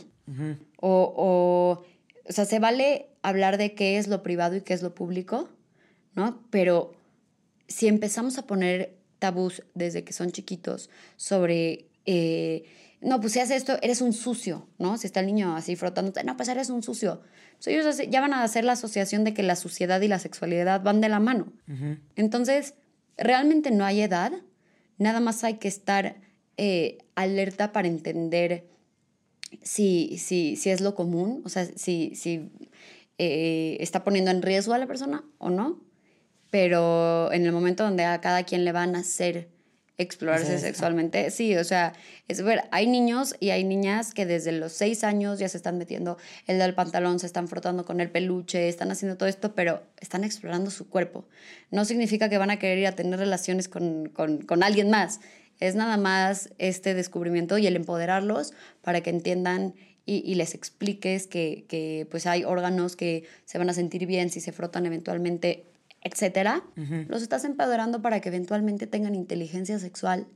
o, 0.80 1.14
o, 1.18 1.84
o 2.30 2.32
sea, 2.32 2.46
se 2.46 2.60
vale 2.60 3.10
hablar 3.24 3.58
de 3.58 3.74
qué 3.74 3.98
es 3.98 4.08
lo 4.08 4.22
privado 4.22 4.56
y 4.56 4.62
qué 4.62 4.74
es 4.74 4.84
lo 4.84 4.94
público, 4.94 5.50
¿no? 6.14 6.44
Pero 6.52 6.94
si 7.68 7.88
empezamos 7.88 8.38
a 8.38 8.46
poner 8.46 8.96
tabús 9.18 9.64
desde 9.74 10.04
que 10.04 10.14
son 10.14 10.32
chiquitos 10.32 10.90
sobre, 11.16 11.88
eh, 12.06 12.66
no, 13.02 13.20
pues 13.20 13.34
si 13.34 13.40
haces 13.40 13.58
esto, 13.58 13.78
eres 13.82 14.02
un 14.02 14.14
sucio, 14.14 14.68
¿no? 14.78 14.98
Si 14.98 15.08
está 15.08 15.22
el 15.22 15.26
niño 15.26 15.56
así 15.56 15.76
frotando, 15.76 16.14
no, 16.24 16.38
pues 16.38 16.50
eres 16.50 16.70
un 16.70 16.84
sucio. 16.84 17.22
Pues 17.54 17.68
ellos 17.68 18.02
ya 18.10 18.22
van 18.22 18.34
a 18.34 18.44
hacer 18.44 18.66
la 18.66 18.74
asociación 18.74 19.24
de 19.24 19.34
que 19.34 19.42
la 19.42 19.56
suciedad 19.56 20.02
y 20.02 20.10
la 20.10 20.20
sexualidad 20.20 20.84
van 20.84 21.00
de 21.00 21.10
la 21.10 21.20
mano. 21.20 21.54
Entonces, 22.16 22.74
realmente 23.18 23.72
no 23.72 23.86
hay 23.86 24.02
edad, 24.02 24.34
nada 24.98 25.22
más 25.22 25.44
hay 25.46 25.56
que 25.56 25.70
estar 25.70 26.18
eh, 26.58 26.98
alerta 27.16 27.72
para 27.72 27.88
entender 27.88 28.66
si, 29.62 30.18
si, 30.18 30.58
si 30.58 30.70
es 30.70 30.82
lo 30.82 30.96
común, 30.96 31.42
o 31.46 31.50
sea, 31.50 31.66
si, 31.66 32.16
si 32.16 32.50
eh, 33.26 33.78
está 33.84 34.04
poniendo 34.04 34.32
en 34.32 34.42
riesgo 34.42 34.74
a 34.74 34.78
la 34.78 34.88
persona 34.88 35.24
o 35.38 35.50
no, 35.50 35.82
pero 36.50 37.32
en 37.32 37.46
el 37.46 37.52
momento 37.52 37.84
donde 37.84 38.06
a 38.06 38.22
cada 38.22 38.44
quien 38.44 38.66
le 38.66 38.72
van 38.72 38.96
a 38.96 39.00
hacer 39.00 39.50
explorarse 39.98 40.58
sexualmente, 40.58 41.30
sí, 41.30 41.56
o 41.56 41.64
sea, 41.64 41.94
es 42.28 42.42
ver, 42.42 42.64
hay 42.72 42.88
niños 42.88 43.36
y 43.40 43.52
hay 43.52 43.64
niñas 43.64 44.14
que 44.14 44.26
desde 44.26 44.52
los 44.52 44.74
seis 44.74 45.04
años 45.04 45.40
ya 45.40 45.48
se 45.50 45.58
están 45.58 45.78
metiendo 45.78 46.18
el 46.48 46.58
del 46.58 46.74
pantalón, 46.74 47.20
se 47.20 47.28
están 47.28 47.48
frotando 47.48 47.86
con 47.86 48.02
el 48.02 48.10
peluche, 48.10 48.68
están 48.70 48.92
haciendo 48.92 49.18
todo 49.18 49.30
esto, 49.30 49.54
pero 49.54 49.84
están 50.00 50.24
explorando 50.24 50.72
su 50.72 50.90
cuerpo. 50.90 51.28
No 51.70 51.86
significa 51.86 52.28
que 52.28 52.40
van 52.40 52.50
a 52.50 52.58
querer 52.58 52.80
ir 52.80 52.88
a 52.88 52.94
tener 52.94 53.20
relaciones 53.20 53.68
con, 53.68 54.10
con, 54.10 54.42
con 54.42 54.64
alguien 54.64 54.90
más. 54.90 55.20
Es 55.60 55.76
nada 55.76 55.98
más 55.98 56.50
este 56.58 56.96
descubrimiento 56.96 57.58
y 57.60 57.68
el 57.68 57.76
empoderarlos 57.76 58.54
para 58.82 59.02
que 59.02 59.12
entiendan 59.12 59.76
y, 60.06 60.36
les 60.36 60.54
expliques 60.54 61.28
que, 61.28 62.08
pues 62.12 62.28
hay 62.28 62.44
órganos 62.44 62.96
que 62.96 63.24
se 63.46 63.58
van 63.58 63.70
a 63.70 63.74
sentir 63.74 64.06
bien 64.06 64.30
si 64.30 64.42
se 64.42 64.52
frotan 64.52 64.86
eventualmente, 64.86 65.66
etcétera, 66.02 66.64
los 67.08 67.22
estás 67.22 67.46
empoderando 67.46 68.02
para 68.02 68.20
que 68.20 68.30
eventualmente 68.30 68.88
tengan 68.88 69.16
inteligencia 69.16 69.80
sexual 69.80 70.28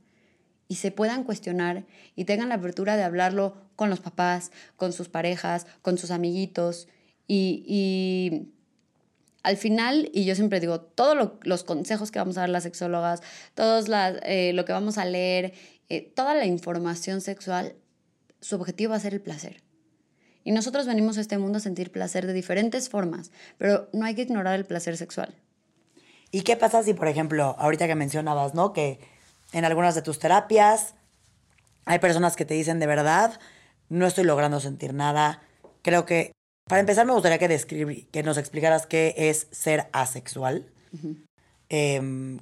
y 0.68 0.76
se 0.76 0.90
puedan 0.90 1.24
cuestionar 1.24 1.84
y 2.14 2.24
tengan 2.24 2.50
la 2.50 2.56
apertura 2.56 2.96
de 2.96 3.02
hablarlo 3.02 3.56
con 3.74 3.90
los 3.90 4.00
papás, 4.00 4.52
con 4.76 4.92
sus 4.92 5.08
parejas, 5.08 5.66
con 5.82 5.98
sus 5.98 6.10
amiguitos. 6.10 6.88
Y, 7.26 8.48
al 9.42 9.56
final, 9.56 10.10
y 10.12 10.24
yo 10.24 10.34
siempre 10.34 10.60
digo, 10.60 10.80
todos 10.80 11.32
los 11.42 11.64
consejos 11.64 12.10
que 12.10 12.18
vamos 12.18 12.36
a 12.36 12.40
dar 12.40 12.50
las 12.50 12.64
sexólogas, 12.64 13.22
todos 13.54 13.86
eh, 14.24 14.52
lo 14.54 14.64
que 14.64 14.72
vamos 14.72 14.98
a 14.98 15.04
leer, 15.04 15.54
eh, 15.88 16.02
toda 16.02 16.34
la 16.34 16.44
información 16.44 17.20
sexual, 17.20 17.74
su 18.40 18.56
objetivo 18.56 18.90
va 18.90 18.96
a 18.96 19.00
ser 19.00 19.14
el 19.14 19.20
placer. 19.20 19.62
Y 20.44 20.52
nosotros 20.52 20.86
venimos 20.86 21.18
a 21.18 21.20
este 21.20 21.38
mundo 21.38 21.58
a 21.58 21.60
sentir 21.60 21.92
placer 21.92 22.26
de 22.26 22.32
diferentes 22.32 22.88
formas, 22.88 23.30
pero 23.58 23.88
no 23.92 24.04
hay 24.04 24.14
que 24.14 24.22
ignorar 24.22 24.54
el 24.54 24.64
placer 24.64 24.96
sexual. 24.96 25.34
¿Y 26.30 26.42
qué 26.42 26.56
pasa 26.56 26.82
si, 26.82 26.94
por 26.94 27.08
ejemplo, 27.08 27.56
ahorita 27.58 27.86
que 27.86 27.94
mencionabas, 27.94 28.54
¿no? 28.54 28.72
Que 28.72 29.00
en 29.52 29.64
algunas 29.64 29.94
de 29.94 30.02
tus 30.02 30.18
terapias 30.18 30.94
hay 31.84 31.98
personas 31.98 32.36
que 32.36 32.44
te 32.44 32.54
dicen 32.54 32.78
de 32.80 32.86
verdad, 32.86 33.40
no 33.88 34.06
estoy 34.06 34.24
logrando 34.24 34.60
sentir 34.60 34.92
nada. 34.92 35.42
Creo 35.82 36.04
que, 36.04 36.32
para 36.64 36.80
empezar, 36.80 37.06
me 37.06 37.14
gustaría 37.14 37.38
que, 37.38 38.06
que 38.10 38.22
nos 38.22 38.36
explicaras 38.36 38.86
qué 38.86 39.14
es 39.16 39.48
ser 39.50 39.88
asexual. 39.92 40.70
Em, 41.70 42.40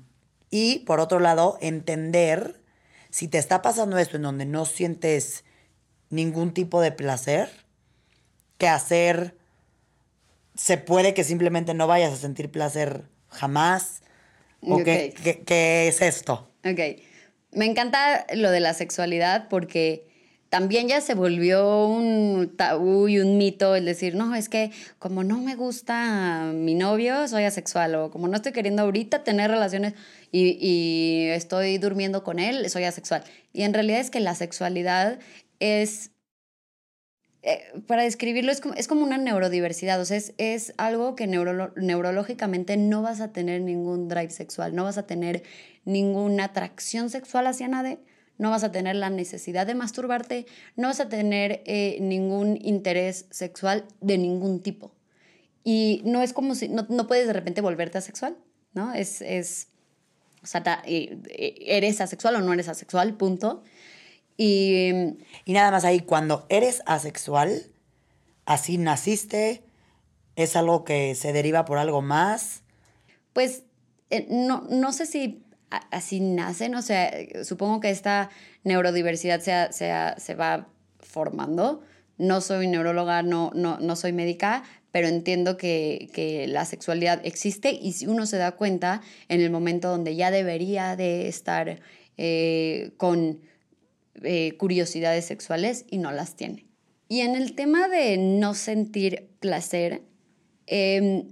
y, 0.50 0.80
por 0.80 1.00
otro 1.00 1.20
lado, 1.20 1.58
entender 1.60 2.60
si 3.10 3.28
te 3.28 3.38
está 3.38 3.62
pasando 3.62 3.98
esto 3.98 4.16
en 4.16 4.22
donde 4.22 4.46
no 4.46 4.64
sientes 4.64 5.44
ningún 6.10 6.52
tipo 6.52 6.80
de 6.80 6.92
placer, 6.92 7.50
qué 8.58 8.68
hacer. 8.68 9.36
Se 10.54 10.78
puede 10.78 11.14
que 11.14 11.24
simplemente 11.24 11.74
no 11.74 11.86
vayas 11.86 12.12
a 12.12 12.16
sentir 12.16 12.50
placer 12.50 13.04
jamás. 13.28 14.02
¿O 14.62 14.82
qué, 14.82 15.14
es 15.88 16.02
esto? 16.02 16.50
Ok. 16.64 16.80
Me 17.52 17.66
encanta 17.66 18.26
lo 18.34 18.50
de 18.50 18.60
la 18.60 18.74
sexualidad 18.74 19.48
porque 19.48 20.06
también 20.48 20.88
ya 20.88 21.00
se 21.00 21.14
volvió 21.14 21.86
un 21.86 22.54
tabú 22.56 23.08
y 23.08 23.18
un 23.18 23.36
mito 23.36 23.74
el 23.74 23.84
decir, 23.84 24.14
no, 24.14 24.34
es 24.34 24.48
que 24.48 24.70
como 24.98 25.24
no 25.24 25.38
me 25.38 25.54
gusta 25.54 26.50
mi 26.54 26.74
novio, 26.74 27.28
soy 27.28 27.44
asexual, 27.44 27.94
o 27.94 28.10
como 28.10 28.28
no 28.28 28.36
estoy 28.36 28.52
queriendo 28.52 28.82
ahorita 28.82 29.24
tener 29.24 29.50
relaciones 29.50 29.94
y, 30.32 30.56
y 30.60 31.28
estoy 31.28 31.78
durmiendo 31.78 32.22
con 32.24 32.38
él, 32.38 32.68
soy 32.70 32.84
asexual. 32.84 33.24
Y 33.52 33.62
en 33.62 33.74
realidad 33.74 34.00
es 34.00 34.10
que 34.10 34.20
la 34.20 34.34
sexualidad 34.34 35.18
es 35.60 36.10
eh, 37.42 37.62
para 37.86 38.02
describirlo, 38.02 38.50
es 38.50 38.60
como, 38.60 38.74
es 38.74 38.88
como, 38.88 39.04
una 39.04 39.18
neurodiversidad, 39.18 40.00
o 40.00 40.04
sea, 40.04 40.16
es, 40.16 40.34
es 40.36 40.74
algo 40.78 41.14
que 41.14 41.28
neurológicamente 41.28 42.76
no 42.76 43.02
vas 43.02 43.20
a 43.20 43.32
tener 43.32 43.60
ningún 43.60 44.08
drive 44.08 44.30
sexual, 44.30 44.74
no 44.74 44.82
vas 44.82 44.98
a 44.98 45.06
tener 45.06 45.44
ninguna 45.84 46.46
atracción 46.46 47.08
sexual 47.08 47.46
hacia 47.46 47.68
nadie, 47.68 48.00
no 48.36 48.50
vas 48.50 48.64
a 48.64 48.72
tener 48.72 48.96
la 48.96 49.10
necesidad 49.10 49.64
de 49.64 49.76
masturbarte, 49.76 50.46
no 50.74 50.88
vas 50.88 50.98
a 50.98 51.08
tener 51.08 51.62
eh, 51.66 51.98
ningún 52.00 52.58
interés 52.60 53.26
sexual 53.30 53.84
de 54.00 54.18
ningún 54.18 54.60
tipo. 54.60 54.92
Y 55.62 56.02
no 56.04 56.22
es 56.22 56.32
como 56.32 56.56
si, 56.56 56.68
no, 56.68 56.86
no 56.88 57.06
puedes 57.06 57.28
de 57.28 57.32
repente 57.32 57.60
volverte 57.60 57.98
asexual, 57.98 58.36
¿no? 58.74 58.92
Es, 58.92 59.22
es 59.22 59.68
o 60.42 60.48
sea, 60.48 60.82
eh, 60.84 61.18
eres 61.60 62.00
asexual 62.00 62.36
o 62.36 62.40
no 62.40 62.52
eres 62.52 62.68
asexual, 62.68 63.16
punto. 63.16 63.62
Y, 64.36 64.90
y 65.44 65.52
nada 65.52 65.70
más 65.70 65.84
ahí, 65.84 66.00
cuando 66.00 66.46
eres 66.48 66.82
asexual, 66.86 67.62
así 68.44 68.78
naciste, 68.78 69.64
es 70.36 70.56
algo 70.56 70.84
que 70.84 71.14
se 71.14 71.32
deriva 71.32 71.64
por 71.64 71.78
algo 71.78 72.02
más. 72.02 72.62
Pues 73.32 73.64
eh, 74.10 74.26
no, 74.30 74.64
no 74.70 74.92
sé 74.92 75.06
si 75.06 75.42
así 75.90 76.20
nacen, 76.20 76.74
o 76.74 76.82
sea, 76.82 77.12
supongo 77.42 77.80
que 77.80 77.90
esta 77.90 78.30
neurodiversidad 78.62 79.40
se, 79.40 80.20
se 80.20 80.34
va 80.34 80.68
formando. 81.00 81.82
No 82.18 82.40
soy 82.40 82.66
neuróloga, 82.66 83.22
no, 83.22 83.50
no, 83.54 83.78
no 83.78 83.96
soy 83.96 84.12
médica, 84.12 84.62
pero 84.90 85.08
entiendo 85.08 85.56
que, 85.58 86.08
que, 86.14 86.46
la 86.46 86.64
sexualidad 86.64 87.20
existe 87.24 87.70
y 87.72 87.92
si 87.92 88.06
uno 88.06 88.24
se 88.24 88.38
da 88.38 88.52
cuenta 88.52 89.02
en 89.28 89.42
el 89.42 89.50
momento 89.50 89.88
donde 89.88 90.16
ya 90.16 90.30
debería 90.30 90.96
de 90.96 91.28
estar 91.28 91.80
eh, 92.16 92.92
con 92.96 93.42
eh, 94.22 94.56
curiosidades 94.58 95.24
sexuales 95.24 95.84
y 95.90 95.98
no 95.98 96.12
las 96.12 96.36
tiene. 96.36 96.66
Y 97.08 97.20
en 97.20 97.34
el 97.34 97.54
tema 97.54 97.88
de 97.88 98.16
no 98.16 98.54
sentir 98.54 99.28
placer, 99.40 100.02
em, 100.66 101.28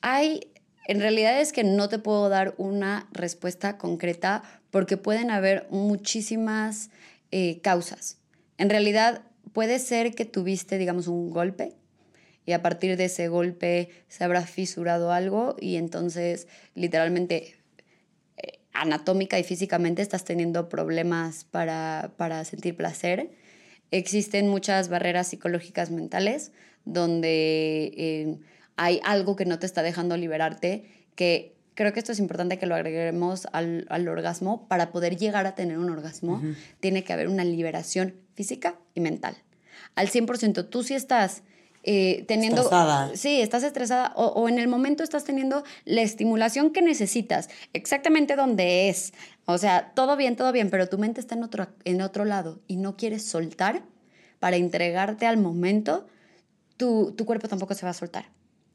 hay, 0.00 0.50
en 0.88 1.00
realidad 1.00 1.40
es 1.40 1.52
que 1.52 1.62
no 1.62 1.88
te 1.88 1.98
puedo 1.98 2.28
dar 2.28 2.54
una 2.58 3.08
respuesta 3.12 3.78
concreta 3.78 4.42
porque 4.70 4.96
pueden 4.96 5.30
haber 5.30 5.66
muchísimas 5.70 6.90
eh, 7.30 7.60
causas. 7.60 8.18
En 8.58 8.68
realidad 8.68 9.22
puede 9.52 9.78
ser 9.78 10.14
que 10.14 10.24
tuviste, 10.24 10.78
digamos, 10.78 11.06
un 11.06 11.30
golpe 11.30 11.74
y 12.44 12.52
a 12.52 12.62
partir 12.62 12.96
de 12.96 13.04
ese 13.04 13.28
golpe 13.28 13.90
se 14.08 14.24
habrá 14.24 14.42
fisurado 14.42 15.12
algo 15.12 15.56
y 15.60 15.76
entonces 15.76 16.48
literalmente 16.74 17.54
anatómica 18.72 19.38
y 19.38 19.44
físicamente 19.44 20.02
estás 20.02 20.24
teniendo 20.24 20.68
problemas 20.68 21.44
para, 21.44 22.44
sentir 22.44 22.76
placer. 22.76 23.30
Existen 23.90 24.48
muchas 24.48 24.88
barreras 24.88 25.28
psicológicas 25.28 25.90
mentales 25.90 26.52
donde 26.84 27.92
eh, 27.96 28.38
hay 28.76 29.00
algo 29.04 29.36
que 29.36 29.44
no 29.44 29.58
te 29.58 29.66
está 29.66 29.82
dejando 29.82 30.16
liberarte, 30.16 30.84
que 31.14 31.54
creo 31.74 31.92
que 31.92 32.00
esto 32.00 32.12
es 32.12 32.18
importante 32.18 32.58
que 32.58 32.66
lo 32.66 32.74
agreguemos 32.74 33.46
al, 33.52 33.86
orgasmo. 34.08 34.66
Para 34.68 34.90
poder 34.90 35.16
llegar 35.16 35.46
a 35.46 35.54
tener 35.54 35.78
un 35.78 35.90
orgasmo, 35.90 36.42
tiene 36.80 37.04
que 37.04 37.12
haber 37.12 37.28
una 37.28 37.44
liberación 37.44 38.14
física 38.34 38.76
y 38.94 39.00
mental. 39.00 39.36
Al 39.94 40.08
100%, 40.08 40.68
tú 40.68 40.82
si 40.82 40.94
estás 40.94 41.42
eh, 41.82 42.24
teniendo... 42.28 42.62
Estresada. 42.62 43.16
Sí, 43.16 43.40
estás 43.40 43.62
estresada 43.62 44.12
o, 44.14 44.48
en 44.48 44.58
el 44.58 44.68
momento 44.68 45.02
estás 45.02 45.24
teniendo 45.24 45.64
la 45.84 46.02
estimulación 46.02 46.72
que 46.72 46.82
necesitas, 46.82 47.48
exactamente 47.72 48.36
donde 48.36 48.88
es. 48.88 49.12
O 49.46 49.58
sea, 49.58 49.92
todo 49.94 50.16
bien, 50.16 50.36
todo 50.36 50.52
bien, 50.52 50.70
pero 50.70 50.88
tu 50.88 50.98
mente 50.98 51.20
está 51.20 51.34
en 51.34 51.42
otro, 51.42 51.68
en 51.84 52.02
otro 52.02 52.24
lado 52.24 52.60
y 52.66 52.76
no 52.76 52.96
quieres 52.96 53.24
soltar 53.24 53.82
para 54.38 54.56
entregarte 54.56 55.26
al 55.26 55.36
momento, 55.36 56.06
tu, 56.76 57.12
tu 57.12 57.26
cuerpo 57.26 57.48
tampoco 57.48 57.74
se 57.74 57.86
va 57.86 57.90
a 57.90 57.94
soltar. 57.94 58.26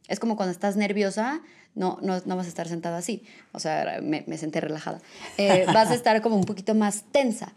Es 0.08 0.20
como 0.20 0.38
cuando 0.38 0.51
estás 0.51 0.78
nerviosa, 0.78 1.41
no, 1.76 1.99
no, 2.01 2.22
no 2.26 2.36
vas 2.38 2.45
a 2.45 2.49
estar 2.49 2.68
sentada 2.68 2.97
así. 2.97 3.24
O 3.51 3.60
sea, 3.60 3.99
me, 4.01 4.24
me 4.28 4.38
senté 4.38 4.62
relajada. 4.62 5.01
Eh, 5.38 5.66
vas 5.74 5.91
a 5.91 5.93
estar 5.93 6.22
como 6.22 6.38
un 6.38 6.45
poquito 6.45 6.74
más 6.74 7.03
tensa. 7.12 7.53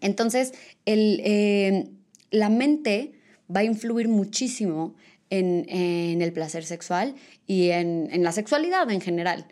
Entonces, 0.00 0.54
el, 0.86 1.20
eh, 1.24 1.90
la 2.30 2.48
mente 2.48 3.17
va 3.54 3.60
a 3.60 3.64
influir 3.64 4.08
muchísimo 4.08 4.94
en, 5.30 6.22
el 6.22 6.32
placer 6.32 6.64
sexual 6.64 7.14
y 7.46 7.70
en, 7.70 8.22
la 8.22 8.32
sexualidad 8.32 8.90
en 8.90 9.00
general. 9.00 9.46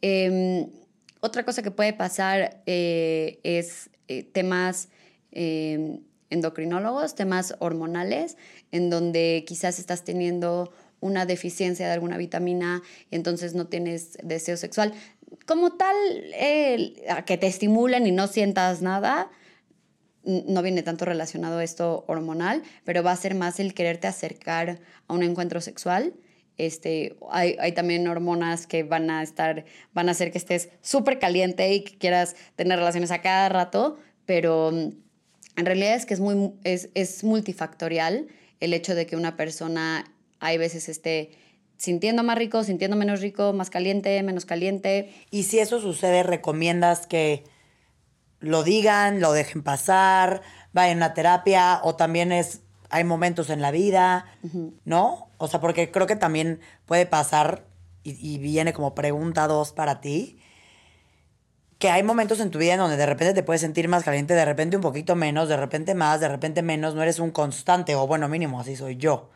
Em, 0.00 0.68
otra 1.20 1.44
cosa 1.44 1.62
que 1.62 1.70
puede 1.70 1.92
pasar 1.92 2.62
eh, 2.66 3.38
es 3.44 3.90
eh, 4.08 4.24
temas 4.24 4.88
em, 5.30 6.00
endocrinólogos, 6.30 7.14
temas 7.14 7.54
hormonales, 7.58 8.36
en 8.72 8.90
donde 8.90 9.44
quizás 9.46 9.78
estás 9.78 10.02
teniendo 10.02 10.72
una 11.00 11.26
deficiencia 11.26 11.86
de 11.86 11.92
alguna 11.92 12.16
vitamina 12.16 12.82
y 13.10 13.16
entonces 13.16 13.54
no 13.54 13.66
tienes 13.66 14.18
deseo 14.22 14.56
sexual. 14.56 14.94
Como 15.46 15.72
tal, 15.72 15.96
que 17.26 17.38
te 17.38 17.46
estimulen 17.46 18.06
y 18.06 18.12
no 18.12 18.28
sientas 18.28 18.82
nada, 18.82 19.30
no 20.24 20.62
viene 20.62 20.82
tanto 20.82 21.04
relacionado 21.04 21.60
esto 21.60 22.04
hormonal, 22.06 22.62
pero 22.84 23.02
va 23.02 23.12
a 23.12 23.16
ser 23.16 23.34
más 23.34 23.60
el 23.60 23.74
quererte 23.74 24.06
acercar 24.06 24.80
a 25.08 25.14
un 25.14 25.22
encuentro 25.22 25.60
sexual. 25.60 26.14
Este, 26.58 27.16
hay, 27.30 27.72
también 27.72 28.06
hormonas 28.06 28.66
que 28.66 28.82
van 28.82 29.10
a 29.10 29.22
estar, 29.22 29.64
van 29.94 30.08
a 30.08 30.12
hacer 30.12 30.30
que 30.30 30.38
estés 30.38 30.68
súper 30.80 31.18
caliente 31.18 31.72
y 31.72 31.82
que 31.82 31.98
quieras 31.98 32.36
tener 32.56 32.78
relaciones 32.78 33.10
a 33.10 33.22
cada 33.22 33.48
rato, 33.48 33.98
pero 34.26 34.70
mm, 34.70 34.90
en 35.56 35.66
realidad 35.66 35.94
es 35.94 36.06
que 36.06 36.14
es, 36.14 36.20
muy, 36.20 36.52
es, 36.62 36.90
es 36.94 37.24
multifactorial 37.24 38.28
el 38.60 38.74
hecho 38.74 38.94
de 38.94 39.06
que 39.06 39.16
una 39.16 39.36
persona 39.36 40.04
hay 40.38 40.58
veces 40.58 40.88
esté 40.88 41.30
sintiendo 41.76 42.22
más 42.22 42.38
rico, 42.38 42.62
sintiendo 42.62 42.96
menos 42.96 43.20
rico, 43.20 43.52
más 43.52 43.70
caliente, 43.70 44.22
menos 44.22 44.44
caliente. 44.44 45.10
Y 45.32 45.42
si 45.44 45.58
eso 45.58 45.80
sucede, 45.80 46.22
¿recomiendas 46.22 47.08
que 47.08 47.42
lo 48.42 48.64
digan, 48.64 49.20
lo 49.20 49.32
dejen 49.32 49.62
pasar, 49.62 50.42
vayan 50.72 51.02
a 51.02 51.14
terapia 51.14 51.80
o 51.82 51.94
también 51.94 52.32
es, 52.32 52.60
hay 52.90 53.04
momentos 53.04 53.48
en 53.48 53.62
la 53.62 53.70
vida, 53.70 54.26
¿no? 54.84 55.28
O 55.38 55.48
sea, 55.48 55.60
porque 55.60 55.90
creo 55.90 56.06
que 56.06 56.16
también 56.16 56.60
puede 56.84 57.06
pasar, 57.06 57.64
y, 58.02 58.38
viene 58.38 58.72
como 58.72 58.94
pregunta 58.94 59.46
dos 59.46 59.72
para 59.72 60.00
ti, 60.00 60.38
que 61.78 61.88
hay 61.90 62.02
momentos 62.02 62.40
en 62.40 62.50
tu 62.50 62.58
vida 62.58 62.74
en 62.74 62.80
donde 62.80 62.96
de 62.96 63.06
repente 63.06 63.34
te 63.34 63.42
puedes 63.42 63.60
sentir 63.60 63.88
más 63.88 64.04
caliente, 64.04 64.34
de 64.34 64.44
repente 64.44 64.76
un 64.76 64.82
poquito 64.82 65.16
menos, 65.16 65.48
de 65.48 65.56
repente 65.56 65.94
más, 65.94 66.20
de 66.20 66.28
repente 66.28 66.62
menos, 66.62 66.94
no 66.94 67.02
eres 67.02 67.18
un 67.18 67.30
constante, 67.30 67.94
o 67.94 68.06
bueno, 68.06 68.28
mínimo, 68.28 68.60
así 68.60 68.76
soy 68.76 68.96
yo. 68.96 69.30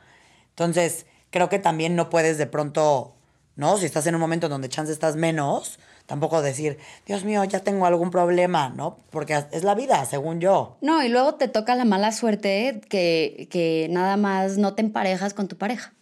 Entonces, 0.51 1.07
creo 1.31 1.49
que 1.49 1.59
también 1.59 1.97
no 1.97 2.11
puedes 2.11 2.39
de 2.39 2.47
pronto, 2.47 3.15
¿no? 3.57 3.79
Si 3.79 3.87
estás 3.87 4.07
en 4.07 4.15
un 4.15 4.21
momento 4.21 4.49
donde 4.49 4.69
chance 4.69 4.93
estás 4.93 5.17
menos, 5.17 5.79
tampoco 6.07 6.41
decir, 6.43 6.79
Dios 7.05 7.25
mío, 7.25 7.45
ya 7.45 7.61
tengo 7.61 7.87
algún 7.87 8.11
problema, 8.11 8.71
¿no? 8.71 8.99
Porque 9.11 9.45
es 9.51 9.65
la 9.65 9.75
vida, 9.75 10.05
según 10.07 10.41
yo. 10.41 10.79
No, 10.81 11.03
y 11.03 11.09
luego 11.09 11.35
te 11.35 11.49
toca 11.49 11.75
la 11.75 11.85
mala 11.85 12.13
suerte 12.13 12.81
que, 12.89 13.49
que 13.51 13.89
nada 13.91 14.17
más 14.17 14.57
no 14.57 14.75
te 14.75 14.83
emparejas 14.83 15.35
con 15.35 15.49
tu 15.49 15.57
pareja. 15.57 15.93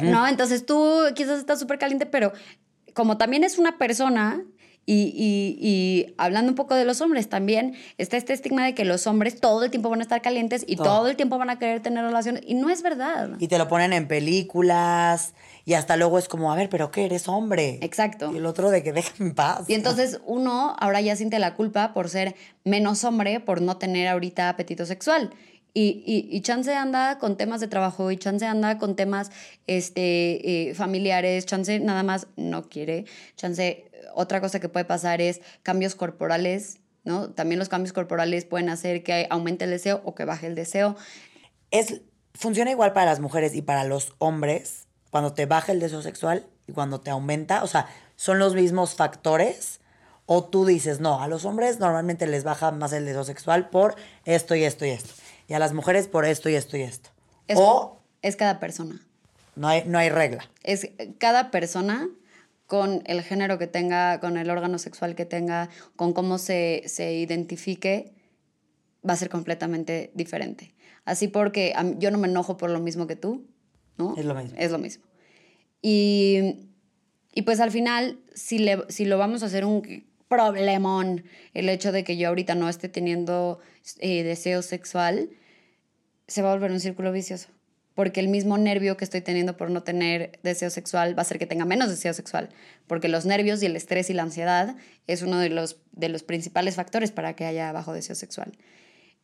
¿No? 0.00 0.28
Entonces 0.28 0.64
tú 0.64 1.00
quizás 1.14 1.40
estás 1.40 1.58
súper 1.58 1.78
caliente, 1.78 2.06
pero 2.06 2.32
como 2.94 3.18
también 3.18 3.42
es 3.42 3.58
una 3.58 3.78
persona, 3.78 4.44
y, 4.84 5.14
y, 5.16 5.58
y, 5.60 6.14
hablando 6.18 6.50
un 6.50 6.56
poco 6.56 6.74
de 6.74 6.84
los 6.84 7.00
hombres, 7.00 7.28
también 7.28 7.74
está 7.98 8.16
este 8.16 8.32
estigma 8.32 8.64
de 8.64 8.74
que 8.74 8.84
los 8.84 9.06
hombres 9.06 9.40
todo 9.40 9.62
el 9.62 9.70
tiempo 9.70 9.88
van 9.88 10.00
a 10.00 10.02
estar 10.02 10.20
calientes 10.22 10.64
y 10.66 10.76
todo, 10.76 11.08
el 11.08 11.14
tiempo 11.14 11.38
van 11.38 11.50
a 11.50 11.58
querer 11.58 11.80
tener 11.80 12.04
relaciones. 12.04 12.42
Y 12.46 12.54
no 12.54 12.68
es 12.68 12.82
verdad. 12.82 13.30
Y 13.38 13.46
te 13.46 13.58
lo 13.58 13.68
ponen 13.68 13.92
en 13.92 14.08
películas 14.08 15.34
y 15.64 15.74
hasta 15.74 15.96
luego 15.96 16.18
es 16.18 16.28
como, 16.28 16.52
a 16.52 16.56
ver, 16.56 16.68
pero 16.68 16.90
¿qué 16.90 17.04
eres 17.04 17.28
hombre? 17.28 17.78
Exacto. 17.82 18.32
Y 18.32 18.38
el 18.38 18.46
otro 18.46 18.70
de 18.70 18.82
que 18.82 18.92
déjame 18.92 19.30
en 19.30 19.34
paz. 19.34 19.68
Y 19.68 19.74
entonces 19.74 20.20
uno 20.26 20.74
ahora 20.80 21.00
ya 21.00 21.14
siente 21.14 21.38
la 21.38 21.54
culpa 21.54 21.94
por 21.94 22.08
ser 22.08 22.34
menos 22.64 23.04
hombre, 23.04 23.38
por 23.38 23.62
no 23.62 23.76
tener 23.76 24.08
ahorita 24.08 24.48
apetito 24.48 24.84
sexual. 24.84 25.30
Y, 25.74 26.02
y, 26.04 26.28
y, 26.30 26.42
Chance 26.42 26.74
anda 26.74 27.18
con 27.18 27.38
temas 27.38 27.60
de 27.62 27.66
trabajo 27.66 28.10
y 28.10 28.18
Chance 28.18 28.44
anda 28.44 28.76
con 28.76 28.94
temas 28.94 29.30
este, 29.66 30.68
eh, 30.68 30.74
familiares, 30.74 31.46
Chance 31.46 31.80
nada 31.80 32.02
más 32.02 32.26
no 32.36 32.68
quiere, 32.68 33.06
Chance 33.36 33.90
otra 34.14 34.40
cosa 34.40 34.60
que 34.60 34.68
puede 34.68 34.84
pasar 34.84 35.20
es 35.20 35.40
cambios 35.62 35.94
corporales, 35.94 36.78
¿no? 37.04 37.30
También 37.30 37.58
los 37.58 37.68
cambios 37.68 37.92
corporales 37.92 38.44
pueden 38.44 38.68
hacer 38.68 39.02
que 39.02 39.26
aumente 39.30 39.64
el 39.64 39.70
deseo 39.70 40.00
o 40.04 40.14
que 40.14 40.24
baje 40.24 40.46
el 40.46 40.54
deseo. 40.54 40.96
Es, 41.70 42.00
funciona 42.34 42.70
igual 42.70 42.92
para 42.92 43.06
las 43.06 43.20
mujeres 43.20 43.54
y 43.54 43.62
para 43.62 43.84
los 43.84 44.14
hombres 44.18 44.86
cuando 45.10 45.34
te 45.34 45.46
baja 45.46 45.72
el 45.72 45.80
deseo 45.80 46.02
sexual 46.02 46.46
y 46.66 46.72
cuando 46.72 47.00
te 47.00 47.10
aumenta, 47.10 47.62
o 47.62 47.66
sea, 47.66 47.86
son 48.16 48.38
los 48.38 48.54
mismos 48.54 48.94
factores. 48.94 49.80
O 50.24 50.44
tú 50.44 50.64
dices, 50.64 51.00
no, 51.00 51.20
a 51.20 51.26
los 51.26 51.44
hombres 51.44 51.80
normalmente 51.80 52.26
les 52.28 52.44
baja 52.44 52.70
más 52.70 52.92
el 52.92 53.04
deseo 53.04 53.24
sexual 53.24 53.68
por 53.68 53.96
esto 54.24 54.54
y 54.54 54.62
esto 54.62 54.86
y 54.86 54.90
esto. 54.90 55.12
Y 55.48 55.54
a 55.54 55.58
las 55.58 55.72
mujeres 55.72 56.06
por 56.06 56.24
esto 56.24 56.48
y 56.48 56.54
esto 56.54 56.76
y 56.76 56.82
esto. 56.82 57.10
o 57.54 57.98
es 58.22 58.36
cada 58.36 58.60
persona. 58.60 59.00
No 59.56 59.68
hay, 59.68 59.82
no 59.84 59.98
hay 59.98 60.08
regla. 60.08 60.48
Es 60.62 60.88
cada 61.18 61.50
persona 61.50 62.08
con 62.72 63.02
el 63.04 63.20
género 63.20 63.58
que 63.58 63.66
tenga, 63.66 64.18
con 64.18 64.38
el 64.38 64.48
órgano 64.48 64.78
sexual 64.78 65.14
que 65.14 65.26
tenga, 65.26 65.68
con 65.94 66.14
cómo 66.14 66.38
se, 66.38 66.84
se 66.86 67.12
identifique, 67.12 68.14
va 69.06 69.12
a 69.12 69.16
ser 69.18 69.28
completamente 69.28 70.10
diferente. 70.14 70.74
Así 71.04 71.28
porque 71.28 71.74
yo 71.98 72.10
no 72.10 72.16
me 72.16 72.28
enojo 72.28 72.56
por 72.56 72.70
lo 72.70 72.80
mismo 72.80 73.06
que 73.06 73.14
tú, 73.14 73.46
¿no? 73.98 74.14
Es 74.16 74.24
lo 74.24 74.34
mismo. 74.34 74.58
Es 74.58 74.70
lo 74.70 74.78
mismo. 74.78 75.04
Y, 75.82 76.70
y 77.34 77.42
pues 77.42 77.60
al 77.60 77.72
final, 77.72 78.18
si, 78.32 78.58
le, 78.58 78.78
si 78.88 79.04
lo 79.04 79.18
vamos 79.18 79.42
a 79.42 79.46
hacer 79.46 79.66
un 79.66 80.06
problemón, 80.28 81.24
el 81.52 81.68
hecho 81.68 81.92
de 81.92 82.04
que 82.04 82.16
yo 82.16 82.28
ahorita 82.28 82.54
no 82.54 82.70
esté 82.70 82.88
teniendo 82.88 83.58
eh, 83.98 84.22
deseo 84.22 84.62
sexual, 84.62 85.28
se 86.26 86.40
va 86.40 86.52
a 86.52 86.54
volver 86.54 86.72
un 86.72 86.80
círculo 86.80 87.12
vicioso 87.12 87.50
porque 87.94 88.20
el 88.20 88.28
mismo 88.28 88.58
nervio 88.58 88.96
que 88.96 89.04
estoy 89.04 89.20
teniendo 89.20 89.56
por 89.56 89.70
no 89.70 89.82
tener 89.82 90.38
deseo 90.42 90.70
sexual 90.70 91.16
va 91.16 91.20
a 91.20 91.22
hacer 91.22 91.38
que 91.38 91.46
tenga 91.46 91.64
menos 91.64 91.90
deseo 91.90 92.14
sexual, 92.14 92.48
porque 92.86 93.08
los 93.08 93.26
nervios 93.26 93.62
y 93.62 93.66
el 93.66 93.76
estrés 93.76 94.10
y 94.10 94.14
la 94.14 94.22
ansiedad 94.22 94.76
es 95.06 95.22
uno 95.22 95.38
de 95.38 95.50
los, 95.50 95.78
de 95.92 96.08
los 96.08 96.22
principales 96.22 96.76
factores 96.76 97.12
para 97.12 97.34
que 97.34 97.44
haya 97.44 97.72
bajo 97.72 97.92
deseo 97.92 98.14
sexual. 98.14 98.52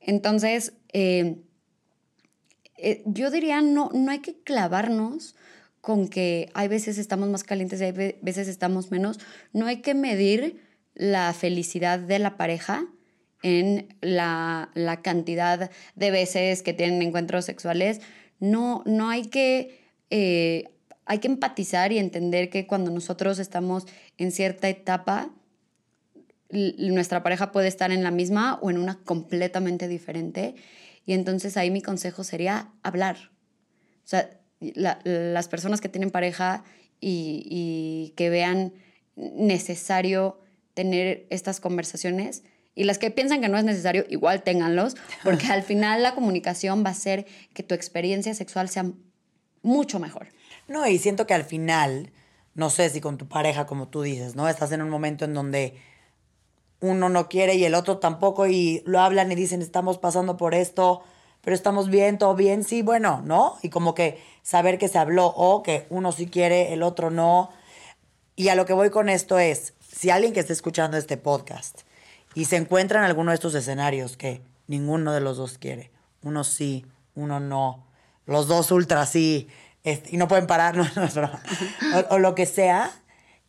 Entonces, 0.01 0.75
eh, 0.93 1.37
eh, 2.77 3.03
yo 3.07 3.31
diría, 3.31 3.61
no, 3.61 3.91
no 3.93 4.11
hay 4.11 4.21
que 4.21 4.41
clavarnos 4.43 5.35
con 5.81 6.09
que 6.09 6.51
hay 6.55 6.69
veces 6.69 6.99
estamos 6.99 7.29
más 7.29 7.45
calientes 7.45 7.81
y 7.81 7.85
hay 7.85 8.17
veces 8.21 8.49
estamos 8.49 8.91
menos. 8.91 9.19
No 9.53 9.67
hay 9.67 9.79
que 9.79 9.95
medir 9.95 10.63
la 10.95 11.33
felicidad 11.33 11.99
de 11.99 12.19
la 12.19 12.37
pareja 12.37 12.87
en 13.43 13.97
la, 14.01 14.71
la 14.75 15.01
cantidad 15.01 15.71
de 15.95 16.11
veces 16.11 16.63
que 16.63 16.73
tienen 16.73 17.01
encuentros 17.03 17.45
sexuales 17.45 18.01
no, 18.41 18.83
no 18.87 19.09
hay 19.09 19.27
que, 19.27 19.81
eh, 20.11 20.71
hay 21.07 21.19
que 21.19 21.29
empatizar 21.29 21.93
y 21.93 21.99
entender 21.99 22.51
que 22.51 22.67
cuando 22.67 22.91
nosotros 22.91 23.39
estamos 23.39 23.87
en 24.17 24.33
cierta 24.33 24.69
etapa, 24.69 25.31
nuestra 26.51 27.23
pareja 27.23 27.53
puede 27.53 27.69
estar 27.69 27.91
en 27.91 28.03
la 28.03 28.11
misma 28.11 28.59
o 28.63 28.71
en 28.71 28.79
una 28.79 28.99
completamente 29.05 29.89
diferente. 29.89 30.55
Y 31.05 31.13
entonces 31.13 31.57
ahí 31.57 31.71
mi 31.71 31.83
consejo 31.83 32.25
sería 32.25 32.73
hablar. 32.83 33.31
O 34.05 34.09
sea, 34.09 34.31
las 34.61 35.49
personas 35.49 35.81
que 35.81 35.89
tienen 35.89 36.11
pareja 36.11 36.65
y, 37.01 37.47
y, 37.49 38.15
que 38.17 38.31
vean 38.31 38.73
necesario 39.17 40.41
tener 40.75 41.27
estas 41.31 41.61
conversaciones, 41.61 42.43
y 42.79 42.85
las 42.85 42.99
que 42.99 43.11
piensan 43.11 43.41
que 43.41 43.49
no 43.49 43.59
es 43.59 43.65
necesario, 43.65 44.05
igual 44.09 44.45
ténganlos, 44.45 44.95
porque 45.25 45.47
al 45.51 45.65
final 45.65 46.01
la 46.05 46.15
comunicación 46.15 46.85
va 46.85 46.91
a 46.91 46.93
hacer 46.93 47.27
que 47.53 47.65
tu 47.65 47.75
experiencia 47.75 48.33
sexual 48.35 48.69
sea 48.69 48.87
mucho 49.63 49.99
mejor. 49.99 50.29
No, 50.69 50.87
y 50.87 50.99
siento 50.99 51.27
que 51.27 51.35
al 51.35 51.43
final, 51.43 52.13
no 52.55 52.71
sé 52.71 52.89
si 52.89 53.01
con 53.01 53.19
tu 53.19 53.27
pareja, 53.27 53.67
como 53.67 53.89
tú 53.89 54.03
dices, 54.03 54.37
¿no? 54.37 54.49
Estás 54.49 54.71
en 54.71 54.81
un 54.81 54.91
momento 54.91 55.25
en 55.25 55.35
donde 55.35 55.75
uno 56.79 57.09
no 57.09 57.29
quiere 57.29 57.57
y 57.57 57.65
el 57.65 57.75
otro 57.75 57.99
tampoco 57.99 58.47
y 58.47 58.85
lo 58.87 59.01
hablan 59.01 59.33
y 59.33 59.35
dicen, 59.35 59.61
estamos 59.61 59.99
pasando 59.99 60.37
por 60.37 60.55
esto, 60.55 61.03
pero 61.41 61.57
estamos 61.57 61.91
bien, 61.91 62.17
todo 62.17 62.37
bien, 62.37 62.63
sí, 62.63 62.83
bueno, 62.83 63.23
¿no? 63.25 63.57
Y 63.61 63.71
como 63.71 63.93
que 63.97 64.23
saber 64.43 64.79
que 64.79 64.87
se 64.87 64.99
habló 64.99 65.27
o 65.27 65.65
que 65.65 65.89
uno 65.91 66.13
sí 66.13 66.29
quiere, 66.29 66.73
el 66.73 66.85
otro 66.85 67.11
no. 67.11 67.51
Y 68.37 68.51
a 68.51 68.55
lo 68.55 68.67
que 68.67 68.73
voy 68.73 68.91
con 68.91 69.09
esto 69.09 69.41
es, 69.41 69.75
si 69.81 70.11
alguien 70.11 70.33
que 70.33 70.39
esté 70.39 70.53
escuchando 70.53 70.97
este 70.97 71.17
podcast 71.17 71.88
y 72.35 72.45
se 72.45 72.57
encuentra 72.57 73.01
en 73.01 73.05
alguno 73.05 73.31
de 73.31 73.37
estos 73.37 73.55
escenarios 73.55 74.17
que 74.17 74.43
ninguno 74.67 75.13
de 75.13 75.21
los 75.21 75.37
dos 75.37 75.59
quiere. 75.59 75.91
Uno 76.23 76.45
sí, 76.45 76.87
uno 77.15 77.41
no. 77.41 77.87
Los 78.27 78.49
dos 78.49 78.71
ultra 78.71 79.07
sí. 79.07 79.49
y 79.85 80.17
no 80.17 80.29
pueden 80.29 80.47
parar, 80.47 80.77
no, 80.77 80.87
o, 82.11 82.19
lo 82.19 82.35
que 82.35 82.47
sea. 82.47 82.91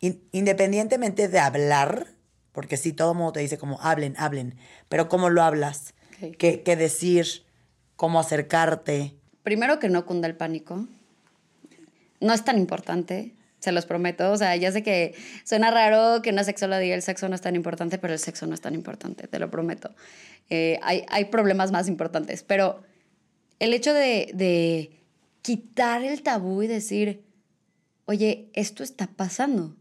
independientemente 0.00 1.28
de 1.28 1.38
hablar, 1.38 2.08
porque 2.52 2.76
sí, 2.76 2.92
todo 2.92 3.12
el 3.12 3.18
mundo 3.18 3.32
te 3.32 3.40
dice 3.40 3.58
como 3.58 3.80
hablen, 3.80 4.14
hablen. 4.18 4.56
Pero 4.88 5.08
cómo 5.08 5.30
lo 5.30 5.42
hablas, 5.42 5.94
¿Qué, 6.38 6.62
qué 6.62 6.76
decir, 6.76 7.44
cómo 7.96 8.20
acercarte. 8.20 9.16
Primero 9.42 9.78
que 9.78 9.88
no 9.88 10.04
cunda 10.04 10.28
el 10.28 10.36
pánico. 10.36 10.86
No 12.20 12.34
es 12.34 12.44
tan 12.44 12.58
importante 12.58 13.34
se 13.60 13.72
los 13.72 13.86
prometo. 13.86 14.32
O 14.32 14.36
sea, 14.36 14.56
ya 14.56 14.72
sé 14.72 14.82
que 14.82 15.14
suena 15.44 15.70
raro 15.70 16.22
que 16.22 16.30
una 16.30 16.44
sexóloga 16.44 16.80
diga 16.80 16.94
el 16.94 17.02
sexo 17.02 17.28
no 17.28 17.34
es 17.34 17.40
tan 17.40 17.54
importante, 17.54 17.98
pero 17.98 18.12
el 18.12 18.18
sexo 18.18 18.46
no 18.46 18.54
es 18.54 18.60
tan 18.60 18.74
importante, 18.74 19.28
te 19.28 19.38
lo 19.38 19.50
prometo. 19.50 19.94
Eh, 20.48 20.80
hay, 20.82 21.04
hay, 21.08 21.26
problemas 21.26 21.70
más 21.70 21.86
importantes, 21.86 22.42
pero 22.42 22.82
el 23.60 23.72
hecho 23.72 23.94
de, 23.94 24.30
de 24.34 24.90
quitar 25.42 26.02
el 26.02 26.22
tabú 26.22 26.62
y 26.62 26.66
decir, 26.66 27.22
oye, 28.06 28.50
esto 28.54 28.82
está 28.82 29.06
pasando, 29.06 29.76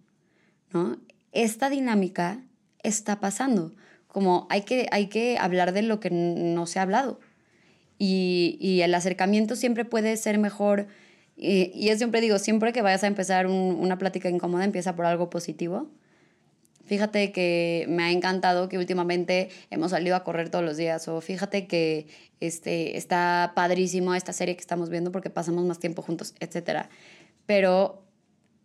¿no? 0.71 0.99
Esta 1.31 1.69
dinámica 1.69 2.43
está 2.83 3.19
pasando. 3.19 3.73
Como 4.07 4.47
hay 4.49 4.63
que, 4.63 4.87
hay 4.91 5.07
que 5.07 5.37
hablar 5.39 5.71
de 5.71 5.83
lo 5.83 5.99
que 5.99 6.09
no 6.11 6.65
se 6.65 6.79
ha 6.79 6.83
hablado. 6.83 7.19
Y, 7.97 8.57
y 8.59 8.81
el 8.81 8.93
acercamiento 8.95 9.55
siempre 9.55 9.85
puede 9.85 10.15
ser 10.17 10.37
mejor 10.37 10.87
y, 11.41 11.87
yo 11.87 11.95
siempre 11.95 12.19
digo, 12.19 12.37
siempre 12.37 12.73
que 12.73 12.81
vayas 12.81 13.03
a 13.05 13.07
empezar 13.07 13.47
una 13.47 13.97
plática 13.97 14.29
incómoda, 14.29 14.65
empieza 14.65 14.95
por 14.95 15.05
algo 15.05 15.29
positivo. 15.29 15.89
Fíjate 16.85 17.31
que 17.31 17.85
me 17.87 18.03
ha 18.03 18.11
encantado 18.11 18.67
que 18.67 18.77
últimamente 18.77 19.49
hemos 19.69 19.91
salido 19.91 20.15
a 20.15 20.23
correr 20.23 20.49
todos 20.49 20.65
los 20.65 20.75
días 20.75 21.07
o 21.07 21.21
fíjate 21.21 21.67
que 21.67 22.07
este, 22.39 22.97
está 22.97 23.53
padrísimo 23.55 24.15
esta 24.15 24.33
serie 24.33 24.55
que 24.55 24.61
estamos 24.61 24.89
viendo 24.89 25.11
porque 25.11 25.29
pasamos 25.29 25.63
más 25.65 25.79
tiempo 25.79 26.01
juntos, 26.01 26.33
etc. 26.39 26.87
Pero 27.45 28.03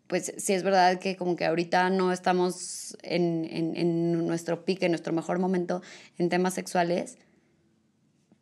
pues 0.07 0.33
sí 0.39 0.53
es 0.53 0.63
verdad 0.63 0.99
que 0.99 1.17
como 1.17 1.37
que 1.37 1.45
ahorita 1.45 1.91
no 1.91 2.13
estamos 2.13 2.97
en, 3.03 3.45
en, 3.51 3.77
en 3.77 4.27
nuestro 4.27 4.65
pique, 4.65 4.87
en 4.87 4.93
nuestro 4.93 5.13
mejor 5.13 5.39
momento 5.39 5.83
en 6.19 6.29
temas 6.29 6.55
sexuales, 6.55 7.19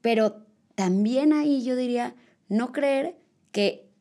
pero 0.01 0.47
también 0.74 1.33
ahí 1.33 1.64
yo 1.64 1.76
diría 1.76 2.14
no 2.49 2.72
creer 2.72 3.16
que 3.51 3.91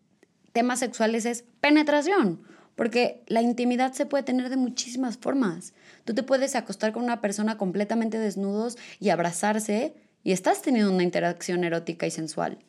temas 0.51 0.79
sexuales 0.79 1.25
es 1.25 1.43
penetración, 1.59 2.41
porque 2.75 3.23
la 3.27 3.41
intimidad 3.41 3.93
se 3.93 4.05
puede 4.05 4.23
tener 4.23 4.49
de 4.49 4.57
muchísimas 4.57 5.17
formas. 5.17 5.73
Tú 6.05 6.13
te 6.13 6.23
puedes 6.23 6.55
acostar 6.55 6.93
con 6.93 7.03
una 7.03 7.21
persona 7.21 7.57
completamente 7.57 8.17
desnudos 8.17 8.77
y 8.99 9.09
abrazarse 9.09 9.93
y 10.23 10.31
estás 10.31 10.61
teniendo 10.61 10.91
una 10.91 11.03
interacción 11.03 11.63
erótica 11.63 12.05
y 12.05 12.11
sensual. 12.11 12.59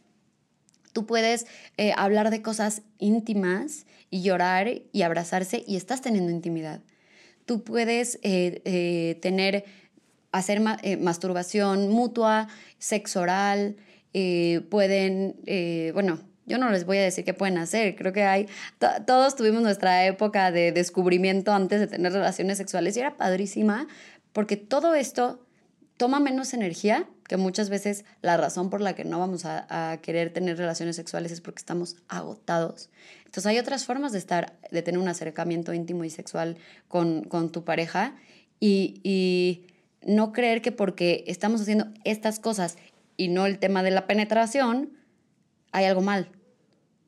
Tú 0.93 1.07
puedes 1.07 1.47
eh, 1.79 1.93
hablar 1.97 2.31
de 2.31 2.43
cosas 2.43 2.83
íntimas 2.99 3.87
y 4.11 4.23
llorar 4.23 4.69
y 4.93 5.03
abrazarse 5.03 5.65
y 5.67 5.77
estás 5.77 6.03
teniendo 6.03 6.31
intimidad. 6.31 6.81
Tú 7.47 7.65
puedes 7.65 8.19
eh, 8.23 8.61
eh, 8.65 9.19
tener, 9.23 9.65
hacer 10.31 10.61
masturbación 11.01 11.89
mutua, 11.89 12.49
sexo 12.79 13.23
oral, 13.23 13.77
pueden, 14.69 15.37
bueno, 15.95 16.21
Yo 16.47 16.59
no 16.59 16.71
les 16.71 16.85
voy 16.85 16.99
a 16.99 17.03
decir 17.03 17.25
qué 17.25 17.35
pueden 17.35 17.59
hacer. 17.59 17.95
Creo 17.95 18.13
que 18.13 18.25
hay, 18.25 18.49
todos 19.07 19.37
tuvimos 19.37 19.63
nuestra 19.63 20.05
época 20.07 20.51
de 20.51 20.73
descubrimiento 20.73 21.53
antes 21.53 21.81
de 21.81 21.87
tener 21.87 22.13
relaciones 22.13 22.59
sexuales 22.59 22.97
y 22.97 23.01
era 23.01 23.17
padrísima 23.17 23.87
porque 24.33 24.57
todo 24.57 24.95
esto 24.95 25.45
toma 25.97 26.21
menos 26.21 26.55
energía, 26.55 27.07
que 27.29 27.37
muchas 27.37 27.71
veces 27.71 28.05
la 28.23 28.37
razón 28.37 28.71
por 28.71 28.81
la 28.81 28.95
que 28.95 29.05
no 29.05 29.19
vamos 29.19 29.45
a, 29.45 29.99
querer 30.03 30.33
tener 30.33 30.57
relaciones 30.59 30.97
sexuales 30.97 31.31
es 31.33 31.41
porque 31.41 31.61
estamos 31.61 31.97
agotados. 32.09 32.91
Entonces 33.19 33.47
hay 33.47 33.59
otras 33.59 33.85
formas 33.85 34.13
de 34.13 34.19
estar, 34.19 34.59
de 34.71 34.83
tener 34.83 35.01
un 35.01 35.09
acercamiento 35.09 35.73
íntimo 35.73 36.05
y 36.05 36.11
sexual 36.11 36.57
con, 36.89 37.23
con 37.23 37.53
tu 37.53 37.65
pareja 37.65 38.17
y, 38.59 39.01
y 39.05 39.67
no 40.05 40.33
creer 40.33 40.61
que 40.61 40.73
porque 40.73 41.25
estamos 41.27 41.61
haciendo 41.61 41.87
estas 42.05 42.41
cosas 42.41 42.77
y 43.17 43.29
no 43.29 43.47
el 43.47 43.59
tema 43.59 43.83
de 43.83 43.93
la 43.93 44.07
penetración, 44.07 44.91
hay 45.73 45.87
algo 45.87 46.01
mal, 46.01 46.29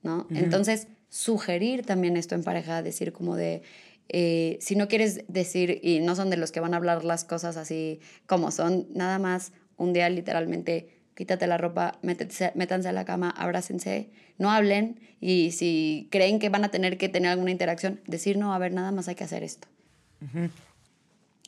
¿no? 0.02 0.26
Entonces, 0.30 0.88
sugerir 1.08 1.86
también 1.86 2.16
esto 2.16 2.34
en 2.34 2.42
pareja, 2.42 2.82
decir 2.82 3.12
como 3.12 3.36
de, 3.36 3.62
eh, 4.08 4.58
si 4.60 4.74
no 4.74 4.88
quieres 4.88 5.24
decir, 5.28 5.80
y 5.82 6.00
no 6.00 6.16
son 6.16 6.30
de 6.30 6.36
los 6.36 6.50
que 6.50 6.60
van 6.60 6.74
a 6.74 6.78
hablar 6.78 7.04
las 7.04 7.24
cosas 7.24 7.56
así 7.56 8.00
como 8.26 8.50
son, 8.50 8.88
nada 8.94 9.18
más 9.18 9.52
un 9.76 9.92
día 9.92 10.08
literalmente 10.08 11.02
quítate 11.14 11.46
la 11.46 11.58
ropa, 11.58 11.98
métanse 12.02 12.88
a 12.88 12.92
la 12.92 13.04
cama, 13.04 13.30
abrácense, 13.30 14.10
no 14.38 14.50
hablen 14.50 14.98
y 15.20 15.52
si 15.52 16.08
creen 16.10 16.38
que 16.38 16.48
van 16.48 16.64
a 16.64 16.70
tener 16.70 16.98
que 16.98 17.08
tener 17.08 17.30
alguna 17.30 17.50
interacción, 17.50 18.00
decir 18.06 18.36
no, 18.36 18.52
a 18.52 18.58
ver, 18.58 18.72
nada 18.72 18.90
más 18.90 19.08
hay 19.08 19.14
que 19.14 19.24
hacer 19.24 19.44
esto. 19.44 19.68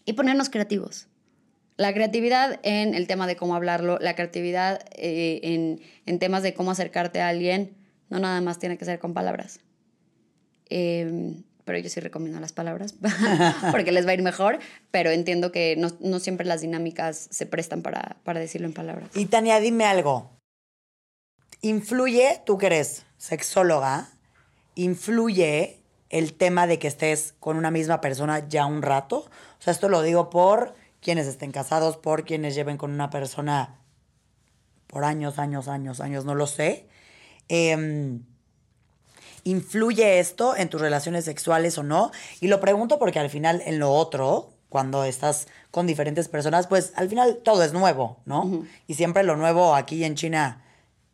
Y 0.05 0.13
ponernos 0.13 0.51
creativos. 0.51 1.09
La 1.77 1.93
creatividad 1.93 2.59
en 2.63 2.95
el 2.95 3.07
tema 3.07 3.27
de 3.27 3.37
cómo 3.37 3.55
hablarlo, 3.55 3.99
la 4.01 4.15
creatividad 4.15 4.81
eh, 4.93 5.41
en, 5.43 5.81
en, 6.07 6.19
temas 6.19 6.43
de 6.43 6.55
cómo 6.55 6.71
acercarte 6.71 7.21
a 7.21 7.29
alguien, 7.29 7.77
no 8.09 8.19
nada 8.19 8.41
más 8.41 8.59
tiene 8.59 8.79
que 8.79 8.85
ser 8.85 8.99
con 8.99 9.13
palabras. 9.13 9.61
Em, 10.69 11.43
pero 11.65 11.79
yo 11.79 11.89
sí 11.91 12.01
recomiendo 12.01 12.41
las 12.41 12.53
palabras 12.53 12.95
porque 13.73 13.93
les 13.93 14.07
va 14.07 14.11
a 14.11 14.15
ir 14.15 14.23
mejor, 14.23 14.59
pero 14.91 15.11
entiendo 15.11 15.53
que 15.53 15.77
no, 15.77 15.91
no 16.01 16.21
siempre 16.21 16.47
las 16.47 16.61
dinámicas 16.61 17.29
se 17.31 17.45
prestan 17.45 17.83
para, 17.83 18.17
para, 18.25 18.41
decirlo 18.41 18.67
en 18.67 18.73
palabras. 18.73 19.11
Y 19.15 19.27
Tania, 19.27 19.61
dime 19.61 19.85
algo. 19.85 20.31
¿Influye, 21.63 22.41
tú 22.47 22.59
que 22.59 22.67
eres 22.67 23.05
sexóloga, 23.17 24.11
influye 24.77 25.81
el 26.11 26.35
tema 26.35 26.67
de 26.67 26.79
que 26.79 26.87
estés 26.87 27.35
con 27.41 27.57
una 27.57 27.71
misma 27.71 28.01
persona 28.01 28.49
ya 28.49 28.67
un 28.67 28.83
rato? 28.83 29.19
O 29.59 29.63
sea, 29.63 29.73
esto 29.73 29.89
lo 29.89 30.03
digo 30.03 30.31
por 30.31 30.75
quienes 31.01 31.27
estén 31.27 31.53
casados, 31.53 31.97
por 31.97 32.25
quienes 32.25 32.55
lleven 32.55 32.77
con 32.77 32.93
una 32.93 33.11
persona 33.11 33.81
por 34.87 35.05
años, 35.05 35.39
años, 35.39 35.69
años, 35.69 36.01
años, 36.01 36.25
no 36.25 36.35
lo 36.35 36.47
sé. 36.47 36.87
Em, 37.49 38.23
¿Influye 39.45 40.19
esto 40.19 40.57
en 40.57 40.69
tus 40.69 40.81
relaciones 40.81 41.25
sexuales 41.25 41.79
o 41.79 41.83
no? 41.83 42.11
Y 42.41 42.49
lo 42.49 42.61
pregunto 42.61 42.99
porque 42.99 43.21
al 43.21 43.31
final 43.31 43.63
en 43.65 43.79
lo 43.79 43.93
otro, 43.93 44.55
cuando 44.69 45.05
estás 45.05 45.47
con 45.71 45.87
diferentes 45.87 46.29
personas, 46.29 46.67
pues 46.67 46.93
al 46.97 47.09
final 47.09 47.39
todo 47.45 47.63
es 47.63 47.73
nuevo, 47.73 48.19
¿no? 48.25 48.65
Y 48.89 48.95
siempre 48.95 49.23
lo 49.23 49.37
nuevo 49.37 49.77
aquí 49.77 50.03
en 50.03 50.17
China, 50.17 50.65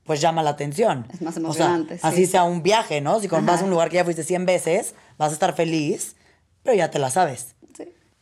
pues 0.04 0.20
llama 0.22 0.42
la 0.42 0.50
atención. 0.50 1.06
Es 1.12 1.20
más 1.20 1.36
emocionante. 1.36 1.98
Así 2.02 2.26
sea 2.26 2.44
un 2.44 2.62
viaje, 2.62 3.02
¿no? 3.02 3.20
Si 3.20 3.28
vas 3.28 3.60
a 3.60 3.64
un 3.64 3.70
lugar 3.70 3.90
que 3.90 3.96
ya 3.96 4.04
fuiste 4.04 4.24
100 4.24 4.46
veces, 4.46 4.94
vas 5.18 5.30
a 5.30 5.34
estar 5.34 5.54
feliz, 5.54 6.16
pero 6.62 6.74
ya 6.74 6.90
te 6.90 6.98
la 6.98 7.10
sabes. 7.10 7.54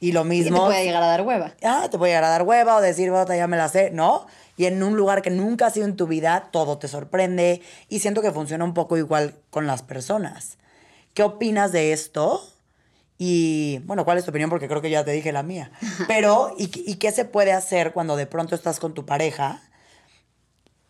Y 0.00 0.12
lo 0.12 0.24
mismo. 0.24 0.56
Y 0.56 0.60
te 0.60 0.66
puede 0.66 0.84
llegar 0.84 1.02
a 1.02 1.06
dar 1.06 1.22
hueva. 1.22 1.54
Ah, 1.62 1.88
te 1.90 1.98
puede 1.98 2.12
llegar 2.12 2.24
a 2.24 2.30
dar 2.30 2.42
hueva 2.42 2.76
o 2.76 2.80
decir, 2.80 3.10
bota, 3.10 3.36
ya 3.36 3.46
me 3.46 3.58
la 3.58 3.68
sé, 3.68 3.90
¿no? 3.90 4.26
Y 4.56 4.64
en 4.64 4.82
un 4.82 4.96
lugar 4.96 5.20
que 5.20 5.30
nunca 5.30 5.66
ha 5.66 5.70
sido 5.70 5.86
en 5.86 5.96
tu 5.96 6.06
vida, 6.06 6.48
todo 6.50 6.78
te 6.78 6.88
sorprende. 6.88 7.60
Y 7.88 8.00
siento 8.00 8.22
que 8.22 8.32
funciona 8.32 8.64
un 8.64 8.72
poco 8.72 8.96
igual 8.96 9.34
con 9.50 9.66
las 9.66 9.82
personas. 9.82 10.56
¿Qué 11.12 11.22
opinas 11.22 11.72
de 11.72 11.92
esto? 11.92 12.42
Y 13.18 13.80
bueno, 13.84 14.06
¿cuál 14.06 14.16
es 14.16 14.24
tu 14.24 14.30
opinión? 14.30 14.48
Porque 14.48 14.68
creo 14.68 14.80
que 14.80 14.88
ya 14.88 15.04
te 15.04 15.12
dije 15.12 15.32
la 15.32 15.42
mía. 15.42 15.70
Pero, 16.08 16.54
¿y, 16.56 16.70
¿y 16.90 16.94
qué 16.94 17.12
se 17.12 17.26
puede 17.26 17.52
hacer 17.52 17.92
cuando 17.92 18.16
de 18.16 18.26
pronto 18.26 18.54
estás 18.54 18.80
con 18.80 18.94
tu 18.94 19.04
pareja 19.04 19.60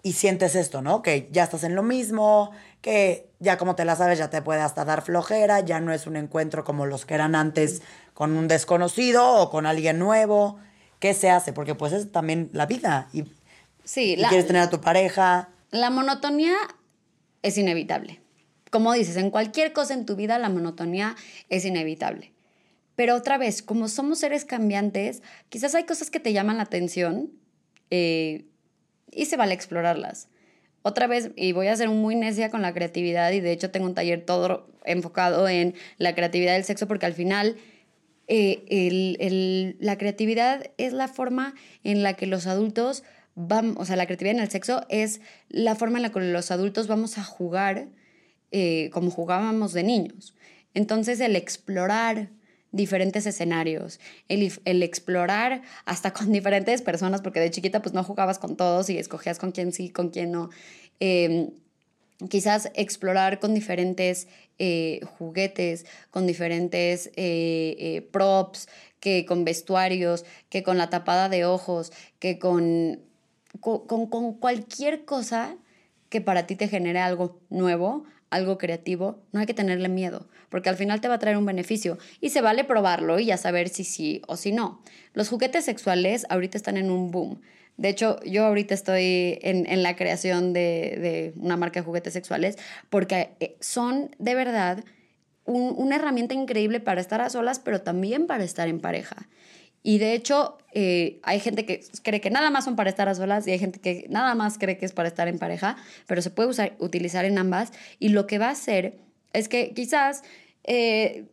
y 0.03 0.13
sientes 0.13 0.55
esto, 0.55 0.83
¿no? 0.83 1.03
Que 1.03 1.29
ya 1.31 1.45
estás 1.45 1.65
en 1.65 1.75
lo 1.75 1.83
mismo, 1.83 2.53
que 2.81 3.31
ya 3.39 3.59
como 3.59 3.75
te 3.75 3.85
la 3.85 3.97
sabes, 3.97 4.19
ya 4.19 4.31
te 4.31 4.43
puede 4.43 4.61
hasta 4.61 4.85
dar 4.85 5.03
flojera, 5.03 5.61
ya 5.61 5.81
no 5.81 5.93
es 5.93 6.07
un 6.07 6.17
encuentro 6.17 6.65
como 6.65 6.87
los 6.87 7.07
que 7.07 7.15
eran 7.15 7.35
antes 7.35 7.83
con 8.15 8.37
un 8.37 8.49
desconocido 8.49 9.27
o 9.35 9.51
con 9.51 9.67
alguien 9.67 9.99
nuevo. 9.99 10.59
¿Qué 10.99 11.15
se 11.15 11.31
hace? 11.31 11.53
Porque 11.53 11.75
pues 11.75 11.93
es 11.93 12.13
también 12.13 12.51
la 12.53 12.67
vida. 12.67 13.09
Y, 13.13 13.25
sí, 13.85 14.17
quieres 14.29 14.47
tener 14.47 14.63
a 14.63 14.71
tu 14.71 14.81
pareja. 14.81 15.49
La 15.71 15.91
monotonía 15.91 16.55
es 17.43 17.57
inevitable. 17.57 18.21
Como 18.71 18.93
dices, 18.93 19.17
en 19.17 19.31
cualquier 19.31 19.73
cosa 19.73 19.95
en 19.95 20.07
tu 20.07 20.17
vida 20.17 20.39
la 20.39 20.49
monotonía 20.49 21.17
es 21.49 21.65
inevitable. 21.65 22.33
Pero 22.95 23.15
otra 23.17 23.39
vez, 23.39 23.63
como 23.63 23.89
somos 23.89 24.19
seres 24.19 24.45
cambiantes, 24.45 25.23
quizás 25.49 25.75
hay 25.75 25.85
cosas 25.85 26.11
que 26.11 26.21
te 26.21 26.33
llaman 26.33 26.59
la 26.59 26.65
atención 26.65 27.31
eh, 27.91 28.45
y 29.11 29.27
se 29.27 29.37
vale 29.37 29.55
explorarlas. 29.55 30.29
Otra 30.83 31.07
vez, 31.07 31.31
y 31.37 31.53
voy 31.53 31.67
a 31.67 31.77
ser 31.77 31.89
muy 31.89 32.15
necia 32.17 32.51
con 32.51 32.63
la 32.63 32.73
creatividad, 32.73 33.33
y 33.33 33.41
de 33.41 33.53
hecho 33.53 33.71
tengo 33.71 33.87
un 33.87 33.95
taller 33.95 34.25
todo 34.25 34.67
enfocado 34.85 35.49
en 35.49 35.75
la 35.99 36.15
creatividad 36.15 36.55
del 36.55 36.65
sexo, 36.65 36.89
porque 36.89 37.07
al 37.07 37.13
final 37.13 37.57
eh, 38.29 39.77
la 39.79 39.99
creatividad 39.99 40.71
es 40.79 40.93
la 40.93 41.09
forma 41.09 41.55
en 41.85 42.03
la 42.03 42.15
que 42.15 42.27
los 42.27 42.47
adultos 42.47 43.03
vamos, 43.35 43.77
o 43.79 43.85
sea, 43.85 43.97
la 43.97 44.07
creatividad 44.07 44.37
en 44.37 44.43
el 44.43 44.51
sexo 44.51 44.87
es 44.89 45.21
la 45.49 45.75
forma 45.75 45.99
en 45.99 46.03
la 46.03 46.13
que 46.13 46.21
los 46.21 46.51
adultos 46.51 46.87
vamos 46.87 47.19
a 47.19 47.25
jugar 47.25 47.89
eh, 48.53 48.91
como 48.93 49.11
jugábamos 49.11 49.73
de 49.73 49.83
niños. 49.83 50.35
Entonces, 50.75 51.21
el 51.21 51.37
explorar 51.37 52.31
diferentes 52.73 53.27
escenarios, 53.27 54.01
el, 54.29 54.83
explorar 54.83 55.63
hasta 55.85 56.13
con 56.15 56.33
diferentes 56.33 56.83
personas, 56.83 57.23
porque 57.23 57.41
de 57.41 57.51
chiquita 57.51 57.83
pues 57.83 57.95
no 57.95 58.05
jugabas 58.05 58.39
con 58.39 58.57
todos 58.57 58.91
y 58.91 58.99
escogías 58.99 59.39
con 59.39 59.53
quién 59.53 59.73
sí, 59.73 59.91
con 59.91 60.11
quién 60.11 60.33
no. 60.33 60.51
Em, 61.01 61.51
quizás 62.29 62.71
explorar 62.75 63.41
con 63.41 63.55
diferentes 63.55 64.29
eh, 64.59 65.01
juguetes, 65.19 65.87
con 66.11 66.27
diferentes 66.27 67.09
eh, 67.17 67.77
eh, 67.79 68.09
props, 68.13 68.69
que 69.01 69.25
con 69.25 69.45
vestuarios, 69.45 70.27
que 70.51 70.63
con 70.63 70.77
la 70.77 70.91
tapada 70.91 71.31
de 71.31 71.47
ojos, 71.47 71.93
que 72.19 72.39
con, 72.39 73.01
con, 73.61 74.07
con 74.07 74.35
cualquier 74.35 75.07
cosa 75.07 75.57
que 76.11 76.21
para 76.21 76.47
ti 76.47 76.57
te 76.57 76.69
genere 76.69 76.99
algo 76.99 77.41
nuevo, 77.49 78.05
algo 78.31 78.59
creativo, 78.59 79.23
no 79.33 79.41
hay 79.41 79.47
que 79.47 79.55
tenerle 79.55 79.89
miedo, 79.89 80.29
porque 80.49 80.69
al 80.69 80.77
final 80.77 81.01
te 81.01 81.09
va 81.09 81.15
a 81.15 81.19
traer 81.19 81.37
un 81.37 81.47
beneficio 81.47 81.99
y 82.21 82.31
se 82.31 82.41
vale 82.41 82.65
probarlo 82.65 83.19
y 83.19 83.27
ya 83.27 83.37
saber 83.37 83.69
si 83.69 83.85
sí 83.85 84.23
o 84.29 84.37
si 84.37 84.53
no. 84.53 84.83
Los 85.13 85.29
juguetes 85.29 85.65
sexuales 85.65 86.27
ahorita 86.31 86.57
están 86.57 86.77
en 86.77 86.91
un 86.91 87.11
boom. 87.11 87.41
De 87.77 87.89
hecho, 87.89 88.21
yo 88.25 88.45
ahorita 88.45 88.75
estoy 88.75 89.39
en, 89.43 89.83
la 89.83 89.97
creación 89.97 90.53
de, 90.53 91.33
una 91.37 91.57
marca 91.57 91.81
de 91.81 91.87
juguetes 91.87 92.13
sexuales 92.13 92.57
porque 92.91 93.31
eh, 93.41 93.57
son 93.61 94.15
de 94.19 94.35
verdad 94.35 94.85
una 95.47 95.97
herramienta 95.97 96.35
increíble 96.35 96.79
para 96.79 97.01
estar 97.01 97.21
a 97.21 97.31
solas, 97.31 97.59
pero 97.59 97.81
también 97.81 98.27
para 98.27 98.45
estar 98.45 98.69
en 98.69 98.81
pareja. 98.81 99.29
Y 99.83 99.99
de 99.99 100.15
hecho, 100.15 100.59
eh, 100.73 101.21
hay 101.23 101.41
gente 101.41 101.65
que 101.65 101.81
cree 102.03 102.21
que 102.21 102.31
nada 102.31 102.51
más 102.51 102.65
son 102.65 102.77
para 102.77 102.91
estar 102.91 103.09
a 103.09 103.15
solas 103.15 103.47
y 103.47 103.53
hay 103.53 103.59
gente 103.59 103.81
que 103.81 104.07
nada 104.11 104.35
más 104.35 104.59
cree 104.59 104.77
que 104.77 104.87
es 104.87 104.93
para 104.93 105.09
estar 105.09 105.27
en 105.29 105.39
pareja, 105.39 105.77
pero 106.07 106.23
se 106.23 106.31
puede 106.31 106.49
usar, 106.51 106.75
utilizar 106.79 107.25
en 107.25 107.39
ambas. 107.39 107.73
Y 107.99 108.11
lo 108.11 108.27
que 108.27 108.39
va 108.39 108.49
a 108.49 108.51
hacer 108.51 108.99
es 109.33 109.49
que 109.49 109.73
quizás, 109.73 110.23
eh, 110.65 111.25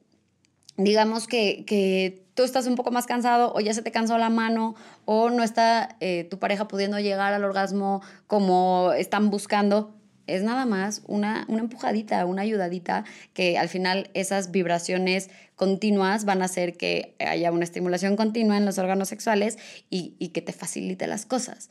digamos 0.78 1.28
que, 1.28 1.66
que, 1.66 2.24
tú 2.38 2.44
estás 2.44 2.68
un 2.68 2.76
poco 2.76 2.92
más 2.92 3.08
cansado 3.08 3.52
o 3.56 3.60
ya 3.62 3.74
se 3.74 3.82
te 3.82 3.92
cansó 3.92 4.20
la 4.20 4.30
mano 4.30 4.76
o 5.06 5.32
no 5.32 5.42
está 5.42 5.98
eh, 6.02 6.28
tu 6.30 6.38
pareja 6.38 6.68
pudiendo 6.68 7.00
llegar 7.00 7.34
al 7.34 7.44
orgasmo 7.44 8.04
como 8.28 8.94
están 8.96 9.32
buscando, 9.32 9.98
es 10.28 10.44
nada 10.44 10.68
más 10.68 11.02
una, 11.08 11.46
una 11.48 11.62
empujadita, 11.62 12.24
una 12.28 12.44
ayudadita, 12.44 13.06
que 13.34 13.58
al 13.58 13.70
final 13.70 14.12
esas 14.14 14.52
vibraciones 14.52 15.32
continuas 15.58 16.24
van 16.24 16.42
a 16.42 16.46
hacer 16.46 16.78
que 16.78 17.16
haya 17.20 17.52
una 17.52 17.66
estimulación 17.66 18.16
continua 18.16 18.56
en 18.56 18.66
los 18.66 18.78
órganos 18.78 19.10
sexuales 19.10 19.58
y, 19.90 20.30
que 20.30 20.42
te 20.42 20.54
facilite 20.54 21.08
las 21.08 21.26
cosas. 21.26 21.70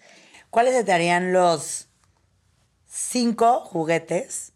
¿Cuáles 0.50 0.84
te 0.84 0.92
harían 0.92 1.32
los 1.32 1.88
cinco 2.86 3.60
juguetes? 3.60 4.52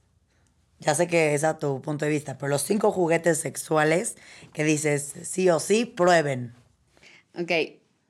Ya 0.81 0.95
sé 0.95 1.07
que 1.07 1.35
es 1.35 1.45
a 1.45 1.59
tu 1.59 1.81
punto 1.81 2.05
de 2.05 2.11
vista, 2.11 2.39
pero 2.39 2.49
los 2.49 2.63
cinco 2.63 2.91
juguetes 2.91 3.39
sexuales 3.39 4.17
que 4.53 4.65
dices 4.65 5.15
sí 5.23 5.49
o 5.49 5.61
sí, 5.61 5.85
prueben. 5.85 6.53
Ok, 7.39 7.53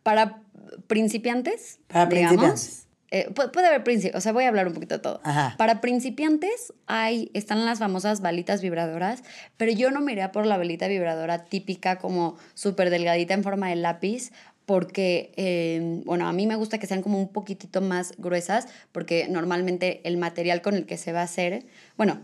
para 0.03 0.43
principiantes. 0.87 1.81
Para 1.89 2.09
principiantes. 2.09 2.87
Eh, 3.13 3.29
puede 3.33 3.67
haber 3.67 3.83
principios, 3.83 4.19
o 4.19 4.21
sea, 4.21 4.33
voy 4.33 4.45
a 4.45 4.49
hablar 4.49 4.69
un 4.69 4.75
poquito 4.75 4.95
de 4.95 5.01
todo. 5.01 5.21
Para 5.57 5.81
principiantes 5.81 6.73
hay, 6.87 7.31
están 7.35 7.65
las 7.65 7.81
famosas 7.81 8.21
balitas 8.21 8.63
vibradoras, 8.63 9.25
pero 9.57 9.73
yo 9.73 9.91
no 9.91 10.01
me 10.01 10.13
iría 10.13 10.31
por 10.31 10.47
la 10.47 10.57
balita 10.57 10.87
vibradora 10.87 11.45
típica 11.45 11.99
como 11.99 12.37
súper 12.55 12.89
delgadita 12.91 13.35
en 13.35 13.43
forma 13.43 13.69
de 13.69 13.77
lápiz, 13.77 14.31
porque, 14.65 15.33
eh, 15.37 16.03
bueno, 16.05 16.29
a 16.29 16.33
mí 16.33 16.47
me 16.47 16.55
gusta 16.55 16.79
que 16.79 16.87
sean 16.87 17.03
como 17.03 17.19
un 17.19 17.33
poquitito 17.33 17.81
más 17.81 18.13
gruesas, 18.19 18.69
porque 18.93 19.27
normalmente 19.29 20.01
el 20.05 20.17
material 20.17 20.63
con 20.63 20.77
el 20.77 20.87
que 20.87 20.97
se 20.97 21.13
va 21.13 21.23
a 21.23 21.25
hacer, 21.25 21.67
bueno, 21.97 22.21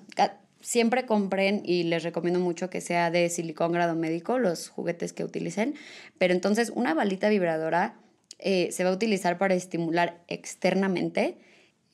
siempre 0.60 1.06
compren 1.06 1.62
y 1.64 1.82
les 1.82 2.04
recomiendo 2.04 2.38
mucho 2.38 2.70
que 2.70 2.80
sea 2.80 3.10
de 3.10 3.28
silicón 3.30 3.72
grado 3.72 3.96
médico, 3.96 4.38
los 4.38 4.68
juguetes 4.68 5.12
que 5.12 5.24
utilicen, 5.24 5.74
pero 6.18 6.34
entonces 6.34 6.70
una 6.72 6.94
balita 6.94 7.28
vibradora 7.28 7.96
eh, 8.38 8.70
se 8.72 8.84
va 8.84 8.90
a 8.90 8.92
utilizar 8.92 9.38
para 9.38 9.54
estimular 9.54 10.22
externamente 10.28 11.38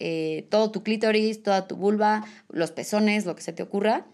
eh, 0.04 0.48
todo 0.50 0.72
tu 0.72 0.82
clítoris, 0.82 1.44
toda 1.44 1.68
tu 1.68 1.76
vulva, 1.76 2.24
los 2.48 2.72
pezones, 2.72 3.24
lo 3.24 3.36
que 3.36 3.42
se 3.42 3.52
te 3.52 3.62
ocurra. 3.62 4.04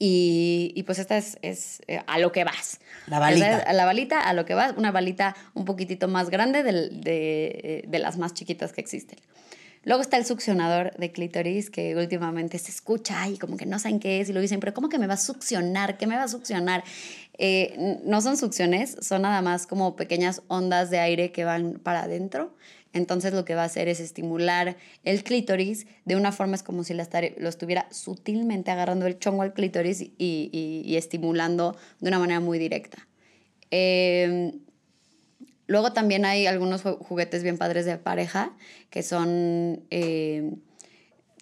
Y, 0.00 0.82
pues 0.86 0.98
esta 1.00 1.16
es, 1.16 1.36
eh, 1.42 2.00
a 2.06 2.18
lo 2.18 2.30
que 2.30 2.44
vas. 2.44 2.80
La 3.08 3.18
balita. 3.18 3.58
A 3.58 3.72
la 3.72 3.84
balita, 3.84 4.20
a 4.20 4.32
lo 4.32 4.44
que 4.44 4.54
vas. 4.54 4.74
Una 4.76 4.92
balita 4.92 5.36
un 5.54 5.64
poquitito 5.64 6.06
más 6.06 6.30
grande 6.30 6.62
de, 6.62 7.84
de, 7.86 7.98
las 7.98 8.16
más 8.16 8.34
chiquitas 8.34 8.72
que 8.72 8.80
existen. 8.80 9.18
Luego 9.84 10.02
está 10.02 10.16
el 10.16 10.24
succionador 10.24 10.94
de 10.96 11.12
clítoris, 11.12 11.70
que 11.70 11.96
últimamente 11.96 12.58
se 12.58 12.70
escucha 12.70 13.28
y 13.28 13.38
como 13.38 13.56
que 13.56 13.66
no 13.66 13.78
saben 13.78 14.00
qué 14.00 14.20
es, 14.20 14.28
y 14.28 14.32
lo 14.32 14.40
dicen, 14.40 14.60
pero 14.60 14.74
¿cómo 14.74 14.88
que 14.88 14.98
me 14.98 15.06
va 15.06 15.14
a 15.14 15.18
succionar? 15.18 15.98
¿Qué 15.98 16.06
me 16.06 16.16
va 16.16 16.24
a 16.24 16.28
succionar? 16.28 16.84
Eh, 17.38 18.00
no 18.04 18.20
son 18.20 18.36
succiones, 18.36 18.96
son 19.00 19.22
nada 19.22 19.42
más 19.42 19.66
como 19.66 19.96
pequeñas 19.96 20.42
ondas 20.48 20.90
de 20.90 20.98
aire 20.98 21.32
que 21.32 21.44
van 21.44 21.80
para 21.82 22.02
adentro 22.02 22.54
entonces 22.92 23.32
lo 23.32 23.44
que 23.44 23.54
va 23.54 23.62
a 23.62 23.66
hacer 23.66 23.88
es 23.88 24.00
estimular 24.00 24.76
el 25.04 25.22
clítoris 25.22 25.86
de 26.04 26.16
una 26.16 26.32
forma 26.32 26.56
es 26.56 26.62
como 26.62 26.84
si 26.84 26.94
la 26.94 27.06
lo 27.36 27.48
estuviera 27.48 27.86
sutilmente 27.90 28.70
agarrando 28.70 29.06
el 29.06 29.18
chongo 29.18 29.42
al 29.42 29.52
clítoris 29.52 30.10
y, 30.18 30.94
estimulando 30.96 31.76
de 32.00 32.08
una 32.08 32.18
manera 32.18 32.40
muy 32.40 32.58
directa. 32.58 33.06
Em, 33.70 34.60
luego 35.68 35.92
también 35.92 36.24
hay 36.24 36.46
algunos 36.46 36.82
juguetes 36.82 37.44
bien 37.44 37.56
padres 37.56 37.86
de 37.86 37.96
pareja 37.98 38.56
que 38.90 39.04
son 39.04 39.84
em, 39.90 40.56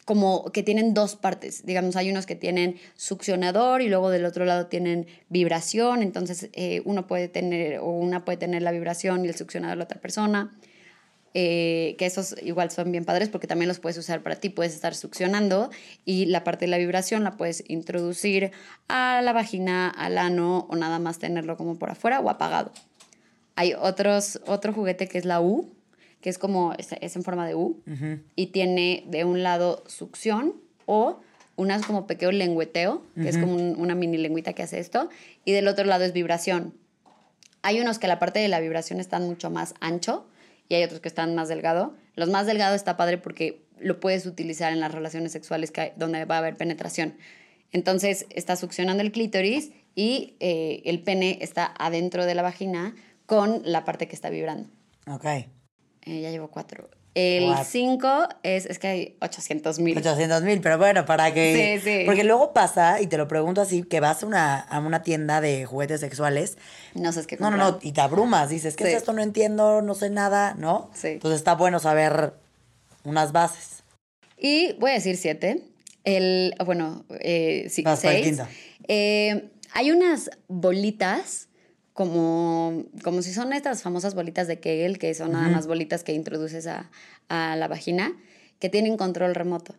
como 0.05 0.53
que 0.53 0.63
tienen 0.63 0.95
dos 0.95 1.17
partes. 1.17 1.65
Digamos, 1.65 1.97
hay 1.97 2.11
unos 2.11 2.27
que 2.27 2.37
tienen 2.37 2.77
succionador 2.95 3.83
y 3.83 3.89
luego 3.89 4.11
del 4.11 4.25
otro 4.25 4.45
lado 4.45 4.67
tienen 4.67 5.07
vibración. 5.29 6.03
Entonces, 6.03 6.51
eh, 6.53 6.83
uno 6.85 7.07
puede 7.07 7.29
tener 7.29 7.79
o 7.79 7.87
una 7.87 8.25
puede 8.25 8.39
tener 8.39 8.63
la 8.63 8.71
vibración 8.71 9.25
y 9.25 9.29
el 9.29 9.35
succionador 9.35 9.77
de 9.77 9.79
la 9.79 9.85
otra 9.85 10.01
persona. 10.01 10.53
Eh, 11.39 11.97
que 11.99 12.07
esos 12.07 12.35
igual 12.43 12.71
son 12.71 12.93
bien 12.93 13.05
padres 13.05 13.29
porque 13.29 13.47
también 13.47 13.69
los 13.69 13.79
puedes 13.79 13.99
usar 13.99 14.23
para 14.23 14.37
ti, 14.37 14.49
puedes 14.49 14.75
estar 14.75 14.95
succionando 14.95 15.71
y 16.07 16.25
la 16.25 16.45
parte 16.45 16.65
de 16.65 16.71
la 16.71 16.79
vibración 16.79 17.25
la 17.25 17.37
puedes 17.37 17.63
introducir 17.69 18.53
a 18.89 19.21
la 19.23 19.35
vagina, 19.35 19.91
al 19.91 20.17
ano 20.17 20.67
o 20.71 20.77
nada 20.77 20.99
más 20.99 21.19
tenerlo 21.19 21.59
como 21.59 21.79
por 21.79 21.91
afuera 21.91 22.21
o 22.21 22.31
apagado. 22.31 22.73
Hay 23.57 23.75
otros, 23.75 24.41
otro 24.47 24.73
juguete 24.73 25.09
que 25.09 25.19
es 25.19 25.25
la 25.25 25.41
U, 25.41 25.73
que 26.21 26.31
es 26.31 26.39
como, 26.39 26.75
es, 26.75 26.89
en 26.93 27.23
forma 27.23 27.47
de 27.47 27.55
U 27.55 27.83
y 28.35 28.47
tiene 28.49 29.05
de 29.09 29.25
un 29.25 29.43
lado 29.43 29.83
succión 29.87 30.55
o 30.85 31.21
unas 31.57 31.85
como 31.87 32.07
pequeño 32.07 32.33
lengüeteo, 32.33 33.03
que 33.15 33.29
es 33.29 33.39
como 33.39 33.55
una 33.55 33.95
mini 33.95 34.19
lengüita 34.19 34.53
que 34.53 34.63
hace 34.63 34.79
esto, 34.79 35.09
y 35.45 35.53
del 35.53 35.69
otro 35.69 35.85
lado 35.85 36.05
es 36.05 36.13
vibración. 36.13 36.75
Hay 37.63 37.81
unos 37.81 37.99
que 37.99 38.07
la 38.09 38.19
parte 38.19 38.41
de 38.41 38.49
la 38.49 38.61
vibración 38.61 39.01
están 39.01 39.25
mucho 39.25 39.51
más 39.51 39.75
ancho, 39.81 40.27
y 40.69 40.75
hay 40.75 40.85
otros 40.85 41.01
que 41.01 41.09
están 41.09 41.35
más 41.35 41.49
delgado. 41.49 41.95
Los 42.15 42.29
más 42.29 42.47
delgados 42.47 42.77
está 42.77 42.97
padre 42.97 43.19
porque 43.19 43.63
lo 43.79 44.01
puedes 44.01 44.27
utilizar 44.27 44.73
en 44.73 44.81
las 44.81 44.93
relaciones 44.93 45.33
sexuales 45.33 45.71
que 45.71 45.93
donde 45.97 46.25
va 46.25 46.37
a 46.37 46.39
haber 46.39 46.57
penetración. 46.57 47.15
Entonces 47.73 48.27
está 48.31 48.57
succionando 48.57 49.03
el 49.03 49.13
clítoris 49.13 49.71
y 49.95 50.35
eh, 50.41 50.83
el 50.85 51.03
pene 51.03 51.39
está 51.41 51.73
adentro 51.79 52.27
de 52.27 52.35
la 52.35 52.43
vagina 52.43 52.95
con 53.27 53.63
la 53.65 53.85
parte 53.85 54.09
que 54.09 54.15
está 54.15 54.31
vibrando. 54.31 54.69
Ok. 55.09 55.25
Eh, 55.25 56.21
ya 56.21 56.31
llevo 56.31 56.49
cuatro. 56.49 56.89
El 57.17 57.55
5 57.65 58.29
es, 58.43 58.67
es 58.67 58.79
que 58.79 58.89
hay 58.89 59.17
800 59.23 59.79
mil. 59.79 59.97
800 59.97 60.43
mil, 60.43 60.61
pero 60.61 60.77
bueno, 60.77 61.07
para 61.07 61.33
que... 61.33 61.81
Sí, 61.81 61.91
sí. 61.91 62.03
Porque 62.05 62.25
luego 62.25 62.53
pasa, 62.53 63.01
y 63.01 63.07
te 63.07 63.17
lo 63.17 63.27
pregunto 63.27 63.63
así, 63.63 63.85
que 63.85 64.01
vas 64.01 64.23
a 64.23 64.27
una, 64.27 64.61
a 64.61 64.81
una 64.81 65.03
tienda 65.03 65.41
de 65.41 65.65
juguetes 65.65 66.01
sexuales. 66.01 66.59
No 66.95 67.13
sabes 67.13 67.27
qué 67.27 67.39
No, 67.39 67.51
no, 67.51 67.57
no, 67.57 67.79
y 67.81 67.93
te 67.93 68.03
abrumas. 68.03 68.51
Dices, 68.51 68.77
¿qué 68.77 68.85
es 68.85 68.99
esto? 68.99 69.15
No 69.15 69.23
entiendo, 69.23 69.81
no 69.81 69.95
sé 69.95 70.11
nada, 70.11 70.55
¿no? 70.59 70.91
Sí. 70.93 71.09
Entonces 71.09 71.39
está 71.39 71.55
bueno 71.55 71.79
saber 71.79 72.35
unas 73.03 73.33
bases. 73.33 73.83
Y 74.37 74.75
voy 74.75 74.91
a 74.91 74.95
decir 74.95 75.17
siete. 75.17 75.63
El, 76.05 76.55
bueno, 76.67 77.07
eh, 77.21 77.69
sí, 77.71 77.83
seis. 77.97 78.43
Eh, 78.89 79.49
hay 79.73 79.91
unas 79.91 80.31
bolitas 80.49 81.49
como, 81.97 82.85
como 83.03 83.23
si 83.23 83.33
son 83.33 83.55
estas 83.55 83.83
famosas 83.83 84.15
bolitas 84.15 84.47
de 84.47 84.61
Kegel, 84.61 84.99
que 84.99 85.15
son 85.15 85.33
nada 85.33 85.49
más 85.49 85.67
bolitas 85.67 86.05
que 86.05 86.13
introduces 86.13 86.67
a, 86.67 86.91
la 87.31 87.69
vagina, 87.69 88.13
que 88.61 88.69
tienen 88.69 88.99
control 88.99 89.35
remoto. 89.35 89.75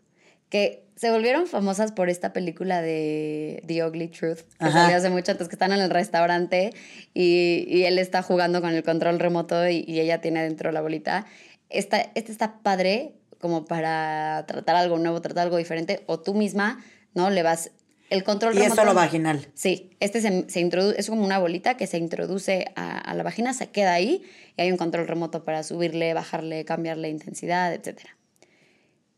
Que 0.50 0.84
se 0.96 1.12
volvieron 1.12 1.46
famosas 1.46 1.92
por 1.92 2.10
esta 2.10 2.34
película 2.34 2.82
de 2.82 3.62
The 3.68 3.86
Ugly 3.86 4.08
Truth, 4.08 4.40
que 4.58 4.72
salió 4.72 4.98
hace 4.98 5.12
mucho, 5.12 5.32
entonces 5.32 5.48
que 5.48 5.56
están 5.56 5.72
en 5.74 5.80
el 5.80 5.92
restaurante 5.92 6.74
y, 7.14 7.84
él 7.84 8.00
está 8.00 8.24
jugando 8.24 8.62
con 8.62 8.74
el 8.74 8.82
control 8.82 9.20
remoto 9.20 9.70
y, 9.70 9.86
ella 9.88 10.20
tiene 10.20 10.42
dentro 10.42 10.72
la 10.72 10.82
bolita. 10.82 11.28
Esta, 11.70 12.02
este 12.16 12.32
está 12.32 12.64
padre 12.64 13.14
como 13.38 13.66
para 13.66 14.46
tratar 14.48 14.76
algo 14.76 14.98
nuevo, 14.98 15.22
tratar 15.22 15.44
algo 15.44 15.58
diferente, 15.58 16.04
o 16.08 16.20
tú 16.20 16.34
misma, 16.34 16.84
¿no? 17.14 17.30
Le 17.30 17.44
vas 17.44 17.70
el 18.10 18.24
control 18.24 18.58
y 18.58 18.62
es 18.62 18.74
solo 18.74 18.94
vaginal. 18.94 19.48
Sí, 19.54 19.92
este 20.00 20.22
se, 20.22 20.60
introduce, 20.60 21.00
es 21.00 21.10
como 21.10 21.26
una 21.26 21.40
bolita 21.40 21.76
que 21.76 21.88
se 21.88 21.98
introduce 21.98 22.72
a, 22.76 23.14
la 23.14 23.24
vagina, 23.24 23.54
se 23.54 23.70
queda 23.70 23.94
ahí 23.94 24.24
y 24.56 24.62
hay 24.62 24.72
un 24.72 24.78
control 24.78 25.08
remoto 25.08 25.44
para 25.44 25.64
subirle, 25.64 26.14
bajarle, 26.14 26.64
cambiarle 26.64 27.10
intensidad, 27.10 27.74
etc. 27.74 28.00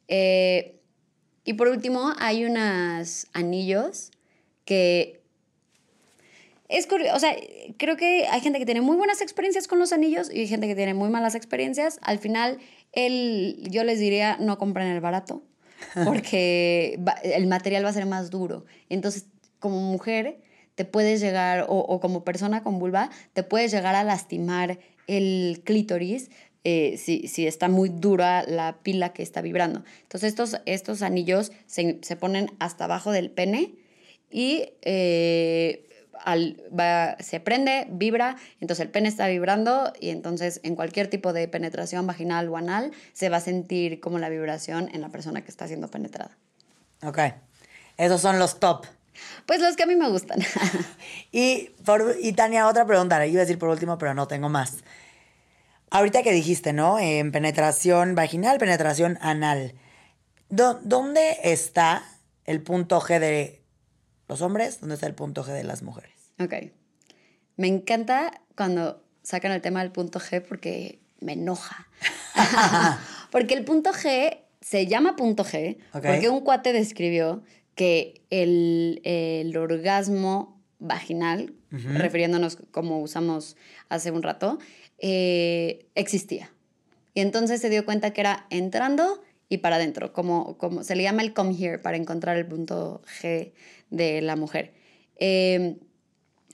Eh, 0.07 0.79
y 1.45 1.53
por 1.53 1.67
último, 1.67 2.13
hay 2.17 2.45
unos 2.45 3.27
anillos 3.33 4.11
que 4.65 5.21
es 6.67 6.85
curioso, 6.85 7.15
o 7.15 7.19
sea, 7.19 7.35
creo 7.77 7.97
que 7.97 8.27
hay 8.27 8.41
gente 8.41 8.59
que 8.59 8.65
tiene 8.65 8.81
muy 8.81 8.95
buenas 8.95 9.21
experiencias 9.21 9.67
con 9.67 9.79
los 9.79 9.91
anillos 9.91 10.31
y 10.31 10.39
hay 10.39 10.47
gente 10.47 10.67
que 10.67 10.75
tiene 10.75 10.93
muy 10.93 11.09
malas 11.09 11.35
experiencias. 11.35 11.99
Al 12.01 12.19
final, 12.19 12.59
el, 12.91 13.67
yo 13.69 13.83
les 13.83 13.99
diría, 13.99 14.37
no 14.39 14.57
compren 14.57 14.87
el 14.87 14.99
barato 14.99 15.43
porque 16.05 16.99
el 17.23 17.47
material 17.47 17.85
va 17.85 17.89
a 17.89 17.93
ser 17.93 18.05
más 18.05 18.29
duro. 18.29 18.65
Entonces, 18.89 19.25
como 19.59 19.79
mujer, 19.79 20.39
te 20.75 20.85
puedes 20.85 21.19
llegar, 21.19 21.65
o, 21.67 21.99
como 21.99 22.23
persona 22.23 22.63
con 22.63 22.79
vulva, 22.79 23.09
te 23.33 23.43
puedes 23.43 23.71
llegar 23.71 23.95
a 23.95 24.03
lastimar 24.03 24.79
el 25.07 25.61
clítoris 25.65 26.29
eh, 26.63 26.97
si, 26.97 27.27
si, 27.27 27.47
está 27.47 27.69
muy 27.69 27.89
dura 27.89 28.43
la 28.43 28.79
pila 28.83 29.13
que 29.13 29.23
está 29.23 29.41
vibrando. 29.41 29.83
Entonces, 30.03 30.29
estos, 30.29 30.61
estos 30.65 31.01
anillos 31.01 31.51
se, 31.65 31.99
se 32.01 32.15
ponen 32.15 32.51
hasta 32.59 32.85
abajo 32.85 33.11
del 33.11 33.31
pene 33.31 33.75
y 34.31 34.73
eh, 34.81 35.88
se 37.19 37.39
prende, 37.39 37.87
vibra, 37.89 38.35
entonces 38.59 38.85
el 38.85 38.91
pene 38.91 39.09
está 39.09 39.27
vibrando 39.27 39.93
y 39.99 40.09
entonces 40.09 40.59
en 40.63 40.75
cualquier 40.75 41.07
tipo 41.07 41.33
de 41.33 41.47
penetración 41.47 42.05
vaginal 42.07 42.49
o 42.49 42.57
anal 42.57 42.91
se 43.13 43.29
va 43.29 43.37
a 43.37 43.41
sentir 43.41 43.99
como 43.99 44.19
la 44.19 44.29
vibración 44.29 44.89
en 44.93 45.01
la 45.01 45.09
persona 45.09 45.41
que 45.41 45.51
está 45.51 45.67
siendo 45.67 45.87
penetrada. 45.89 46.37
Ok, 47.03 47.19
esos 47.97 48.21
son 48.21 48.39
los 48.39 48.59
top. 48.59 48.85
Pues 49.45 49.59
los 49.59 49.75
que 49.75 49.83
a 49.83 49.85
mí 49.85 49.95
me 49.95 50.09
gustan. 50.09 50.39
y, 51.31 51.71
por, 51.85 52.15
y 52.21 52.33
Tania, 52.33 52.67
otra 52.67 52.85
pregunta, 52.85 53.25
iba 53.25 53.41
a 53.41 53.45
decir 53.45 53.59
por 53.59 53.69
último, 53.69 53.97
pero 53.97 54.13
no 54.13 54.27
tengo 54.27 54.49
más. 54.49 54.77
Ahorita 55.91 56.23
que 56.23 56.31
dijiste, 56.31 56.71
¿no? 56.71 56.99
En 56.99 57.31
penetración 57.31 58.15
vaginal, 58.15 58.59
penetración 58.59 59.17
anal. 59.21 59.73
¿Dónde 60.49 61.37
está 61.43 62.03
el 62.45 62.61
punto 62.61 63.01
G 63.01 63.19
de 63.19 63.61
los 64.29 64.41
hombres, 64.41 64.79
¿dónde 64.79 64.95
está 64.95 65.07
el 65.07 65.15
punto 65.15 65.43
G 65.43 65.47
de 65.47 65.63
las 65.63 65.81
mujeres? 65.81 66.13
Ok. 66.39 66.53
Me 67.57 67.67
encanta 67.67 68.31
cuando 68.55 69.03
sacan 69.23 69.51
el 69.51 69.61
tema 69.61 69.81
del 69.81 69.91
punto 69.91 70.19
G 70.19 70.41
porque 70.41 70.99
me 71.19 71.33
enoja. 71.33 71.89
porque 73.31 73.55
el 73.55 73.65
punto 73.65 73.91
G 73.91 74.37
se 74.61 74.85
llama 74.85 75.15
punto 75.15 75.43
G 75.43 75.77
porque 75.91 76.29
un 76.29 76.41
cuate 76.41 76.73
describió 76.73 77.43
que 77.73 78.21
el, 78.29 79.53
orgasmo 79.57 80.61
vaginal, 80.77 81.53
refiriéndonos 81.71 82.57
como 82.71 83.01
usamos 83.01 83.57
hace 83.89 84.11
un 84.11 84.21
rato, 84.21 84.59
eh, 84.99 85.87
existía. 85.95 86.51
Y 87.15 87.21
entonces 87.21 87.61
se 87.61 87.69
dio 87.69 87.83
cuenta 87.83 88.11
que 88.11 88.21
era 88.21 88.45
entrando 88.49 89.23
y 89.49 89.57
para 89.57 89.77
adentro, 89.77 90.13
como, 90.13 90.57
como 90.57 90.83
se 90.83 90.95
le 90.95 91.03
llama 91.03 91.23
el 91.23 91.33
come 91.33 91.55
here 91.59 91.79
para 91.79 91.97
encontrar 91.97 92.37
el 92.37 92.45
punto 92.45 93.01
G 93.21 93.53
de 93.89 94.21
la 94.21 94.35
mujer. 94.35 94.73
Em, 95.17 95.77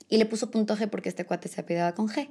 y 0.08 0.18
le 0.18 0.26
puso 0.26 0.50
punto 0.50 0.76
G 0.76 0.88
porque 0.88 1.08
este 1.08 1.24
cuate 1.24 1.48
se 1.48 1.60
apidaba 1.60 1.94
con 1.94 2.08
G. 2.08 2.28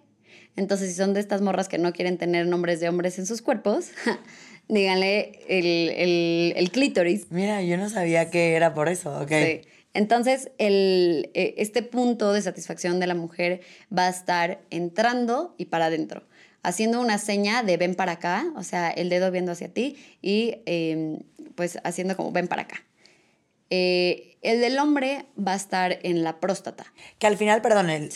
Entonces, 0.55 0.89
si 0.89 0.95
son 0.95 1.13
de 1.13 1.19
estas 1.19 1.41
morras 1.41 1.67
que 1.67 1.77
no 1.77 1.93
quieren 1.93 2.17
tener 2.17 2.47
nombres 2.47 2.79
de 2.79 2.89
hombres 2.89 3.19
en 3.19 3.25
sus 3.25 3.41
cuerpos, 3.41 3.89
díganle 4.67 5.39
el, 5.47 6.53
el, 6.55 6.71
clítoris. 6.71 7.31
Mira, 7.31 7.61
yo 7.61 7.77
no 7.77 7.89
sabía 7.89 8.29
que 8.29 8.55
era 8.55 8.73
por 8.73 8.89
eso, 8.89 9.19
ok. 9.21 9.29
Sí. 9.29 9.61
Entonces, 9.93 10.51
el, 10.57 11.31
eh, 11.33 11.55
este 11.57 11.81
punto 11.81 12.33
de 12.33 12.41
satisfacción 12.41 12.99
de 12.99 13.07
la 13.07 13.15
mujer 13.15 13.61
va 13.95 14.07
a 14.07 14.09
estar 14.09 14.59
entrando 14.69 15.55
y 15.57 15.65
para 15.65 15.85
adentro, 15.85 16.23
haciendo 16.63 16.99
una 16.99 17.17
seña 17.17 17.63
de 17.63 17.77
ven 17.77 17.95
para 17.95 18.13
acá, 18.13 18.45
o 18.57 18.63
sea, 18.63 18.89
el 18.89 19.07
dedo 19.07 19.31
viendo 19.31 19.53
hacia 19.53 19.69
ti 19.69 19.95
y 20.21 20.57
em, 20.65 21.19
pues 21.55 21.79
haciendo 21.83 22.17
como 22.17 22.33
ven 22.33 22.49
para 22.49 22.63
acá. 22.63 22.83
Eh, 23.69 24.34
el 24.45 24.61
del 24.61 24.79
hombre 24.79 25.25
va 25.37 25.53
a 25.53 25.55
estar 25.55 25.99
en 26.03 26.23
la 26.23 26.39
próstata. 26.39 26.85
Que 27.19 27.27
al 27.27 27.37
final, 27.37 27.61
perdón, 27.61 27.89
el, 27.89 28.09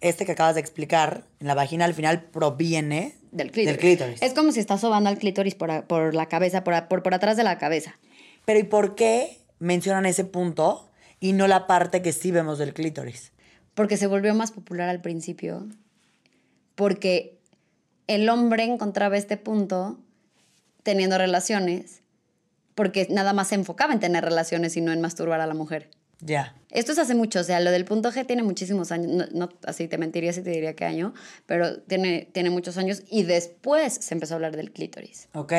este 0.00 0.26
que 0.26 0.32
acabas 0.32 0.54
de 0.54 0.60
explicar, 0.60 1.24
en 1.40 1.46
la 1.46 1.54
vagina 1.54 1.84
al 1.84 1.94
final 1.94 2.22
proviene 2.22 3.14
del 3.32 3.50
clítoris. 3.50 4.22
Es 4.22 4.34
como 4.34 4.52
si 4.52 4.60
estás 4.60 4.80
sobando 4.80 5.10
al 5.10 5.18
clítoris 5.18 5.54
por, 5.54 5.84
por 5.84 6.14
la 6.14 6.26
cabeza, 6.26 6.64
por, 6.64 6.88
por, 6.88 7.02
por 7.02 7.14
atrás 7.14 7.36
de 7.36 7.44
la 7.44 7.58
cabeza. 7.58 7.98
Pero 8.44 8.58
¿y 8.58 8.64
por 8.64 8.94
qué 8.94 9.38
mencionan 9.58 10.06
ese 10.06 10.24
punto 10.24 10.88
y 11.20 11.32
no 11.32 11.46
la 11.46 11.66
parte 11.66 12.02
que 12.02 12.12
sí 12.12 12.30
vemos 12.30 12.58
del 12.58 12.74
clítoris? 12.74 13.32
Porque 13.74 13.96
se 13.96 14.06
volvió 14.06 14.34
más 14.34 14.52
popular 14.52 14.88
al 14.88 15.00
principio. 15.00 15.66
Porque 16.74 17.38
el 18.06 18.28
hombre 18.28 18.64
encontraba 18.64 19.16
este 19.16 19.36
punto 19.36 19.98
teniendo 20.82 21.18
relaciones 21.18 22.02
porque 22.76 23.08
nada 23.10 23.32
más 23.32 23.48
se 23.48 23.56
enfocaba 23.56 23.92
en 23.92 23.98
tener 23.98 24.24
relaciones 24.24 24.76
y 24.76 24.80
no 24.80 24.92
en 24.92 25.00
masturbar 25.00 25.40
a 25.40 25.46
la 25.46 25.54
mujer. 25.54 25.90
Ya. 26.20 26.54
Esto 26.70 26.92
es 26.92 26.98
hace 26.98 27.14
mucho, 27.14 27.40
o 27.40 27.44
sea, 27.44 27.58
lo 27.60 27.70
del 27.70 27.84
punto 27.84 28.12
G 28.12 28.26
tiene 28.26 28.42
muchísimos 28.42 28.92
años, 28.92 29.32
no, 29.32 29.48
así 29.66 29.88
te 29.88 29.98
mentiría 29.98 30.32
si 30.32 30.42
te 30.42 30.50
diría 30.50 30.74
qué 30.74 30.84
año, 30.84 31.12
pero 31.46 31.80
tiene, 31.80 32.28
tiene 32.32 32.50
muchos 32.50 32.76
años 32.78 33.02
y 33.10 33.24
después 33.24 33.94
se 33.94 34.14
empezó 34.14 34.34
a 34.34 34.36
hablar 34.36 34.56
del 34.56 34.72
clítoris. 34.72 35.28
Ok, 35.34 35.52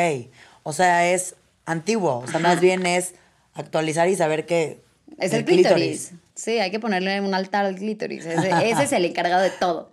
o 0.63 0.73
sea, 0.73 1.11
es 1.11 1.35
antiguo, 1.65 2.19
o 2.19 2.27
sea, 2.27 2.39
más 2.39 2.59
bien 2.61 2.85
es 2.85 3.13
actualizar 3.53 4.07
y 4.09 4.15
saber 4.15 4.45
que... 4.45 4.81
Es 5.19 5.33
el, 5.33 5.45
clítoris. 5.45 6.11
Sí, 6.33 6.59
hay 6.59 6.69
que 6.69 6.79
ponerle 6.79 7.19
un 7.21 7.33
altar 7.33 7.65
al 7.65 7.75
clítoris, 7.75 8.25
ese, 8.25 8.71
es 8.83 8.91
el 8.91 9.05
encargado 9.05 9.41
de 9.41 9.51
todo. 9.51 9.91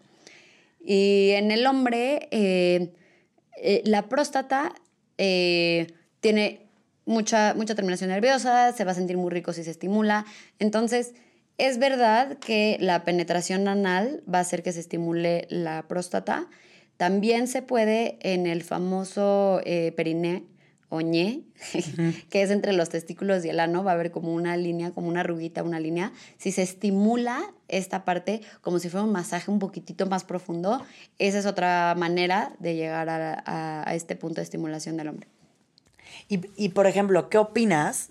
Y 0.84 1.30
en 1.32 1.50
el 1.50 1.66
hombre, 1.66 2.28
eh, 2.30 2.92
eh, 3.56 3.82
la 3.86 4.08
próstata 4.08 4.74
eh, 5.16 5.86
tiene 6.20 6.63
mucha, 7.06 7.54
mucha 7.54 7.74
terminación 7.74 8.10
nerviosa, 8.10 8.72
se 8.72 8.84
va 8.84 8.92
a 8.92 8.94
sentir 8.94 9.16
muy 9.16 9.30
rico 9.30 9.52
si 9.52 9.64
se 9.64 9.70
estimula. 9.70 10.24
Entonces, 10.58 11.14
es 11.58 11.78
verdad 11.78 12.38
que 12.38 12.78
la 12.80 13.04
penetración 13.04 13.68
anal 13.68 14.22
va 14.32 14.38
a 14.38 14.42
hacer 14.42 14.62
que 14.62 14.72
se 14.72 14.80
estimule 14.80 15.46
la 15.50 15.86
próstata. 15.86 16.48
También 16.96 17.46
se 17.48 17.62
puede 17.62 18.18
en 18.20 18.46
el 18.46 18.62
famoso 18.62 19.60
eh, 19.64 19.92
periné 19.96 20.44
o 20.88 21.00
ñe, 21.00 21.42
que 22.30 22.42
es 22.42 22.50
entre 22.50 22.72
los 22.72 22.88
testículos 22.88 23.44
y 23.44 23.48
el 23.48 23.60
ano, 23.60 23.82
va 23.82 23.92
a 23.92 23.94
haber 23.94 24.10
como 24.10 24.32
una 24.32 24.56
línea, 24.56 24.92
como 24.92 25.08
una 25.08 25.20
arruguita, 25.20 25.62
una 25.62 25.80
línea. 25.80 26.12
Si 26.38 26.52
se 26.52 26.62
estimula 26.62 27.52
esta 27.68 28.04
parte 28.04 28.42
como 28.60 28.78
si 28.78 28.88
fuera 28.88 29.04
un 29.04 29.12
masaje 29.12 29.50
un 29.50 29.58
poquitito 29.58 30.06
más 30.06 30.24
profundo, 30.24 30.84
esa 31.18 31.38
es 31.38 31.46
otra 31.46 31.94
manera 31.96 32.54
de 32.58 32.76
llegar 32.76 33.08
a 33.10 33.94
este 33.94 34.14
punto 34.16 34.36
de 34.36 34.44
estimulación 34.44 34.96
del 34.96 35.08
hombre. 35.08 35.33
Y, 36.28 36.68
por 36.70 36.86
ejemplo, 36.86 37.28
¿qué 37.28 37.38
opinas 37.38 38.10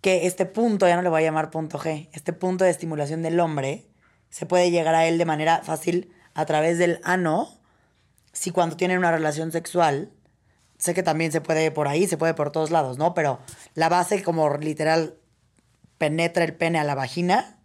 que 0.00 0.26
este 0.26 0.46
punto, 0.46 0.88
ya 0.88 0.96
no 0.96 1.02
le 1.02 1.08
voy 1.08 1.22
a 1.22 1.24
llamar 1.24 1.50
punto 1.50 1.78
G, 1.78 2.08
este 2.12 2.32
punto 2.32 2.64
de 2.64 2.70
estimulación 2.70 3.22
del 3.22 3.38
hombre, 3.38 3.86
se 4.30 4.46
puede 4.46 4.70
llegar 4.70 4.94
a 4.94 5.06
él 5.06 5.18
de 5.18 5.24
manera 5.24 5.62
fácil 5.62 6.12
a 6.34 6.46
través 6.46 6.78
del 6.78 7.00
ano, 7.02 7.48
si 8.32 8.50
cuando 8.50 8.76
tienen 8.76 8.98
una 8.98 9.10
relación 9.10 9.52
sexual, 9.52 10.10
sé 10.78 10.94
que 10.94 11.02
también 11.02 11.32
se 11.32 11.40
puede 11.40 11.70
por 11.70 11.88
ahí, 11.88 12.06
se 12.06 12.16
puede 12.16 12.34
por 12.34 12.50
todos 12.50 12.70
lados, 12.70 12.96
¿no? 12.96 13.12
Pero 13.12 13.40
la 13.74 13.88
base 13.88 14.22
como 14.22 14.56
literal 14.56 15.16
penetra 15.98 16.44
el 16.44 16.54
pene 16.54 16.78
a 16.78 16.84
la 16.84 16.94
vagina, 16.94 17.58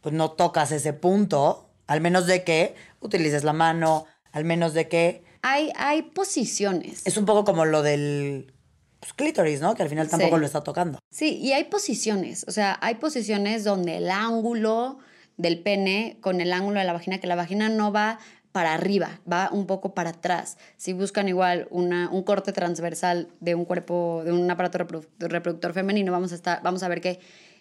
pues 0.00 0.14
no 0.14 0.30
tocas 0.30 0.72
ese 0.72 0.92
punto, 0.92 1.68
al 1.86 2.00
menos 2.00 2.26
de 2.26 2.44
que 2.44 2.74
utilices 3.00 3.44
la 3.44 3.52
mano, 3.52 4.06
al 4.32 4.44
menos 4.44 4.72
de 4.72 4.88
que 4.88 5.25
hay, 5.42 6.02
posiciones. 6.14 7.06
Es 7.06 7.16
un 7.16 7.24
poco 7.24 7.44
como 7.44 7.64
lo 7.64 7.82
del 7.82 8.52
pues, 9.00 9.12
clítoris, 9.12 9.60
¿no? 9.60 9.74
Que 9.74 9.82
al 9.82 9.88
final 9.88 10.08
tampoco 10.08 10.38
lo 10.38 10.46
está 10.46 10.62
tocando. 10.62 10.98
Sí, 11.10 11.38
y 11.38 11.52
hay 11.52 11.64
posiciones. 11.64 12.44
O 12.48 12.52
sea, 12.52 12.78
hay 12.80 12.96
posiciones 12.96 13.64
donde 13.64 13.98
el 13.98 14.10
ángulo 14.10 14.98
del 15.36 15.62
pene 15.62 16.18
con 16.20 16.40
el 16.40 16.52
ángulo 16.52 16.78
de 16.78 16.86
la 16.86 16.92
vagina, 16.92 17.18
que 17.18 17.26
la 17.26 17.36
vagina 17.36 17.68
no 17.68 17.92
va 17.92 18.18
para 18.52 18.72
arriba, 18.72 19.20
va 19.30 19.50
un 19.52 19.66
poco 19.66 19.92
para 19.92 20.10
atrás. 20.10 20.56
Si 20.78 20.94
buscan 20.94 21.28
igual 21.28 21.68
una, 21.70 22.08
un 22.08 22.22
corte 22.22 22.52
transversal 22.52 23.28
de 23.40 23.54
un 23.54 23.66
cuerpo, 23.66 24.22
de 24.24 24.32
un 24.32 24.50
aparato 24.50 24.78
reproductor 25.18 25.74
femenino, 25.74 26.10
vamos 26.10 26.32
a, 26.32 26.36
estar, 26.36 26.62
vamos 26.62 26.82
a 26.82 26.88
ver 26.88 27.02
que 27.02 27.20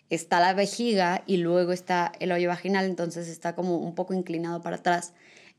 está 0.09 0.39
la 0.39 0.53
vejiga 0.53 1.23
y 1.25 1.37
luego 1.37 1.73
está 1.73 2.13
el 2.19 2.31
hoyo 2.31 2.47
vaginal, 2.47 2.85
entonces 2.85 3.27
está 3.27 3.55
como 3.55 3.77
un 3.77 3.93
poco 3.93 4.13
inclinado 4.13 4.61
para 4.61 4.77
atrás. 4.77 5.13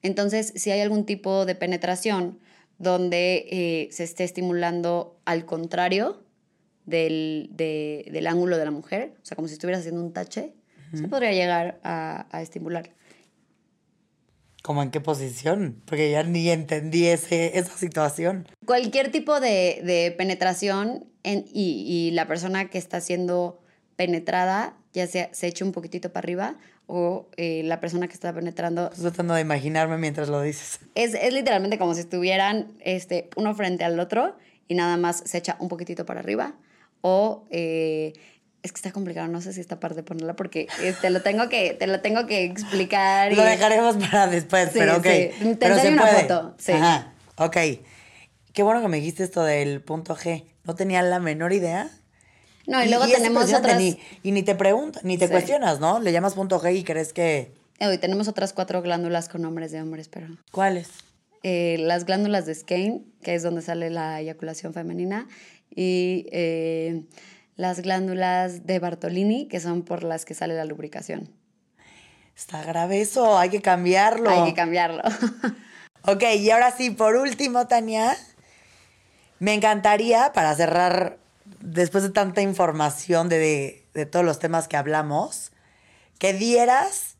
Entonces, 0.06 0.52
si 0.54 0.70
hay 0.70 0.80
algún 0.80 1.04
tipo 1.04 1.46
de 1.46 1.56
penetración 1.56 2.38
donde 2.78 3.48
eh, 3.50 3.88
se 3.90 4.04
esté 4.04 4.22
estimulando 4.22 5.18
al 5.24 5.44
contrario 5.46 6.22
del, 6.84 7.50
ángulo 8.28 8.56
de 8.56 8.64
la 8.64 8.70
mujer, 8.70 9.14
o 9.20 9.26
sea, 9.26 9.34
como 9.34 9.48
si 9.48 9.54
estuvieras 9.54 9.80
haciendo 9.80 10.00
un 10.00 10.12
tache, 10.12 10.54
se 10.94 11.08
podría 11.08 11.32
llegar 11.32 11.80
a, 11.82 12.40
estimular. 12.40 12.90
¿Cómo 14.62 14.84
en 14.84 14.92
qué 14.92 15.00
posición? 15.00 15.82
Porque 15.84 16.12
ya 16.12 16.22
ni 16.22 16.48
entendí 16.50 17.06
ese, 17.06 17.58
esa 17.58 17.76
situación. 17.76 18.46
Cualquier 18.64 19.10
tipo 19.10 19.40
de, 19.40 20.14
penetración 20.16 21.06
y, 21.24 22.12
la 22.12 22.28
persona 22.28 22.70
que 22.70 22.78
está 22.78 23.00
siendo 23.00 23.60
penetrada 23.96 24.76
ya 24.92 25.06
sea 25.06 25.30
se 25.32 25.48
eche 25.48 25.64
un 25.64 25.72
poquitito 25.72 26.12
para 26.12 26.24
arriba 26.24 26.58
o 26.86 27.28
eh, 27.36 27.62
la 27.64 27.80
persona 27.80 28.06
que 28.08 28.14
está 28.14 28.32
penetrando. 28.32 28.86
Estoy 28.90 29.04
tratando 29.04 29.34
de 29.34 29.40
imaginarme 29.40 29.98
mientras 29.98 30.28
lo 30.28 30.40
dices. 30.40 30.80
Es, 30.94 31.14
es, 31.14 31.32
literalmente 31.32 31.78
como 31.78 31.94
si 31.94 32.00
estuvieran 32.00 32.72
este, 32.80 33.28
uno 33.36 33.54
frente 33.54 33.84
al 33.84 33.98
otro 33.98 34.36
y 34.68 34.74
nada 34.74 34.96
más 34.96 35.22
se 35.24 35.38
echa 35.38 35.56
un 35.58 35.68
poquitito 35.68 36.06
para 36.06 36.20
arriba. 36.20 36.54
O 37.00 37.44
eh, 37.50 38.12
es 38.62 38.72
que 38.72 38.76
está 38.76 38.92
complicado, 38.92 39.28
no 39.28 39.40
sé 39.40 39.52
si 39.52 39.60
esta 39.60 39.78
parte 39.78 40.02
ponerla 40.02 40.34
porque 40.34 40.66
te 40.78 40.88
este, 40.88 41.10
lo 41.10 41.22
tengo 41.22 41.48
que, 41.48 41.74
te 41.74 41.86
lo 41.86 42.00
tengo 42.00 42.26
que 42.26 42.44
explicar. 42.44 43.32
Lo 43.32 43.42
dejaremos 43.42 43.96
para 43.96 44.26
después, 44.26 44.70
pero 44.72 44.96
ok. 44.96 45.02
Te 45.02 45.56
pero 45.58 45.78
se 45.78 45.92
una 45.92 46.06
foto. 46.06 46.54
Sí. 46.58 46.72
Ajá, 46.72 47.12
ok. 47.36 47.56
Qué 48.52 48.62
bueno 48.62 48.80
que 48.80 48.88
me 48.88 48.96
dijiste 48.96 49.22
esto 49.22 49.44
del 49.44 49.82
punto 49.82 50.16
G. 50.16 50.44
No 50.64 50.74
tenía 50.74 51.02
la 51.02 51.20
menor 51.20 51.52
idea 51.52 51.90
no, 52.66 52.82
y, 52.82 52.88
luego 52.88 53.06
tenemos 53.06 53.52
otras... 53.52 53.80
y 53.80 54.32
ni 54.32 54.42
te 54.42 54.54
preguntas, 54.54 55.04
ni 55.04 55.18
te 55.18 55.28
cuestionas, 55.28 55.80
¿no? 55.80 56.00
Le 56.00 56.12
llamas 56.12 56.34
punto 56.34 56.60
G 56.60 56.76
y 56.76 56.84
crees 56.84 57.12
que... 57.12 57.52
Y 57.78 57.98
tenemos 57.98 58.26
otras 58.26 58.52
cuatro 58.52 58.82
glándulas 58.82 59.28
con 59.28 59.42
nombres 59.42 59.70
de 59.70 59.82
hombres, 59.82 60.08
pero... 60.08 60.28
¿Cuáles? 60.50 60.88
Eh, 61.42 61.76
las 61.78 62.06
glándulas 62.06 62.46
de 62.46 62.54
Skene, 62.54 63.02
que 63.22 63.34
es 63.34 63.42
donde 63.42 63.62
sale 63.62 63.90
la 63.90 64.20
eyaculación 64.20 64.72
femenina, 64.72 65.28
y 65.70 66.26
eh, 66.32 67.04
las 67.54 67.80
glándulas 67.80 68.66
de 68.66 68.78
Bartolini, 68.78 69.46
que 69.46 69.60
son 69.60 69.82
por 69.82 70.02
las 70.02 70.24
que 70.24 70.34
sale 70.34 70.54
la 70.54 70.64
lubricación. 70.64 71.28
Está 72.34 72.62
grave 72.64 73.00
eso, 73.00 73.38
hay 73.38 73.50
que 73.50 73.62
cambiarlo. 73.62 74.28
Hay 74.28 74.44
que 74.44 74.54
cambiarlo. 74.54 75.02
ok, 76.02 76.22
y 76.38 76.50
ahora 76.50 76.70
sí, 76.72 76.90
por 76.90 77.14
último, 77.14 77.66
Tania, 77.66 78.16
me 79.38 79.54
encantaría, 79.54 80.32
para 80.32 80.54
cerrar 80.54 81.18
después 81.66 82.04
de 82.04 82.10
tanta 82.10 82.42
información 82.42 83.28
de, 83.28 83.88
todos 84.10 84.24
los 84.24 84.38
temas 84.38 84.68
que 84.68 84.76
hablamos, 84.76 85.50
que 86.18 86.32
dieras 86.32 87.16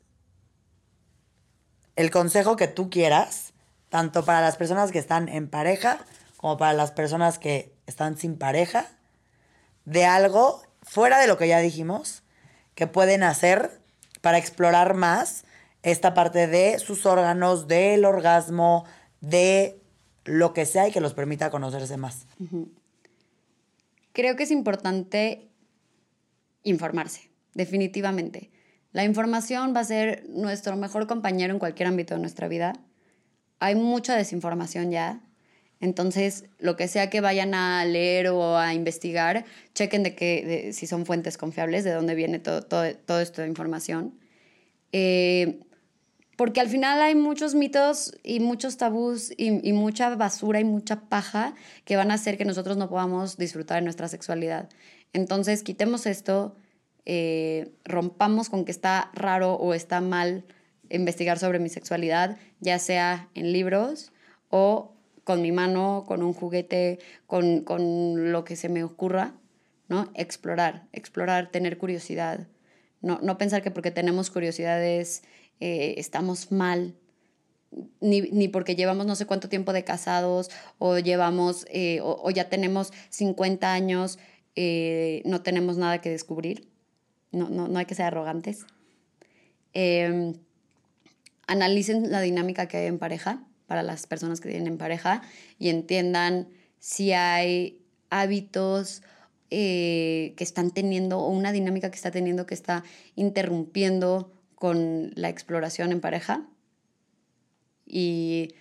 el 1.97 2.11
consejo 2.11 2.55
que 2.55 2.69
tú 2.69 2.89
quieras, 2.89 3.55
tanto 3.89 4.25
para 4.25 4.41
las 4.41 4.57
personas 4.57 4.93
que 4.93 4.99
están 4.99 5.29
en 5.29 5.49
pareja 5.49 5.99
como 6.37 6.59
para 6.59 6.75
las 6.75 6.93
personas 6.93 7.39
que 7.39 7.75
están 7.87 8.17
sin 8.19 8.39
pareja, 8.39 8.87
de 9.85 10.05
algo 10.05 10.63
fuera 10.83 11.19
de 11.19 11.27
lo 11.27 11.39
que 11.39 11.49
ya 11.49 11.59
dijimos, 11.59 12.23
que 12.75 12.87
pueden 12.87 13.23
hacer 13.23 13.81
para 14.21 14.39
explorar 14.39 14.95
más 14.95 15.45
esta 15.83 16.15
parte 16.15 16.47
de 16.47 16.79
sus 16.79 17.05
órganos, 17.07 17.67
del 17.67 18.05
orgasmo, 18.05 18.85
de 19.21 19.81
lo 20.25 20.53
que 20.53 20.67
sea 20.67 20.87
y 20.87 20.93
que 20.93 21.01
los 21.01 21.15
permita 21.15 21.51
conocerse 21.51 21.97
más 21.97 22.27
creo 24.17 24.35
que 24.35 24.45
es 24.45 24.51
importante 24.51 25.51
informarse, 26.63 27.29
definitivamente. 27.53 28.51
La 28.93 29.05
información 29.05 29.75
va 29.77 29.81
a 29.81 29.85
ser 29.85 30.25
nuestro 30.31 30.75
mejor 30.75 31.07
compañero 31.07 31.53
en 31.53 31.59
cualquier 31.59 31.89
ámbito 31.89 32.15
de 32.15 32.21
nuestra 32.21 32.49
vida. 32.49 32.73
Hay 33.59 33.75
mucha 33.75 34.17
desinformación 34.17 34.91
ya. 34.91 35.21
Entonces, 35.81 36.47
lo 36.59 36.77
que 36.77 36.89
sea 36.89 37.11
que 37.11 37.21
vayan 37.21 37.53
a 37.53 37.85
leer 37.85 38.29
o 38.29 38.57
a 38.57 38.73
investigar, 38.73 39.45
chequen 39.75 40.03
de, 40.03 40.15
que, 40.15 40.71
si 40.73 40.87
son 40.87 41.05
fuentes 41.05 41.37
confiables, 41.37 41.85
de 41.85 41.93
dónde 41.93 42.15
viene 42.15 42.39
todo, 42.39 42.63
todo, 42.63 42.97
toda 42.97 43.21
esta 43.21 43.47
información. 43.47 44.19
Eh, 44.93 45.61
porque 46.37 46.61
al 46.61 46.69
final 46.69 47.01
hay 47.01 47.15
muchos 47.15 47.55
mitos 47.55 48.15
y 48.23 48.41
muchos 48.41 48.77
tabús 48.77 49.33
y, 49.37 49.51
mucha 49.73 50.15
basura 50.15 50.61
y 50.61 50.65
mucha 50.65 51.01
paja 51.09 51.55
que 51.85 51.97
van 51.97 52.11
a 52.11 52.15
hacer 52.15 52.37
que 52.37 52.45
nosotros 52.45 52.77
no 52.77 52.91
podamos 52.91 53.39
disfrutar 53.39 53.79
de 53.79 53.85
nuestra 53.85 54.07
sexualidad. 54.09 54.69
Entonces, 55.15 55.63
quitemos 55.63 56.05
esto, 56.05 56.55
eh, 57.07 57.73
rompamos 57.85 58.51
con 58.51 58.67
que 58.67 58.71
está 58.71 59.11
raro 59.15 59.55
o 59.55 59.73
está 59.73 60.03
mal 60.03 60.45
investigar 60.91 61.39
sobre 61.39 61.59
mi 61.59 61.71
sexualidad, 61.71 62.37
ya 62.61 62.79
sea 62.79 63.29
en 63.35 63.53
libros 63.53 64.13
o 64.51 64.93
con 65.25 65.41
mi 65.41 65.53
mano, 65.53 66.05
con 66.07 66.23
un 66.23 66.35
juguete, 66.35 66.99
con, 67.27 67.63
con 67.63 68.31
lo 68.31 68.45
que 68.45 68.57
se 68.57 68.69
me 68.69 68.85
ocurra, 68.85 69.35
¿no? 69.89 70.11
Explorar, 70.15 70.87
explorar, 70.93 71.51
tener 71.51 71.79
curiosidad. 71.79 72.47
No, 73.01 73.19
no 73.23 73.39
pensar 73.39 73.63
que 73.63 73.71
porque 73.71 73.91
tenemos 73.91 74.31
curiosidades 74.31 75.23
eh, 75.61 75.95
estamos 75.97 76.53
mal, 76.53 76.95
ni, 78.01 78.23
ni, 78.23 78.49
porque 78.49 78.77
llevamos 78.77 79.07
no 79.07 79.17
sé 79.17 79.27
cuánto 79.27 79.49
tiempo 79.49 79.73
de 79.73 79.85
casados 79.85 80.51
o 80.79 80.99
llevamos 80.99 81.67
eh, 81.71 82.01
o, 82.03 82.31
ya 82.31 82.49
tenemos 82.49 82.93
50 83.11 83.73
años, 83.73 84.19
eh, 84.55 85.23
no 85.25 85.43
tenemos 85.43 85.77
nada 85.77 86.01
que 86.01 86.11
descubrir. 86.11 86.69
No, 87.33 87.49
no, 87.49 87.69
no 87.69 87.79
hay 87.79 87.87
que 87.87 87.95
ser 87.95 88.07
arrogantes. 88.07 88.67
Em, 89.73 90.35
analicen 91.47 92.11
la 92.11 92.21
dinámica 92.21 92.67
que 92.67 92.79
hay 92.79 92.87
en 92.87 92.99
pareja 92.99 93.45
para 93.67 93.83
las 93.83 94.07
personas 94.07 94.41
que 94.41 94.49
tienen 94.49 94.79
pareja 94.79 95.23
y 95.59 95.69
entiendan 95.69 96.49
si 96.79 97.13
hay 97.13 97.83
hábitos 98.11 99.03
que 99.49 100.35
están 100.39 100.71
teniendo 100.73 101.19
o 101.19 101.29
una 101.29 101.53
dinámica 101.53 101.91
que 101.91 101.97
está 101.97 102.11
teniendo 102.11 102.47
que 102.47 102.55
está 102.55 102.85
interrumpiendo 103.15 104.36
con 104.57 105.13
la 105.15 105.29
exploración 105.29 105.93
en 105.93 106.01
pareja. 106.01 106.49
Y, 107.87 108.55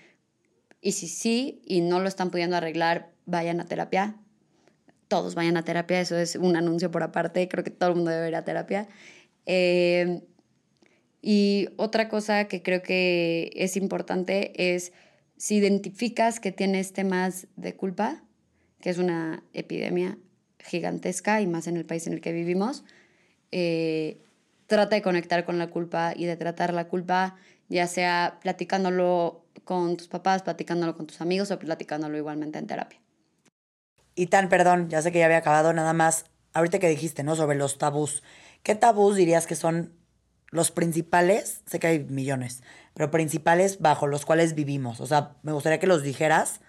y 0.81 0.91
si 0.91 1.07
sí 1.07 1.61
y 1.65 1.81
no 1.81 1.99
lo 1.99 2.07
están 2.07 2.29
pudiendo 2.29 2.55
arreglar, 2.55 3.11
vayan 3.25 3.59
a 3.59 3.65
terapia. 3.65 4.15
Todos 5.07 5.33
vayan 5.33 5.57
a 5.57 5.63
terapia, 5.63 5.99
eso 5.99 6.17
es 6.17 6.35
un 6.35 6.55
anuncio 6.55 6.91
por 6.91 7.01
aparte, 7.01 7.47
creo 7.47 7.63
que 7.63 7.71
todo 7.71 7.89
el 7.89 7.95
mundo 7.95 8.11
debe 8.11 8.27
ir 8.27 8.35
a 8.35 8.43
terapia. 8.43 8.87
Eh, 9.47 10.21
y 11.21 11.69
otra 11.77 12.07
cosa 12.07 12.47
que 12.47 12.61
creo 12.61 12.83
que 12.83 13.51
es 13.55 13.77
importante 13.77 14.73
es 14.75 14.93
si 15.37 15.55
identificas 15.55 16.39
que 16.39 16.51
tienes 16.51 16.93
temas 16.93 17.47
de 17.55 17.75
culpa, 17.75 18.23
que 18.79 18.89
es 18.89 18.97
una 18.97 19.43
epidemia 19.53 20.17
gigantesca 20.59 21.41
y 21.41 21.47
más 21.47 21.67
en 21.67 21.77
el 21.77 21.85
país 21.85 22.05
en 22.07 22.13
el 22.13 22.21
que 22.21 22.31
vivimos, 22.31 22.83
eh, 23.51 24.19
trata 24.67 24.95
de 24.95 25.01
conectar 25.01 25.45
con 25.45 25.57
la 25.57 25.67
culpa 25.67 26.13
y 26.15 26.25
de 26.25 26.37
tratar 26.37 26.73
la 26.73 26.87
culpa, 26.87 27.35
ya 27.69 27.87
sea 27.87 28.39
platicándolo 28.41 29.45
con 29.63 29.97
tus 29.97 30.07
papás, 30.07 30.43
platicándolo 30.43 30.95
con 30.95 31.07
tus 31.07 31.21
amigos 31.21 31.51
o 31.51 31.59
platicándolo 31.59 32.17
igualmente 32.17 32.59
en 32.59 32.67
terapia. 32.67 32.99
Y 34.15 34.27
tan, 34.27 34.49
perdón, 34.49 34.89
ya 34.89 35.01
sé 35.01 35.11
que 35.11 35.19
ya 35.19 35.25
había 35.25 35.37
acabado 35.37 35.73
nada 35.73 35.93
más. 35.93 36.25
Ahorita 36.53 36.79
que 36.79 36.87
dijiste, 36.87 37.23
¿no? 37.23 37.35
Sobre 37.35 37.57
los 37.57 37.77
tabús. 37.77 38.23
¿Qué 38.63 38.75
tabús 38.75 39.15
dirías 39.15 39.45
que 39.45 39.55
son 39.55 39.91
los 40.55 40.71
principales, 40.71 41.61
sé 41.65 41.79
que 41.79 41.87
hay 41.87 41.99
millones, 41.99 42.63
pero 42.93 43.11
principales 43.11 43.79
bajo 43.79 44.07
los 44.07 44.25
cuales 44.25 44.55
vivimos. 44.55 45.01
O 45.01 45.05
sea, 45.05 45.35
me 45.43 45.51
gustaría 45.51 45.79
que 45.79 45.87
los 45.87 46.01
dijeras 46.01 46.61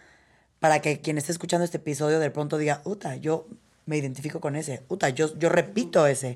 para 0.58 0.80
que 0.80 1.00
quien 1.00 1.18
esté 1.18 1.32
escuchando 1.32 1.64
este 1.64 1.76
episodio 1.76 2.18
de 2.18 2.30
pronto 2.30 2.58
diga, 2.58 2.82
uta, 2.84 3.16
yo 3.16 3.46
me 3.84 3.96
identifico 3.96 4.40
con 4.40 4.56
ese, 4.56 4.82
uta, 4.88 5.10
yo, 5.10 5.36
yo 5.38 5.48
repito 5.48 6.06
ese, 6.06 6.34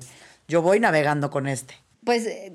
yo 0.51 0.61
voy 0.61 0.81
navegando 0.81 1.29
con 1.29 1.47
este. 1.47 1.75
Pues 2.03 2.27
eh, 2.27 2.53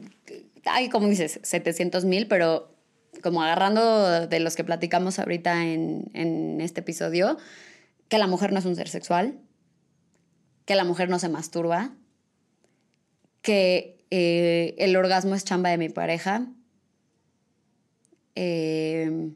hay, 0.67 0.91
como 0.91 1.09
dices, 1.09 1.41
700 1.43 2.05
mil, 2.05 2.29
pero 2.29 2.75
como 3.23 3.43
agarrando 3.43 4.27
de 4.27 4.41
los 4.41 4.55
que 4.55 4.65
platicamos 4.65 5.19
ahorita 5.19 5.65
en, 5.65 6.11
en 6.13 6.61
este 6.61 6.81
episodio, 6.81 7.39
que 8.09 8.19
la 8.19 8.27
mujer 8.27 8.53
no 8.53 8.59
es 8.59 8.67
un 8.67 8.77
ser 8.77 8.89
sexual, 8.89 9.41
que 10.67 10.75
la 10.75 10.85
mujer 10.85 11.09
no 11.09 11.19
se 11.19 11.31
masturba, 11.31 11.95
que 13.41 14.05
eh, 14.11 14.75
el 14.77 14.95
orgasmo 14.95 15.35
es 15.35 15.45
chamba 15.45 15.71
de 15.71 15.79
mi 15.79 15.89
pareja. 15.89 16.47
Eh, 18.35 19.31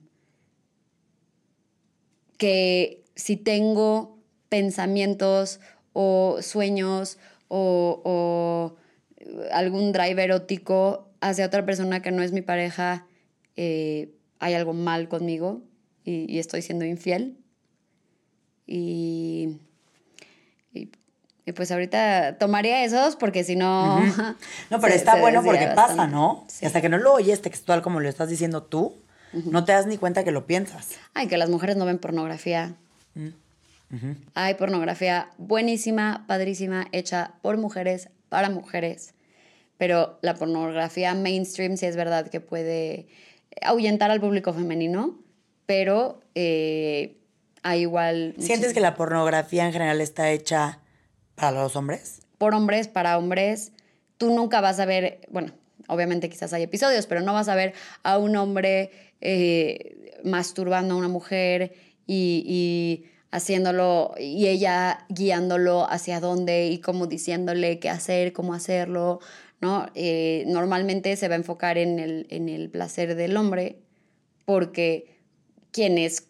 que 2.36 3.04
si 3.14 3.36
tengo 3.36 4.18
pensamientos 4.50 5.60
o 5.94 6.38
sueños 6.42 7.16
o, 7.50 8.76
algún 9.52 9.92
drive 9.92 10.24
erótico 10.24 11.08
hacia 11.20 11.46
otra 11.46 11.66
persona 11.66 12.00
que 12.00 12.10
no 12.10 12.22
es 12.22 12.32
mi 12.32 12.40
pareja, 12.40 13.06
eh, 13.56 14.08
hay 14.38 14.54
algo 14.54 14.72
mal 14.72 15.08
conmigo 15.08 15.60
y, 16.04 16.32
y 16.32 16.38
estoy 16.38 16.62
siendo 16.62 16.84
infiel. 16.84 17.36
Y 18.66 19.58
y 21.50 21.52
pues 21.52 21.72
ahorita 21.72 22.36
tomaría 22.38 22.84
esos 22.84 23.16
porque 23.16 23.42
si 23.42 23.56
no... 23.56 23.98
No, 24.70 24.80
pero 24.80 24.94
está 24.94 25.16
bueno 25.16 25.42
porque 25.42 25.66
pasa, 25.74 26.06
¿no? 26.06 26.46
Hasta 26.62 26.80
que 26.80 26.88
no 26.88 26.96
lo 26.96 27.14
oyes 27.14 27.42
textual 27.42 27.82
como 27.82 27.98
lo 27.98 28.08
estás 28.08 28.28
diciendo 28.28 28.62
tú, 28.62 28.94
no 29.32 29.64
te 29.64 29.72
das 29.72 29.86
ni 29.86 29.96
cuenta 29.96 30.22
que 30.22 30.30
lo 30.30 30.46
piensas. 30.46 30.90
Ay, 31.12 31.26
que 31.26 31.36
las 31.36 31.50
mujeres 31.50 31.76
no 31.76 31.86
ven 31.86 31.98
pornografía. 31.98 32.74
Hay 34.34 34.54
pornografía 34.54 35.30
buenísima, 35.36 36.24
padrísima, 36.28 36.86
hecha 36.92 37.34
por 37.42 37.56
mujeres, 37.56 38.08
para 38.28 38.48
mujeres. 38.48 39.14
Pero 39.78 40.18
la 40.22 40.34
pornografía 40.34 41.14
mainstream 41.14 41.76
sí 41.76 41.86
es 41.86 41.96
verdad 41.96 42.28
que 42.28 42.40
puede 42.40 43.08
ahuyentar 43.62 44.10
al 44.10 44.20
público 44.20 44.52
femenino, 44.52 45.18
pero 45.66 46.20
eh, 46.34 47.18
hay 47.62 47.80
igual... 47.80 48.34
¿Sientes 48.38 48.72
que 48.72 48.80
la 48.80 48.94
pornografía 48.94 49.66
en 49.66 49.72
general 49.72 50.00
está 50.00 50.30
hecha 50.30 50.80
¿Para 51.40 51.62
los 51.62 51.74
hombres? 51.74 52.20
Por 52.36 52.54
hombres, 52.54 52.86
para 52.86 53.16
hombres. 53.16 53.72
Tú 54.18 54.30
nunca 54.34 54.60
vas 54.60 54.78
a 54.78 54.84
ver, 54.84 55.22
bueno, 55.30 55.52
obviamente 55.88 56.28
quizás 56.28 56.52
hay 56.52 56.62
episodios, 56.62 57.06
pero 57.06 57.22
no 57.22 57.32
vas 57.32 57.48
a 57.48 57.54
ver 57.54 57.72
a 58.02 58.18
un 58.18 58.36
hombre 58.36 58.90
eh, 59.22 60.20
masturbando 60.22 60.94
a 60.94 60.98
una 60.98 61.08
mujer 61.08 61.72
y, 62.06 63.06
haciéndolo, 63.30 64.14
y 64.18 64.48
ella 64.48 65.06
guiándolo 65.08 65.88
hacia 65.88 66.20
dónde 66.20 66.66
y 66.68 66.80
como 66.80 67.06
diciéndole 67.06 67.78
qué 67.78 67.88
hacer, 67.88 68.32
cómo 68.32 68.54
hacerlo, 68.54 69.20
¿no? 69.60 69.86
Eh, 69.94 70.44
normalmente 70.46 71.14
se 71.16 71.28
va 71.28 71.34
a 71.34 71.38
enfocar 71.38 71.78
en 71.78 71.98
el, 71.98 72.26
en 72.30 72.48
el 72.48 72.70
placer 72.70 73.14
del 73.14 73.36
hombre 73.36 73.78
porque 74.44 75.18
quienes 75.70 76.26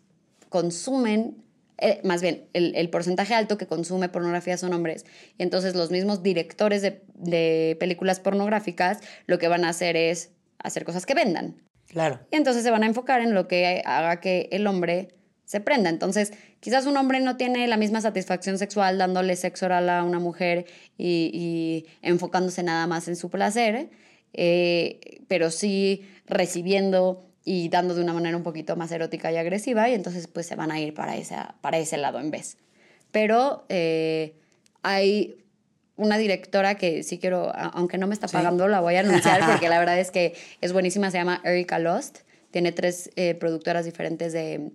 consumen 0.48 1.40
eh, 1.80 2.00
más 2.04 2.20
bien, 2.20 2.46
el, 2.52 2.90
porcentaje 2.90 3.34
alto 3.34 3.56
que 3.56 3.66
consume 3.66 4.10
pornografía 4.10 4.56
son 4.58 4.74
hombres. 4.74 5.06
Y 5.38 5.42
entonces 5.42 5.74
los 5.74 5.90
mismos 5.90 6.22
directores 6.22 6.82
de, 6.82 7.76
películas 7.80 8.20
pornográficas 8.20 9.00
lo 9.26 9.38
que 9.38 9.48
van 9.48 9.64
a 9.64 9.70
hacer 9.70 9.96
es 9.96 10.30
hacer 10.58 10.84
cosas 10.84 11.06
que 11.06 11.14
vendan. 11.14 11.56
Claro. 11.88 12.20
Y 12.30 12.36
entonces 12.36 12.62
se 12.62 12.70
van 12.70 12.82
a 12.82 12.86
enfocar 12.86 13.22
en 13.22 13.34
lo 13.34 13.48
que 13.48 13.82
haga 13.84 14.20
que 14.20 14.48
el 14.52 14.66
hombre 14.66 15.08
se 15.50 15.60
prenda. 15.60 15.90
Entonces, 15.90 16.32
quizás 16.60 16.86
un 16.86 16.96
hombre 16.96 17.18
no 17.18 17.36
tiene 17.36 17.66
la 17.66 17.76
misma 17.76 18.00
satisfacción 18.00 18.56
sexual 18.56 18.98
dándole 18.98 19.34
sexo 19.34 19.66
oral 19.66 19.88
a 19.88 20.04
una 20.04 20.20
mujer 20.20 20.64
y, 20.96 21.86
enfocándose 22.02 22.62
nada 22.62 22.86
más 22.86 23.08
en 23.08 23.16
su 23.16 23.30
placer, 23.30 23.90
eh, 24.32 25.24
pero 25.26 25.50
sí 25.50 26.06
recibiendo 26.26 27.26
y 27.44 27.68
dando 27.68 27.96
de 27.96 28.02
una 28.02 28.12
manera 28.12 28.36
un 28.36 28.44
poquito 28.44 28.76
más 28.76 28.92
erótica 28.92 29.32
y 29.32 29.38
agresiva 29.38 29.88
y 29.88 29.94
entonces 29.94 30.28
pues 30.28 30.46
se 30.46 30.54
van 30.54 30.70
a 30.70 30.78
ir 30.78 30.94
para, 30.94 31.16
esa, 31.16 31.56
para 31.62 31.78
ese 31.78 31.96
lado 31.96 32.20
en 32.20 32.30
vez. 32.30 32.56
Pero 33.10 33.64
eh, 33.68 34.36
hay 34.84 35.42
una 35.96 36.16
directora 36.16 36.76
que 36.76 37.02
sí 37.02 37.18
quiero, 37.18 37.50
aunque 37.56 37.98
no 37.98 38.06
me 38.06 38.14
está 38.14 38.28
pagando, 38.28 38.68
la 38.68 38.78
voy 38.78 38.94
a 38.94 39.00
anunciar 39.00 39.44
porque 39.50 39.68
la 39.68 39.80
verdad 39.80 39.98
es 39.98 40.12
que 40.12 40.36
es 40.60 40.72
buenísima, 40.72 41.10
se 41.10 41.18
llama 41.18 41.40
Erika 41.42 41.80
Lost, 41.80 42.18
tiene 42.52 42.70
tres 42.70 43.10
eh, 43.16 43.34
productoras 43.34 43.84
diferentes 43.84 44.32
de, 44.32 44.70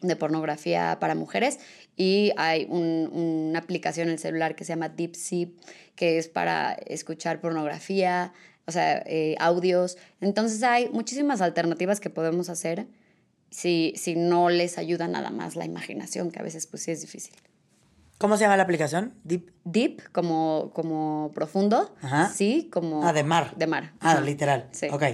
de, 0.00 0.16
pornografía 0.16 0.98
para 1.00 1.14
mujeres 1.14 1.58
y 1.96 2.32
hay 2.36 2.66
una 2.70 3.58
aplicación 3.58 4.08
en 4.08 4.14
el 4.14 4.18
celular 4.18 4.54
que 4.54 4.64
se 4.64 4.72
llama 4.72 4.88
Deep 4.88 5.16
que 5.94 6.18
es 6.18 6.28
para 6.28 6.72
escuchar 6.72 7.40
pornografía, 7.40 8.32
o 8.66 8.72
sea, 8.72 9.02
eh, 9.06 9.36
audios. 9.38 9.98
Entonces 10.20 10.62
hay 10.62 10.88
muchísimas 10.88 11.40
alternativas 11.40 12.00
que 12.00 12.10
podemos 12.10 12.48
hacer 12.48 12.86
si, 13.50 13.92
si 13.96 14.14
no 14.14 14.48
les 14.48 14.78
ayuda 14.78 15.08
nada 15.08 15.30
más 15.30 15.56
la 15.56 15.64
imaginación, 15.64 16.30
que 16.30 16.38
a 16.38 16.42
veces 16.42 16.66
pues 16.66 16.84
sí 16.84 16.90
es 16.90 17.00
difícil. 17.00 17.34
¿Cómo 18.20 18.36
se 18.36 18.44
llama 18.44 18.58
la 18.58 18.64
aplicación? 18.64 19.14
Deep. 19.24 19.50
Deep, 19.64 20.12
como, 20.12 20.72
como 20.74 21.30
profundo. 21.34 21.94
Ajá. 22.02 22.28
Sí, 22.28 22.68
como. 22.70 23.02
Ah, 23.02 23.14
de 23.14 23.24
mar. 23.24 23.54
De 23.56 23.66
mar. 23.66 23.94
Ah, 23.98 24.20
literal. 24.20 24.68
Sí. 24.72 24.88
Ok. 24.90 25.04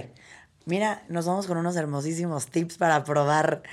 Mira, 0.67 1.01
nos 1.07 1.25
vamos 1.25 1.47
con 1.47 1.57
unos 1.57 1.77
hermosísimos 1.77 2.47
tips 2.47 2.77
para 2.77 3.05
probar. 3.05 3.63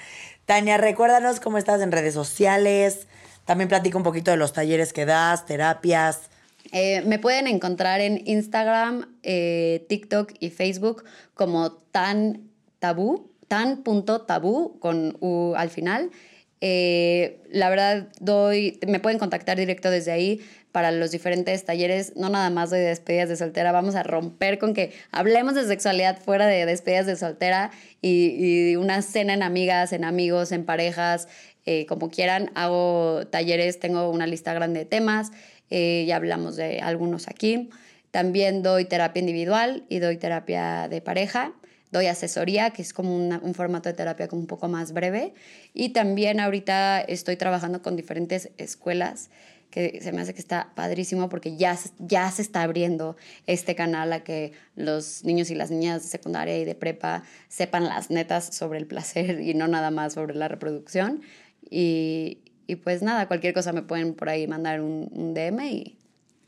Tania, 0.46 0.76
recuérdanos 0.76 1.40
cómo 1.40 1.58
estás 1.58 1.82
en 1.82 1.90
redes 1.90 2.14
sociales. 2.14 3.08
También 3.44 3.68
platica 3.68 3.98
un 3.98 4.04
poquito 4.04 4.30
de 4.30 4.36
los 4.36 4.52
talleres 4.52 4.92
que 4.92 5.04
das, 5.04 5.44
terapias. 5.44 6.30
Eh, 6.70 7.02
me 7.04 7.18
pueden 7.18 7.48
encontrar 7.48 8.00
en 8.00 8.22
Instagram, 8.28 9.12
eh, 9.24 9.84
TikTok 9.88 10.34
y 10.38 10.50
Facebook 10.50 11.02
como 11.34 11.72
tan 11.72 12.48
tabú, 12.78 13.28
tan.tabú 13.48 14.78
con 14.78 15.16
U 15.18 15.54
al 15.56 15.70
final. 15.70 16.12
Eh, 16.60 17.42
la 17.50 17.70
verdad, 17.70 18.06
doy, 18.20 18.78
me 18.86 19.00
pueden 19.00 19.18
contactar 19.18 19.58
directo 19.58 19.90
desde 19.90 20.12
ahí 20.12 20.40
para 20.74 20.90
los 20.90 21.12
diferentes 21.12 21.64
talleres, 21.64 22.16
no 22.16 22.30
nada 22.30 22.50
más 22.50 22.68
de 22.70 22.80
despedidas 22.80 23.28
de 23.28 23.36
soltera, 23.36 23.70
vamos 23.70 23.94
a 23.94 24.02
romper 24.02 24.58
con 24.58 24.74
que 24.74 24.92
hablemos 25.12 25.54
de 25.54 25.64
sexualidad 25.68 26.18
fuera 26.18 26.48
de 26.48 26.66
despedidas 26.66 27.06
de 27.06 27.14
soltera 27.14 27.70
y, 28.02 28.70
y 28.72 28.74
una 28.74 29.00
cena 29.00 29.34
en 29.34 29.44
amigas, 29.44 29.92
en 29.92 30.04
amigos, 30.04 30.50
en 30.50 30.64
parejas, 30.64 31.28
eh, 31.64 31.86
como 31.86 32.10
quieran. 32.10 32.50
Hago 32.56 33.24
talleres, 33.30 33.78
tengo 33.78 34.10
una 34.10 34.26
lista 34.26 34.52
grande 34.52 34.80
de 34.80 34.84
temas, 34.84 35.30
eh, 35.70 36.06
ya 36.08 36.16
hablamos 36.16 36.56
de 36.56 36.80
algunos 36.80 37.28
aquí. 37.28 37.70
También 38.10 38.64
doy 38.64 38.84
terapia 38.84 39.20
individual 39.20 39.84
y 39.88 40.00
doy 40.00 40.16
terapia 40.16 40.88
de 40.88 41.00
pareja 41.00 41.54
doy 41.94 42.06
asesoría, 42.08 42.70
que 42.70 42.82
es 42.82 42.92
como 42.92 43.14
un 43.14 43.54
formato 43.54 43.88
de 43.88 43.94
terapia 43.94 44.26
como 44.26 44.42
un 44.42 44.48
poco 44.48 44.66
más 44.66 44.92
breve. 44.92 45.32
Y 45.72 45.90
también 45.90 46.40
ahorita 46.40 47.00
estoy 47.00 47.36
trabajando 47.36 47.82
con 47.82 47.94
diferentes 47.94 48.50
escuelas 48.58 49.30
que 49.74 49.98
se 50.00 50.12
me 50.12 50.22
hace 50.22 50.34
que 50.34 50.40
está 50.40 50.70
padrísimo 50.76 51.28
porque 51.28 51.56
ya, 51.56 51.76
ya 51.98 52.30
se 52.30 52.42
está 52.42 52.62
abriendo 52.62 53.16
este 53.48 53.74
canal 53.74 54.12
a 54.12 54.22
que 54.22 54.52
los 54.76 55.24
niños 55.24 55.50
y 55.50 55.56
las 55.56 55.72
niñas 55.72 56.04
de 56.04 56.08
secundaria 56.08 56.56
y 56.56 56.64
de 56.64 56.76
prepa 56.76 57.24
sepan 57.48 57.86
las 57.86 58.08
netas 58.08 58.54
sobre 58.54 58.78
el 58.78 58.86
placer 58.86 59.40
y 59.40 59.52
no 59.54 59.66
nada 59.66 59.90
más 59.90 60.12
sobre 60.12 60.36
la 60.36 60.46
reproducción. 60.46 61.22
Y, 61.68 62.38
y 62.68 62.76
pues 62.76 63.02
nada, 63.02 63.26
cualquier 63.26 63.52
cosa 63.52 63.72
me 63.72 63.82
pueden 63.82 64.14
por 64.14 64.28
ahí 64.28 64.46
mandar 64.46 64.80
un, 64.80 65.08
un 65.10 65.34
DM 65.34 65.64
y, 65.64 65.98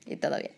y 0.07 0.15
todo 0.15 0.37
bien. 0.37 0.53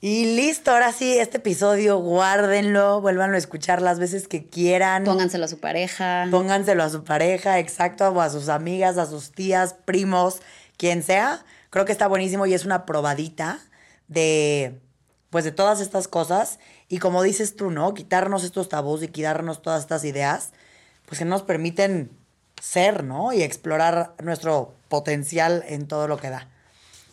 Y 0.00 0.36
listo, 0.36 0.70
ahora 0.70 0.92
sí, 0.92 1.18
este 1.18 1.38
episodio 1.38 1.98
guárdenlo, 1.98 3.00
vuélvanlo 3.00 3.34
a 3.34 3.38
escuchar 3.38 3.82
las 3.82 3.98
veces 3.98 4.28
que 4.28 4.46
quieran. 4.46 5.02
Pónganselo 5.02 5.46
a 5.46 5.48
su 5.48 5.58
pareja. 5.58 6.28
Pónganselo 6.30 6.84
a 6.84 6.88
su 6.88 7.02
pareja, 7.02 7.58
exacto, 7.58 8.10
o 8.10 8.20
a 8.20 8.30
sus 8.30 8.48
amigas, 8.48 8.96
a 8.96 9.06
sus 9.06 9.32
tías, 9.32 9.74
primos, 9.74 10.40
quien 10.76 11.02
sea 11.02 11.44
Creo 11.72 11.86
que 11.86 11.92
está 11.92 12.06
buenísimo 12.06 12.44
y 12.44 12.52
es 12.52 12.66
una 12.66 12.84
probadita 12.84 13.58
de, 14.06 14.78
pues, 15.30 15.42
de 15.42 15.52
todas 15.52 15.80
estas 15.80 16.06
cosas. 16.06 16.58
Y 16.90 16.98
como 16.98 17.22
dices 17.22 17.56
tú, 17.56 17.70
¿no? 17.70 17.94
Quitarnos 17.94 18.44
estos 18.44 18.68
tabús 18.68 19.02
y 19.02 19.08
quitarnos 19.08 19.62
todas 19.62 19.80
estas 19.80 20.04
ideas, 20.04 20.52
pues 21.06 21.18
que 21.18 21.24
nos 21.24 21.40
permiten 21.42 22.10
ser, 22.60 23.04
¿no? 23.04 23.32
Y 23.32 23.42
explorar 23.42 24.12
nuestro 24.22 24.74
potencial 24.90 25.64
en 25.66 25.88
todo 25.88 26.08
lo 26.08 26.18
que 26.18 26.28
da. 26.28 26.46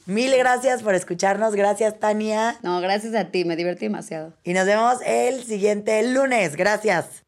Mil 0.06 0.36
gracias 0.36 0.84
por 0.84 0.94
escucharnos. 0.94 1.56
Gracias, 1.56 1.98
Tania. 1.98 2.58
No, 2.62 2.82
gracias 2.82 3.16
a 3.16 3.32
ti. 3.32 3.46
Me 3.46 3.56
divertí 3.56 3.86
demasiado. 3.86 4.34
Y 4.44 4.52
nos 4.52 4.66
vemos 4.66 4.98
el 5.06 5.42
siguiente 5.46 6.04
lunes. 6.04 6.58
Gracias. 6.58 7.24